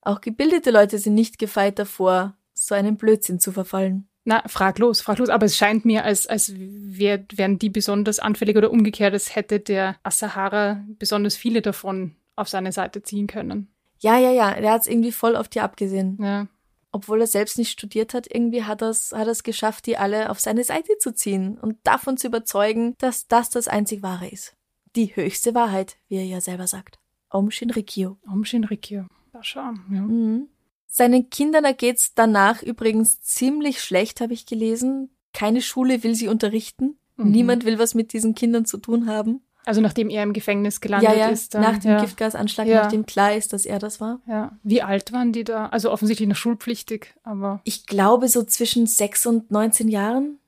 Auch 0.00 0.20
gebildete 0.22 0.70
Leute 0.72 0.98
sind 0.98 1.14
nicht 1.14 1.38
gefeit 1.38 1.78
davor, 1.78 2.34
so 2.54 2.74
einen 2.74 2.96
Blödsinn 2.96 3.38
zu 3.38 3.52
verfallen. 3.52 4.08
Na, 4.24 4.42
frag 4.46 4.78
los, 4.78 5.00
frag 5.00 5.18
los. 5.18 5.28
Aber 5.28 5.46
es 5.46 5.56
scheint 5.56 5.84
mir, 5.84 6.04
als, 6.04 6.26
als 6.26 6.52
wär, 6.54 7.24
wären 7.34 7.58
die 7.58 7.70
besonders 7.70 8.18
anfällig 8.18 8.56
oder 8.56 8.70
umgekehrt, 8.70 9.12
als 9.12 9.34
hätte 9.34 9.58
der 9.60 9.96
Asahara 10.02 10.84
besonders 10.98 11.36
viele 11.36 11.60
davon 11.60 12.14
auf 12.36 12.48
seine 12.48 12.72
Seite 12.72 13.02
ziehen 13.02 13.26
können. 13.26 13.68
Ja, 13.98 14.18
ja, 14.18 14.30
ja, 14.30 14.60
der 14.60 14.72
hat's 14.72 14.86
irgendwie 14.86 15.12
voll 15.12 15.36
auf 15.36 15.48
die 15.48 15.60
abgesehen. 15.60 16.18
Ja. 16.20 16.48
Obwohl 16.90 17.20
er 17.20 17.26
selbst 17.26 17.56
nicht 17.56 17.70
studiert 17.70 18.14
hat, 18.14 18.26
irgendwie 18.32 18.64
hat 18.64 18.82
er's, 18.82 19.12
hat 19.12 19.26
er's 19.26 19.44
geschafft, 19.44 19.86
die 19.86 19.96
alle 19.96 20.28
auf 20.28 20.40
seine 20.40 20.62
Seite 20.62 20.98
zu 20.98 21.14
ziehen 21.14 21.56
und 21.58 21.78
davon 21.84 22.16
zu 22.16 22.26
überzeugen, 22.26 22.94
dass 22.98 23.28
das 23.28 23.48
das 23.48 23.66
einzig 23.66 24.02
wahre 24.02 24.28
ist. 24.28 24.54
Die 24.94 25.16
höchste 25.16 25.54
Wahrheit, 25.54 25.96
wie 26.08 26.16
er 26.16 26.24
ja 26.24 26.40
selber 26.40 26.66
sagt. 26.66 26.98
Om 27.30 27.50
Shinrikyo. 27.50 28.18
Om 28.30 28.44
Shinrikyo. 28.44 29.06
Da 29.32 29.42
schau. 29.42 29.72
Ja. 29.90 30.02
Mhm. 30.02 30.48
Seinen 30.94 31.30
Kindern 31.30 31.64
ergeht's 31.64 32.12
danach 32.14 32.62
übrigens 32.62 33.22
ziemlich 33.22 33.80
schlecht, 33.82 34.20
habe 34.20 34.34
ich 34.34 34.44
gelesen. 34.44 35.08
Keine 35.32 35.62
Schule 35.62 36.02
will 36.02 36.14
sie 36.14 36.28
unterrichten. 36.28 36.98
Mhm. 37.16 37.30
Niemand 37.30 37.64
will 37.64 37.78
was 37.78 37.94
mit 37.94 38.12
diesen 38.12 38.34
Kindern 38.34 38.66
zu 38.66 38.76
tun 38.76 39.06
haben. 39.06 39.40
Also 39.64 39.80
nachdem 39.80 40.10
er 40.10 40.22
im 40.22 40.34
Gefängnis 40.34 40.82
gelandet 40.82 41.10
ja, 41.12 41.16
ja, 41.16 41.28
ist. 41.28 41.54
Dann, 41.54 41.62
nach 41.62 41.78
dem 41.78 41.92
ja. 41.92 42.00
Giftgasanschlag, 42.02 42.66
Ja. 42.66 42.82
nachdem 42.82 43.06
klar 43.06 43.34
ist, 43.34 43.54
dass 43.54 43.64
er 43.64 43.78
das 43.78 44.02
war. 44.02 44.20
Ja. 44.26 44.58
Wie 44.64 44.82
alt 44.82 45.12
waren 45.14 45.32
die 45.32 45.44
da? 45.44 45.66
Also 45.68 45.90
offensichtlich 45.90 46.28
noch 46.28 46.36
schulpflichtig, 46.36 47.14
aber 47.22 47.62
Ich 47.64 47.86
glaube 47.86 48.28
so 48.28 48.42
zwischen 48.42 48.86
sechs 48.86 49.24
und 49.24 49.50
19 49.50 49.88
Jahren. 49.88 50.38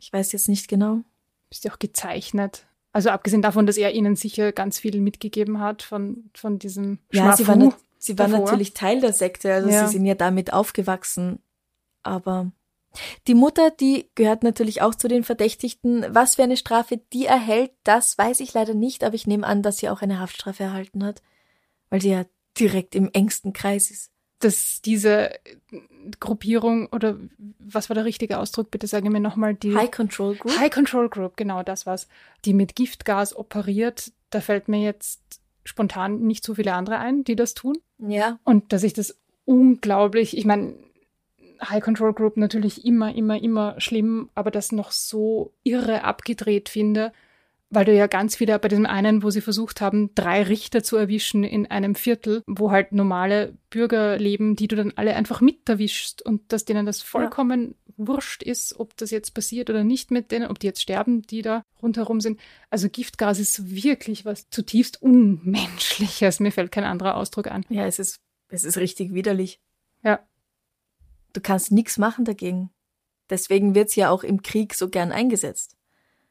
Ich 0.00 0.12
weiß 0.12 0.32
jetzt 0.32 0.48
nicht 0.48 0.66
genau. 0.66 1.02
bist 1.50 1.62
ja 1.64 1.72
auch 1.72 1.78
gezeichnet. 1.78 2.66
Also 2.92 3.10
abgesehen 3.10 3.42
davon, 3.42 3.66
dass 3.66 3.76
er 3.76 3.92
ihnen 3.92 4.16
sicher 4.16 4.50
ganz 4.50 4.78
viel 4.80 5.00
mitgegeben 5.00 5.60
hat 5.60 5.82
von, 5.82 6.30
von 6.34 6.58
diesem 6.58 6.98
Ja, 7.12 7.36
sie 7.36 7.44
Schmafu. 7.44 7.60
waren, 7.60 7.74
sie 8.04 8.18
waren 8.18 8.30
davor. 8.32 8.46
natürlich 8.46 8.74
Teil 8.74 9.00
der 9.00 9.12
Sekte, 9.12 9.52
also 9.54 9.68
Ja. 9.68 9.86
sie 9.86 9.92
sind 9.92 10.04
ja 10.06 10.14
damit 10.14 10.52
aufgewachsen. 10.52 11.40
Aber 12.02 12.50
die 13.26 13.34
Mutter, 13.34 13.70
die 13.70 14.08
gehört 14.14 14.42
natürlich 14.44 14.82
auch 14.82 14.94
zu 14.94 15.08
den 15.08 15.24
Verdächtigten. 15.24 16.04
Was 16.10 16.36
für 16.36 16.42
eine 16.42 16.56
Strafe 16.56 17.00
die 17.12 17.26
erhält, 17.26 17.72
das 17.82 18.16
weiß 18.18 18.40
ich 18.40 18.52
leider 18.54 18.74
nicht, 18.74 19.02
aber 19.04 19.14
ich 19.14 19.26
nehme 19.26 19.46
an, 19.46 19.62
dass 19.62 19.78
sie 19.78 19.88
auch 19.88 20.02
eine 20.02 20.20
Haftstrafe 20.20 20.62
erhalten 20.64 21.04
hat, 21.04 21.22
weil 21.90 22.00
sie 22.00 22.10
ja 22.10 22.24
direkt 22.58 22.94
im 22.94 23.10
engsten 23.12 23.52
Kreis 23.52 23.90
ist. 23.90 24.10
dass 24.40 24.82
diese 24.82 25.30
Gruppierung 26.20 26.86
oder 26.92 27.16
was 27.58 27.88
war 27.88 27.94
der 27.94 28.04
richtige 28.04 28.38
Ausdruck? 28.38 28.70
Bitte 28.70 28.86
sage 28.86 29.08
mir 29.08 29.20
nochmal 29.20 29.54
die 29.54 29.74
High 29.74 29.90
Control 29.90 30.36
Group. 30.36 30.58
High 30.58 30.70
Control 30.70 31.08
Group, 31.08 31.36
genau 31.36 31.62
das 31.62 31.86
war's, 31.86 32.08
die 32.44 32.52
mit 32.52 32.76
Giftgas 32.76 33.34
operiert. 33.34 34.12
Da 34.28 34.40
fällt 34.42 34.68
mir 34.68 34.80
jetzt 34.82 35.40
spontan 35.64 36.20
nicht 36.20 36.44
so 36.44 36.54
viele 36.54 36.74
andere 36.74 36.98
ein, 36.98 37.24
die 37.24 37.36
das 37.36 37.54
tun. 37.54 37.78
Ja, 37.98 38.38
Und 38.44 38.72
dass 38.72 38.82
ich 38.82 38.92
das 38.92 39.18
unglaublich, 39.44 40.36
ich 40.36 40.44
meine, 40.44 40.74
High 41.62 41.82
Control 41.82 42.12
Group 42.12 42.36
natürlich 42.36 42.84
immer, 42.84 43.14
immer, 43.14 43.40
immer 43.42 43.80
schlimm, 43.80 44.28
aber 44.34 44.50
das 44.50 44.72
noch 44.72 44.90
so 44.90 45.52
irre 45.62 46.04
abgedreht 46.04 46.68
finde, 46.68 47.12
weil 47.74 47.84
du 47.84 47.94
ja 47.94 48.06
ganz 48.06 48.36
viele 48.36 48.58
bei 48.58 48.68
diesem 48.68 48.86
einen, 48.86 49.22
wo 49.22 49.30
sie 49.30 49.40
versucht 49.40 49.80
haben, 49.80 50.14
drei 50.14 50.42
Richter 50.42 50.82
zu 50.82 50.96
erwischen 50.96 51.44
in 51.44 51.70
einem 51.70 51.94
Viertel, 51.94 52.42
wo 52.46 52.70
halt 52.70 52.92
normale 52.92 53.56
Bürger 53.70 54.18
leben, 54.18 54.56
die 54.56 54.68
du 54.68 54.76
dann 54.76 54.92
alle 54.96 55.16
einfach 55.16 55.40
mit 55.40 55.68
erwischst 55.68 56.22
und 56.22 56.52
dass 56.52 56.64
denen 56.64 56.86
das 56.86 57.02
vollkommen 57.02 57.74
wurscht 57.96 58.42
ist, 58.42 58.78
ob 58.78 58.96
das 58.96 59.10
jetzt 59.10 59.34
passiert 59.34 59.70
oder 59.70 59.84
nicht 59.84 60.10
mit 60.10 60.30
denen, 60.32 60.50
ob 60.50 60.58
die 60.58 60.66
jetzt 60.66 60.82
sterben, 60.82 61.22
die 61.22 61.42
da 61.42 61.62
rundherum 61.80 62.20
sind. 62.20 62.40
Also 62.70 62.88
Giftgas 62.88 63.38
ist 63.38 63.74
wirklich 63.74 64.24
was 64.24 64.50
zutiefst 64.50 65.00
Unmenschliches. 65.00 66.40
Mir 66.40 66.52
fällt 66.52 66.72
kein 66.72 66.84
anderer 66.84 67.16
Ausdruck 67.16 67.46
an. 67.46 67.64
ja, 67.68 67.86
es 67.86 67.98
ist, 67.98 68.18
es 68.48 68.64
ist 68.64 68.78
richtig 68.78 69.14
widerlich. 69.14 69.60
Ja. 70.02 70.20
Du 71.32 71.40
kannst 71.40 71.72
nichts 71.72 71.98
machen 71.98 72.24
dagegen. 72.24 72.70
Deswegen 73.30 73.74
wird's 73.74 73.96
ja 73.96 74.10
auch 74.10 74.22
im 74.22 74.42
Krieg 74.42 74.74
so 74.74 74.88
gern 74.88 75.12
eingesetzt. 75.12 75.76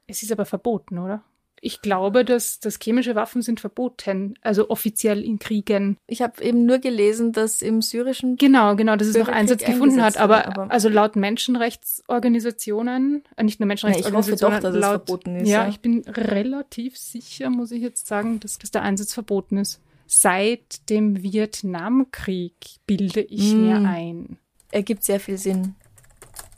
Es 0.06 0.22
ist 0.22 0.32
aber 0.32 0.46
verboten, 0.46 1.00
oder? 1.00 1.24
Ich 1.66 1.82
glaube, 1.82 2.26
dass, 2.26 2.60
dass 2.60 2.78
chemische 2.78 3.16
Waffen 3.16 3.42
sind 3.42 3.62
verboten, 3.62 4.34
also 4.42 4.70
offiziell 4.70 5.24
in 5.24 5.40
Kriegen. 5.40 5.96
Ich 6.08 6.22
habe 6.22 6.44
eben 6.44 6.66
nur 6.66 6.80
gelesen, 6.80 7.32
dass 7.32 7.62
im 7.62 7.82
syrischen 7.82 8.36
Genau, 8.36 8.76
genau, 8.76 8.98
dass 8.98 9.08
es 9.08 9.16
noch 9.18 9.30
Einsatz 9.30 9.64
gefunden 9.64 10.02
hat. 10.02 10.18
Aber, 10.18 10.46
aber- 10.46 10.70
also 10.70 10.90
laut 10.90 11.16
Menschenrechtsorganisationen, 11.16 13.24
äh, 13.38 13.44
nicht 13.44 13.60
nur 13.60 13.68
Ja, 13.68 13.76
ich 13.76 13.84
Menschenrechtsorganisationen, 13.84 14.56
hoffe 14.56 14.62
doch, 14.62 14.70
dass 14.70 14.76
es 14.76 14.82
laut, 14.82 14.92
verboten 15.08 15.36
ist, 15.38 15.48
Ja, 15.50 15.64
ja. 15.64 15.70
ich 15.70 15.80
bin 15.80 16.02
relativ 16.08 16.98
sicher, 16.98 17.50
muss 17.50 17.72
ich 17.72 17.82
jetzt 17.82 18.08
sagen, 18.08 18.40
dass, 18.40 18.58
dass 18.60 18.72
der 18.72 18.82
Einsatz 18.82 19.14
verboten 19.14 19.58
ist. 19.58 19.82
Seit 20.06 20.90
dem 20.90 21.24
Vietnamkrieg 21.24 22.56
bilde 22.86 23.22
ich 23.22 23.54
Mm. 23.54 23.62
mir 23.62 23.90
ein. 23.90 24.38
ergibt 24.72 25.04
sehr 25.04 25.20
viel 25.20 25.38
Sinn. 25.38 25.76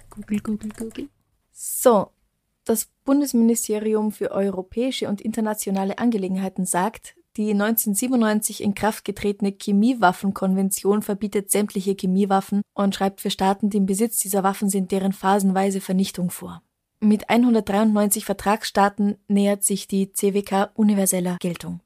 Google, 0.09 0.39
Google, 0.39 0.69
Google. 0.77 1.09
So, 1.51 2.11
das 2.63 2.87
Bundesministerium 3.05 4.11
für 4.11 4.31
europäische 4.31 5.07
und 5.07 5.21
internationale 5.21 5.97
Angelegenheiten 5.99 6.65
sagt, 6.65 7.15
die 7.37 7.51
1997 7.51 8.63
in 8.63 8.75
Kraft 8.75 9.03
getretene 9.03 9.51
Chemiewaffenkonvention 9.51 11.01
verbietet 11.01 11.51
sämtliche 11.51 11.93
Chemiewaffen 11.93 12.61
und 12.73 12.95
schreibt 12.95 13.21
für 13.21 13.29
Staaten, 13.29 13.69
die 13.69 13.77
im 13.77 13.85
Besitz 13.85 14.19
dieser 14.19 14.43
Waffen 14.43 14.69
sind, 14.69 14.91
deren 14.91 15.11
phasenweise 15.11 15.81
Vernichtung 15.81 16.29
vor. 16.29 16.61
Mit 17.01 17.29
193 17.29 18.25
Vertragsstaaten 18.25 19.17
nähert 19.27 19.63
sich 19.63 19.87
die 19.87 20.11
CWK 20.13 20.71
universeller 20.75 21.37
Geltung. 21.39 21.81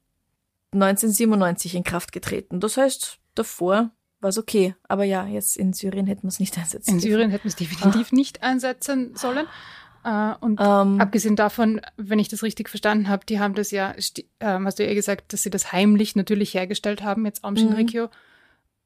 1997 0.72 1.74
in 1.74 1.82
Kraft 1.82 2.12
getreten. 2.12 2.60
Das 2.60 2.76
heißt, 2.76 3.18
davor 3.34 3.90
war 4.20 4.30
es 4.30 4.38
okay. 4.38 4.74
Aber 4.86 5.04
ja, 5.04 5.26
jetzt 5.26 5.56
in 5.56 5.72
Syrien 5.72 6.06
hätten 6.06 6.22
wir 6.22 6.28
es 6.28 6.38
nicht 6.38 6.56
einsetzen. 6.58 6.90
In 6.90 7.00
Syrien 7.00 7.30
hätten 7.30 7.44
wir 7.44 7.48
es 7.48 7.56
definitiv 7.56 8.08
Ach. 8.08 8.12
nicht 8.12 8.42
einsetzen 8.42 9.16
sollen. 9.16 9.46
Uh, 10.02 10.34
und 10.40 10.60
um, 10.60 10.66
ähm. 10.66 11.00
abgesehen 11.00 11.36
davon, 11.36 11.80
wenn 11.96 12.18
ich 12.18 12.28
das 12.28 12.42
richtig 12.42 12.70
verstanden 12.70 13.08
habe, 13.08 13.26
die 13.26 13.38
haben 13.38 13.54
das 13.54 13.70
ja, 13.70 13.94
ähm, 14.40 14.66
hast 14.66 14.78
du 14.78 14.86
ja 14.86 14.94
gesagt, 14.94 15.32
dass 15.32 15.42
sie 15.42 15.50
das 15.50 15.72
heimlich 15.72 16.16
natürlich 16.16 16.54
hergestellt 16.54 17.02
haben, 17.02 17.26
jetzt 17.26 17.44
Aum 17.44 17.56
Shinrikyo, 17.56 18.04
mhm. 18.04 18.10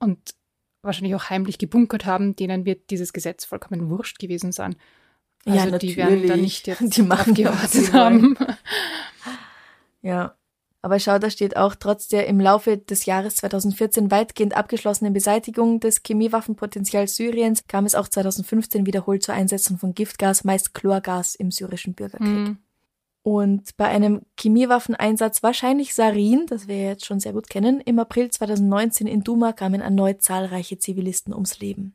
und 0.00 0.34
wahrscheinlich 0.82 1.14
auch 1.14 1.30
heimlich 1.30 1.58
gebunkert 1.58 2.04
haben, 2.04 2.34
denen 2.34 2.64
wird 2.64 2.90
dieses 2.90 3.12
Gesetz 3.12 3.44
vollkommen 3.44 3.88
wurscht 3.90 4.18
gewesen 4.18 4.50
sein. 4.50 4.76
Also 5.46 5.58
ja, 5.58 5.66
natürlich. 5.66 5.94
die 5.94 6.00
werden 6.00 6.26
da 6.26 6.36
nicht 6.36 6.66
jetzt 6.66 6.96
die 6.96 7.02
machen 7.02 7.34
gewartet 7.34 7.92
haben. 7.92 8.36
Ja. 10.02 10.34
Aber 10.84 10.98
schau, 10.98 11.18
da 11.18 11.30
steht 11.30 11.56
auch, 11.56 11.74
trotz 11.74 12.08
der 12.08 12.26
im 12.26 12.38
Laufe 12.38 12.76
des 12.76 13.06
Jahres 13.06 13.36
2014 13.36 14.10
weitgehend 14.10 14.54
abgeschlossenen 14.54 15.14
Beseitigung 15.14 15.80
des 15.80 16.02
Chemiewaffenpotenzials 16.02 17.16
Syriens 17.16 17.66
kam 17.66 17.86
es 17.86 17.94
auch 17.94 18.06
2015 18.06 18.84
wiederholt 18.84 19.22
zur 19.22 19.34
Einsetzung 19.34 19.78
von 19.78 19.94
Giftgas, 19.94 20.44
meist 20.44 20.74
Chlorgas 20.74 21.36
im 21.36 21.50
syrischen 21.50 21.94
Bürgerkrieg. 21.94 22.28
Mhm. 22.28 22.58
Und 23.22 23.74
bei 23.78 23.86
einem 23.86 24.26
Chemiewaffeneinsatz, 24.38 25.42
wahrscheinlich 25.42 25.94
Sarin, 25.94 26.44
das 26.48 26.68
wir 26.68 26.76
jetzt 26.76 27.06
schon 27.06 27.18
sehr 27.18 27.32
gut 27.32 27.48
kennen, 27.48 27.80
im 27.80 27.98
April 27.98 28.30
2019 28.30 29.06
in 29.06 29.24
Duma 29.24 29.54
kamen 29.54 29.80
erneut 29.80 30.20
zahlreiche 30.20 30.76
Zivilisten 30.76 31.32
ums 31.32 31.60
Leben. 31.60 31.94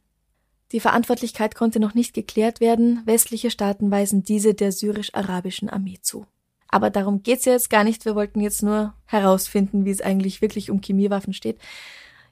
Die 0.72 0.80
Verantwortlichkeit 0.80 1.54
konnte 1.54 1.80
noch 1.80 1.94
nicht 1.94 2.16
geklärt 2.16 2.60
werden, 2.60 3.04
westliche 3.06 3.52
Staaten 3.52 3.92
weisen 3.92 4.24
diese 4.24 4.56
der 4.56 4.72
syrisch-arabischen 4.72 5.70
Armee 5.70 6.00
zu. 6.02 6.26
Aber 6.70 6.90
darum 6.90 7.24
geht's 7.24 7.46
ja 7.46 7.54
jetzt 7.54 7.70
gar 7.70 7.84
nicht. 7.84 8.06
Wir 8.06 8.16
wollten 8.16 8.42
jetzt 8.42 8.64
nur 8.64 8.94
herausfinden, 9.06 9.86
wie 9.86 9.92
es 9.92 10.02
eigentlich 10.02 10.42
wirklich 10.42 10.70
um 10.70 10.82
Chemiewaffen 10.82 11.34
steht. 11.34 11.60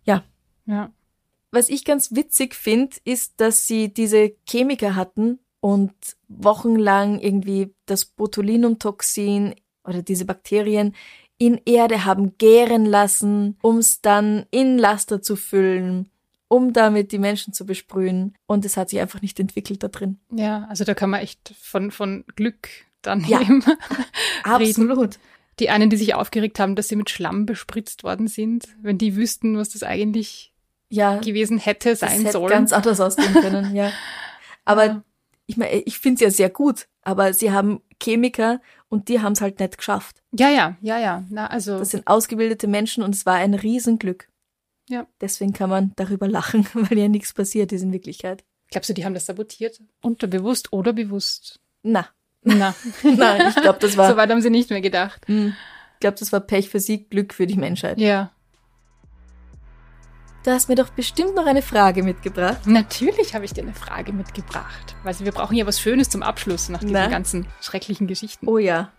Ja. 0.04 0.24
Ja. 0.66 0.92
Was 1.52 1.70
ich 1.70 1.86
ganz 1.86 2.16
witzig 2.16 2.56
finde, 2.56 2.98
ist, 3.04 3.34
dass 3.38 3.68
sie 3.68 3.94
diese 3.94 4.34
Chemiker 4.48 4.96
hatten 4.96 5.40
und 5.60 5.94
wochenlang 6.28 7.20
irgendwie 7.20 7.74
das 7.86 8.06
Botulinumtoxin 8.06 9.56
oder 9.84 10.02
diese 10.02 10.26
Bakterien 10.26 10.94
in 11.38 11.60
Erde 11.66 12.06
haben 12.06 12.38
gären 12.38 12.86
lassen, 12.86 13.58
um 13.62 13.78
es 13.78 14.02
dann 14.02 14.46
in 14.52 14.78
Laster 14.78 15.22
zu 15.22 15.36
füllen, 15.36 16.10
um 16.48 16.74
damit 16.74 17.12
die 17.12 17.20
Menschen 17.20 17.54
zu 17.54 17.66
besprühen. 17.66 18.36
Und 18.46 18.66
es 18.66 18.76
hat 18.76 18.90
sich 18.90 19.00
einfach 19.00 19.22
nicht 19.22 19.40
entwickelt 19.40 19.84
da 19.84 19.88
drin. 19.88 20.20
Ja, 20.32 20.66
also 20.70 20.84
da 20.84 20.94
kann 20.94 21.10
man 21.10 21.22
echt 21.22 21.54
von, 21.60 21.92
von 21.92 22.26
Glück 22.36 22.70
dann 23.08 23.26
ja, 23.26 23.41
absolut. 24.43 25.18
Die 25.60 25.70
einen, 25.70 25.89
die 25.89 25.97
sich 25.97 26.14
aufgeregt 26.14 26.60
haben, 26.60 26.76
dass 26.76 26.88
sie 26.88 26.95
mit 26.95 27.10
Schlamm 27.10 27.47
bespritzt 27.47 28.03
worden 28.03 28.28
sind, 28.28 28.68
wenn 28.82 28.99
die 28.99 29.16
wüssten, 29.16 29.58
was 29.58 29.70
das 29.70 29.82
eigentlich 29.82 30.53
ja, 30.89 31.18
gewesen 31.18 31.58
hätte 31.58 31.95
sein 31.95 32.24
das 32.24 32.36
hätte 32.36 32.45
ganz 32.47 32.72
anders 32.72 32.99
ausgehen 32.99 33.34
können, 33.34 33.76
ja. 33.76 33.91
Aber 34.66 35.03
ich 35.47 35.58
meine, 35.58 35.80
ich 35.82 35.97
finde 35.99 36.16
es 36.16 36.22
ja 36.22 36.30
sehr 36.30 36.49
gut, 36.49 36.88
aber 37.01 37.34
sie 37.34 37.51
haben 37.51 37.82
Chemiker 38.01 38.62
und 38.89 39.08
die 39.10 39.22
haben 39.22 39.34
es 39.34 39.41
halt 39.41 39.60
nicht 39.60 39.78
geschafft. 39.78 40.22
Ja, 40.32 40.49
ja, 40.49 40.78
ja, 40.82 40.99
ja. 40.99 41.24
Na, 41.30 41.47
also. 41.47 41.80
Das 41.80 41.91
sind 41.91 42.05
ausgebildete 42.05 42.68
Menschen 42.68 43.03
und 43.03 43.16
es 43.16 43.26
war 43.26 43.36
ein 43.36 43.53
Riesenglück. 43.53 44.30
Ja. 44.89 45.08
Deswegen 45.22 45.53
kann 45.53 45.70
man 45.70 45.93
darüber 45.95 46.28
lachen, 46.28 46.68
weil 46.74 46.97
ja 46.97 47.08
nichts 47.08 47.34
passiert 47.34 47.72
ist 47.72 47.82
in 47.82 47.93
Wirklichkeit. 47.93 48.43
Glaubst 48.70 48.89
du, 48.89 48.93
die 48.93 49.05
haben 49.05 49.14
das 49.14 49.26
sabotiert? 49.26 49.82
Unterbewusst 50.01 50.74
oder 50.74 50.93
bewusst? 50.93 51.60
Na, 51.84 52.10
na. 52.44 52.76
Nein, 53.04 53.48
ich 53.50 53.62
glaube, 53.62 53.80
das 53.80 53.98
war. 53.98 54.10
So 54.10 54.18
weit 54.18 54.30
haben 54.30 54.42
sie 54.42 54.50
nicht 54.50 54.70
mehr 54.70 54.82
gedacht. 54.82 55.28
Hm. 55.28 55.54
Ich 55.94 56.00
glaube, 56.00 56.18
das 56.20 56.32
war 56.32 56.40
Pech 56.40 56.70
für 56.70 56.80
sie, 56.80 57.06
Glück 57.06 57.34
für 57.34 57.48
die 57.48 57.58
Menschheit. 57.58 58.00
Ja. 58.00 58.32
Du 60.44 60.52
hast 60.52 60.70
mir 60.70 60.76
doch 60.76 60.90
bestimmt 60.90 61.36
noch 61.36 61.46
eine 61.46 61.62
Frage 61.62 62.04
mitgebracht. 62.04 62.66
Natürlich 62.68 63.34
habe 63.36 63.44
ich 63.44 63.52
dir 63.52 63.64
eine 63.64 63.74
Frage 63.74 64.14
mitgebracht. 64.14 64.96
Weil 65.04 65.20
wir 65.20 65.34
brauchen 65.34 65.58
ja 65.58 65.66
was 65.66 65.82
Schönes 65.82 66.10
zum 66.10 66.24
Abschluss 66.24 66.70
nach 66.70 66.80
diesen 66.80 66.94
Na? 66.94 67.08
ganzen 67.08 67.48
schrecklichen 67.60 68.08
Geschichten. 68.08 68.48
Oh 68.48 68.58
ja. 68.58 68.92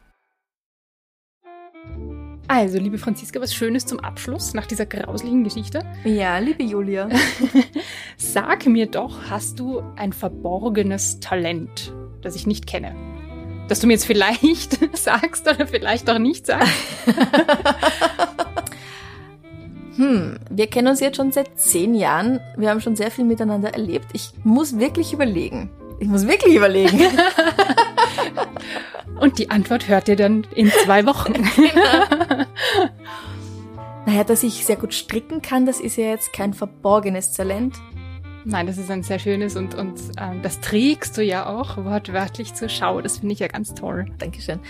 Also, 2.48 2.78
liebe 2.78 2.98
Franziska, 2.98 3.40
was 3.40 3.54
Schönes 3.54 3.86
zum 3.86 4.00
Abschluss 4.00 4.54
nach 4.54 4.66
dieser 4.66 4.86
grauslichen 4.86 5.44
Geschichte. 5.44 5.84
Ja, 6.04 6.38
liebe 6.38 6.62
Julia. 6.62 7.08
Sag 8.16 8.66
mir 8.66 8.86
doch, 8.86 9.30
hast 9.30 9.58
du 9.58 9.82
ein 9.96 10.12
verborgenes 10.12 11.20
Talent, 11.20 11.94
das 12.20 12.36
ich 12.36 12.46
nicht 12.46 12.66
kenne? 12.66 13.17
Dass 13.68 13.80
du 13.80 13.86
mir 13.86 13.92
jetzt 13.92 14.06
vielleicht 14.06 14.78
sagst 14.96 15.48
oder 15.48 15.66
vielleicht 15.66 16.08
auch 16.10 16.18
nicht 16.18 16.46
sagst. 16.46 16.72
hm, 19.96 20.38
wir 20.50 20.66
kennen 20.66 20.88
uns 20.88 21.00
jetzt 21.00 21.16
schon 21.16 21.32
seit 21.32 21.58
zehn 21.58 21.94
Jahren. 21.94 22.40
Wir 22.56 22.70
haben 22.70 22.80
schon 22.80 22.96
sehr 22.96 23.10
viel 23.10 23.24
miteinander 23.24 23.72
erlebt. 23.72 24.06
Ich 24.14 24.30
muss 24.42 24.78
wirklich 24.78 25.12
überlegen. 25.12 25.70
Ich 26.00 26.08
muss 26.08 26.26
wirklich 26.26 26.54
überlegen. 26.54 26.98
Und 29.20 29.38
die 29.38 29.50
Antwort 29.50 29.88
hört 29.88 30.08
ihr 30.08 30.16
dann 30.16 30.46
in 30.54 30.70
zwei 30.84 31.04
Wochen. 31.06 31.32
genau. 31.32 32.46
Naja, 34.06 34.24
dass 34.24 34.42
ich 34.42 34.64
sehr 34.64 34.76
gut 34.76 34.94
stricken 34.94 35.42
kann, 35.42 35.66
das 35.66 35.80
ist 35.80 35.96
ja 35.96 36.06
jetzt 36.06 36.32
kein 36.32 36.54
verborgenes 36.54 37.32
Talent. 37.32 37.74
Nein, 38.44 38.66
das 38.66 38.78
ist 38.78 38.90
ein 38.90 39.02
sehr 39.02 39.18
schönes 39.18 39.56
und, 39.56 39.74
und 39.74 40.00
ähm, 40.18 40.42
das 40.42 40.60
trägst 40.60 41.16
du 41.16 41.22
ja 41.22 41.46
auch 41.46 41.76
wortwörtlich 41.76 42.54
zur 42.54 42.68
Schau. 42.68 43.00
Das 43.00 43.18
finde 43.18 43.34
ich 43.34 43.40
ja 43.40 43.48
ganz 43.48 43.74
toll. 43.74 44.06
Dankeschön. 44.18 44.60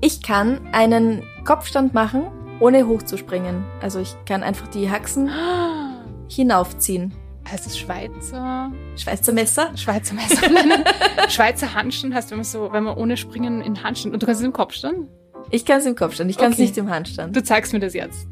Ich 0.00 0.22
kann 0.22 0.60
einen 0.72 1.22
Kopfstand 1.44 1.94
machen, 1.94 2.26
ohne 2.60 2.86
hochzuspringen. 2.86 3.64
Also 3.80 4.00
ich 4.00 4.14
kann 4.24 4.42
einfach 4.42 4.68
die 4.68 4.90
Haxen 4.90 5.30
hinaufziehen. 6.28 7.14
Heißt 7.50 7.66
es 7.66 7.78
Schweizer? 7.78 8.72
Schweizer 8.96 9.32
Messer? 9.32 9.70
Schweizer 9.76 10.14
Messer. 10.14 10.50
Schweizer 11.28 11.74
Handstand 11.74 12.12
heißt, 12.12 12.30
wenn 12.30 12.38
man 12.38 12.44
so, 12.44 12.72
wenn 12.72 12.82
man 12.82 12.96
ohne 12.96 13.16
Springen 13.16 13.60
in 13.60 13.84
Handstand. 13.84 14.14
Und 14.14 14.22
du 14.22 14.26
kannst 14.26 14.40
es 14.40 14.46
im 14.46 14.52
Kopfstand? 14.52 15.08
Ich 15.50 15.64
kann 15.64 15.78
es 15.78 15.86
im 15.86 15.94
Kopfstand, 15.94 16.28
ich 16.28 16.38
kann 16.38 16.48
es 16.48 16.54
okay. 16.54 16.62
nicht 16.62 16.76
im 16.76 16.90
Handstand. 16.90 17.36
Du 17.36 17.42
zeigst 17.42 17.72
mir 17.72 17.78
das 17.78 17.94
jetzt. 17.94 18.26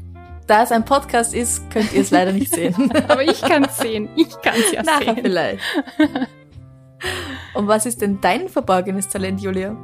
Da 0.47 0.61
es 0.63 0.71
ein 0.71 0.85
Podcast 0.85 1.33
ist, 1.33 1.69
könnt 1.71 1.91
ihr 1.93 2.01
es 2.01 2.11
leider 2.11 2.31
nicht 2.31 2.53
sehen. 2.53 2.91
Aber 3.07 3.23
ich 3.23 3.41
kann 3.41 3.63
es 3.63 3.77
sehen. 3.77 4.09
Ich 4.15 4.29
kann 4.41 4.53
es 4.55 4.71
ja 4.71 4.83
Nachher 4.83 5.15
sehen. 5.15 5.23
vielleicht. 5.23 5.59
Und 7.55 7.67
was 7.67 7.85
ist 7.85 8.01
denn 8.01 8.21
dein 8.21 8.47
verborgenes 8.47 9.09
Talent, 9.09 9.41
Julia? 9.41 9.75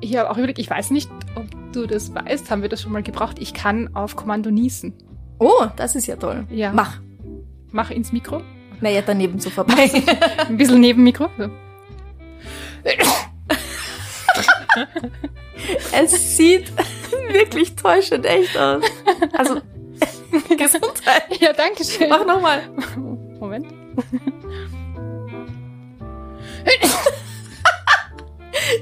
Ich 0.00 0.16
habe 0.16 0.30
auch 0.30 0.36
überlegt, 0.38 0.58
ich 0.58 0.70
weiß 0.70 0.90
nicht, 0.90 1.10
ob 1.34 1.44
du 1.72 1.86
das 1.86 2.14
weißt, 2.14 2.50
haben 2.50 2.62
wir 2.62 2.68
das 2.68 2.82
schon 2.82 2.92
mal 2.92 3.02
gebraucht. 3.02 3.36
Ich 3.40 3.52
kann 3.52 3.94
auf 3.94 4.16
Kommando 4.16 4.50
niesen. 4.50 4.94
Oh, 5.38 5.66
das 5.76 5.96
ist 5.96 6.06
ja 6.06 6.16
toll. 6.16 6.46
Ja. 6.50 6.72
Mach. 6.72 7.00
Mach 7.72 7.90
ins 7.90 8.12
Mikro. 8.12 8.40
Naja, 8.80 9.02
daneben 9.04 9.38
so 9.38 9.50
vorbei. 9.50 9.90
Ein 10.48 10.56
bisschen 10.56 10.80
neben 10.80 11.02
Mikro. 11.02 11.28
So. 11.38 11.48
es 15.92 16.36
sieht 16.36 16.72
wirklich 17.30 17.74
täuschend 17.76 18.24
echt 18.26 18.56
aus. 18.56 18.84
Also 19.36 19.60
Gesundheit. 20.56 21.40
Ja, 21.40 21.52
danke 21.52 21.84
schön. 21.84 22.08
Mach 22.08 22.24
nochmal. 22.24 22.62
Moment. 23.40 23.66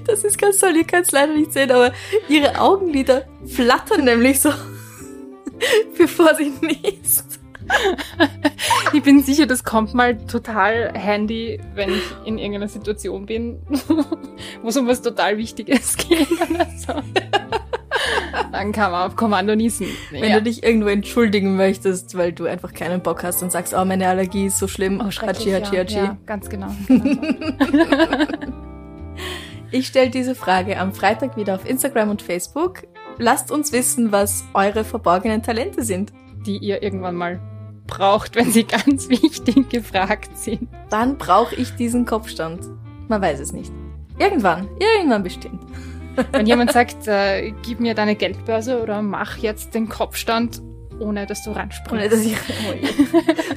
Das 0.06 0.24
ist 0.24 0.38
ganz 0.38 0.58
toll, 0.58 0.76
ihr 0.76 0.84
könnt 0.84 1.06
es 1.06 1.12
leider 1.12 1.34
nicht 1.34 1.52
sehen, 1.52 1.70
aber 1.70 1.92
ihre 2.28 2.58
Augenlider 2.58 3.26
flattern 3.44 4.04
nämlich 4.04 4.40
so, 4.40 4.50
bevor 5.98 6.34
sie 6.34 6.52
niest. 6.62 7.40
Ich 8.92 9.02
bin 9.02 9.22
sicher, 9.22 9.46
das 9.46 9.64
kommt 9.64 9.94
mal 9.94 10.16
total 10.26 10.92
handy, 10.94 11.60
wenn 11.74 11.90
ich 11.90 12.02
in 12.24 12.38
irgendeiner 12.38 12.68
Situation 12.68 13.26
bin, 13.26 13.60
wo 14.62 14.68
es 14.68 14.76
um 14.76 14.86
was 14.86 15.02
total 15.02 15.36
Wichtiges 15.38 15.96
geht. 15.96 16.28
Dann 18.54 18.70
kann 18.70 18.92
man 18.92 19.08
auf 19.08 19.16
Kommando 19.16 19.56
niesen. 19.56 19.88
Wenn 20.12 20.30
ja. 20.30 20.38
du 20.38 20.42
dich 20.44 20.62
irgendwo 20.62 20.86
entschuldigen 20.86 21.56
möchtest, 21.56 22.16
weil 22.16 22.32
du 22.32 22.46
einfach 22.46 22.72
keinen 22.72 23.00
Bock 23.00 23.24
hast 23.24 23.42
und 23.42 23.50
sagst, 23.50 23.74
oh, 23.74 23.84
meine 23.84 24.06
Allergie 24.06 24.46
ist 24.46 24.60
so 24.60 24.68
schlimm. 24.68 25.02
Oh, 25.04 25.10
Hachi, 25.10 25.50
Hachi, 25.50 25.76
Hachi. 25.76 25.96
Ja, 25.96 26.16
ganz 26.24 26.48
genau. 26.48 26.68
ich 29.72 29.88
stelle 29.88 30.10
diese 30.10 30.36
Frage 30.36 30.78
am 30.78 30.92
Freitag 30.92 31.36
wieder 31.36 31.56
auf 31.56 31.68
Instagram 31.68 32.10
und 32.10 32.22
Facebook. 32.22 32.84
Lasst 33.18 33.50
uns 33.50 33.72
wissen, 33.72 34.12
was 34.12 34.44
eure 34.54 34.84
verborgenen 34.84 35.42
Talente 35.42 35.82
sind. 35.82 36.12
Die 36.46 36.58
ihr 36.58 36.80
irgendwann 36.80 37.16
mal 37.16 37.40
braucht, 37.88 38.36
wenn 38.36 38.52
sie 38.52 38.62
ganz 38.62 39.08
wichtig 39.08 39.68
gefragt 39.68 40.38
sind. 40.38 40.68
Dann 40.90 41.18
brauche 41.18 41.56
ich 41.56 41.74
diesen 41.74 42.04
Kopfstand. 42.04 42.60
Man 43.08 43.20
weiß 43.20 43.40
es 43.40 43.52
nicht. 43.52 43.72
Irgendwann, 44.20 44.68
irgendwann 44.78 45.24
bestimmt. 45.24 45.60
Wenn 46.32 46.46
jemand 46.46 46.72
sagt, 46.72 47.06
äh, 47.08 47.52
gib 47.62 47.80
mir 47.80 47.94
deine 47.94 48.14
Geldbörse 48.16 48.82
oder 48.82 49.02
mach 49.02 49.38
jetzt 49.38 49.74
den 49.74 49.88
Kopfstand, 49.88 50.62
ohne 50.98 51.26
dass 51.26 51.42
du 51.42 51.50
ranspringst. 51.50 51.92
Ohne 51.92 52.08
dass 52.08 52.20
ich, 52.20 52.36
oh 52.36 52.74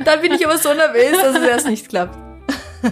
da 0.04 0.18
bin 0.18 0.34
ich 0.34 0.46
aber 0.46 0.58
so 0.58 0.74
nervös, 0.74 1.12
dass 1.22 1.36
es 1.36 1.48
erst 1.48 1.68
nicht 1.68 1.90
klappt. 1.90 2.18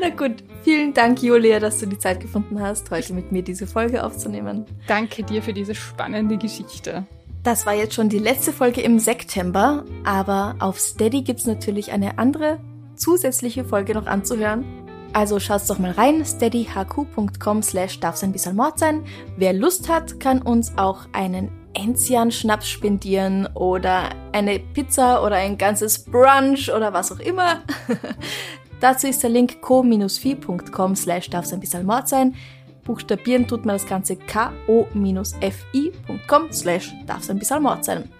Na 0.00 0.08
gut. 0.10 0.44
Vielen 0.64 0.92
Dank, 0.92 1.22
Julia, 1.22 1.60
dass 1.60 1.78
du 1.78 1.86
die 1.86 1.98
Zeit 1.98 2.20
gefunden 2.20 2.60
hast, 2.60 2.90
heute 2.90 3.14
mit 3.14 3.32
mir 3.32 3.42
diese 3.42 3.66
Folge 3.66 4.04
aufzunehmen. 4.04 4.66
Danke 4.86 5.22
dir 5.22 5.42
für 5.42 5.54
diese 5.54 5.74
spannende 5.74 6.36
Geschichte. 6.36 7.06
Das 7.42 7.64
war 7.64 7.72
jetzt 7.72 7.94
schon 7.94 8.10
die 8.10 8.18
letzte 8.18 8.52
Folge 8.52 8.82
im 8.82 8.98
September, 8.98 9.84
aber 10.04 10.56
auf 10.58 10.78
Steady 10.78 11.22
gibt's 11.22 11.46
natürlich 11.46 11.92
eine 11.92 12.18
andere 12.18 12.60
zusätzliche 12.96 13.64
Folge 13.64 13.94
noch 13.94 14.06
anzuhören. 14.06 14.64
Also 15.12 15.40
schaut's 15.40 15.66
doch 15.66 15.78
mal 15.78 15.92
rein, 15.92 16.24
steadyhq.com 16.24 17.62
slash 17.62 18.00
darf's 18.00 18.22
ein 18.22 18.32
bisschen 18.32 18.56
Mord 18.56 18.78
sein. 18.78 19.04
Wer 19.36 19.52
Lust 19.52 19.88
hat, 19.88 20.20
kann 20.20 20.42
uns 20.42 20.72
auch 20.76 21.06
einen 21.12 21.50
Enzian-Schnaps 21.74 22.68
spendieren 22.68 23.46
oder 23.54 24.10
eine 24.32 24.58
Pizza 24.58 25.24
oder 25.24 25.36
ein 25.36 25.56
ganzes 25.58 26.04
Brunch 26.04 26.72
oder 26.72 26.92
was 26.92 27.12
auch 27.12 27.20
immer. 27.20 27.62
Dazu 28.80 29.06
ist 29.08 29.22
der 29.22 29.30
Link 29.30 29.60
co-fi.com 29.60 30.96
slash 30.96 31.30
darf's 31.30 31.52
ein 31.52 31.60
bisschen 31.60 31.86
Mord 31.86 32.08
sein. 32.08 32.34
Buchstabieren 32.84 33.46
tut 33.46 33.66
man 33.66 33.76
das 33.76 33.86
Ganze 33.86 34.16
ko-fi.com 34.16 34.92
slash 36.52 36.92
darf's 37.06 37.30
ein 37.30 37.38
bisschen 37.38 37.62
Mord 37.62 37.84
sein. 37.84 38.10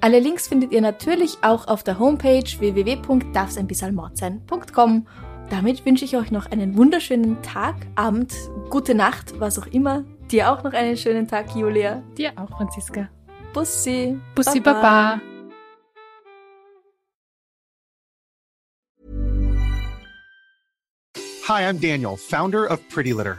Alle 0.00 0.18
Links 0.20 0.48
findet 0.48 0.72
ihr 0.72 0.82
natürlich 0.82 1.38
auch 1.42 1.68
auf 1.68 1.82
der 1.82 1.98
Homepage 1.98 2.44
www.darfseinbissalmordsein.com. 2.58 5.06
Damit 5.50 5.86
wünsche 5.86 6.04
ich 6.04 6.16
euch 6.16 6.32
noch 6.32 6.50
einen 6.50 6.76
wunderschönen 6.76 7.40
Tag, 7.42 7.76
Abend, 7.94 8.34
gute 8.68 8.94
Nacht, 8.94 9.38
was 9.38 9.58
auch 9.58 9.66
immer. 9.68 10.04
Dir 10.30 10.50
auch 10.50 10.64
noch 10.64 10.72
einen 10.72 10.96
schönen 10.96 11.28
Tag, 11.28 11.54
Julia. 11.54 12.02
Dir 12.18 12.32
auch, 12.36 12.50
Franziska. 12.50 13.08
Bussi. 13.52 14.18
Bussi 14.34 14.58
Baba. 14.58 14.80
Baba. 14.80 15.20
Hi, 21.48 21.62
I'm 21.62 21.80
Daniel, 21.80 22.16
founder 22.16 22.68
of 22.68 22.80
Pretty 22.88 23.12
Litter. 23.12 23.38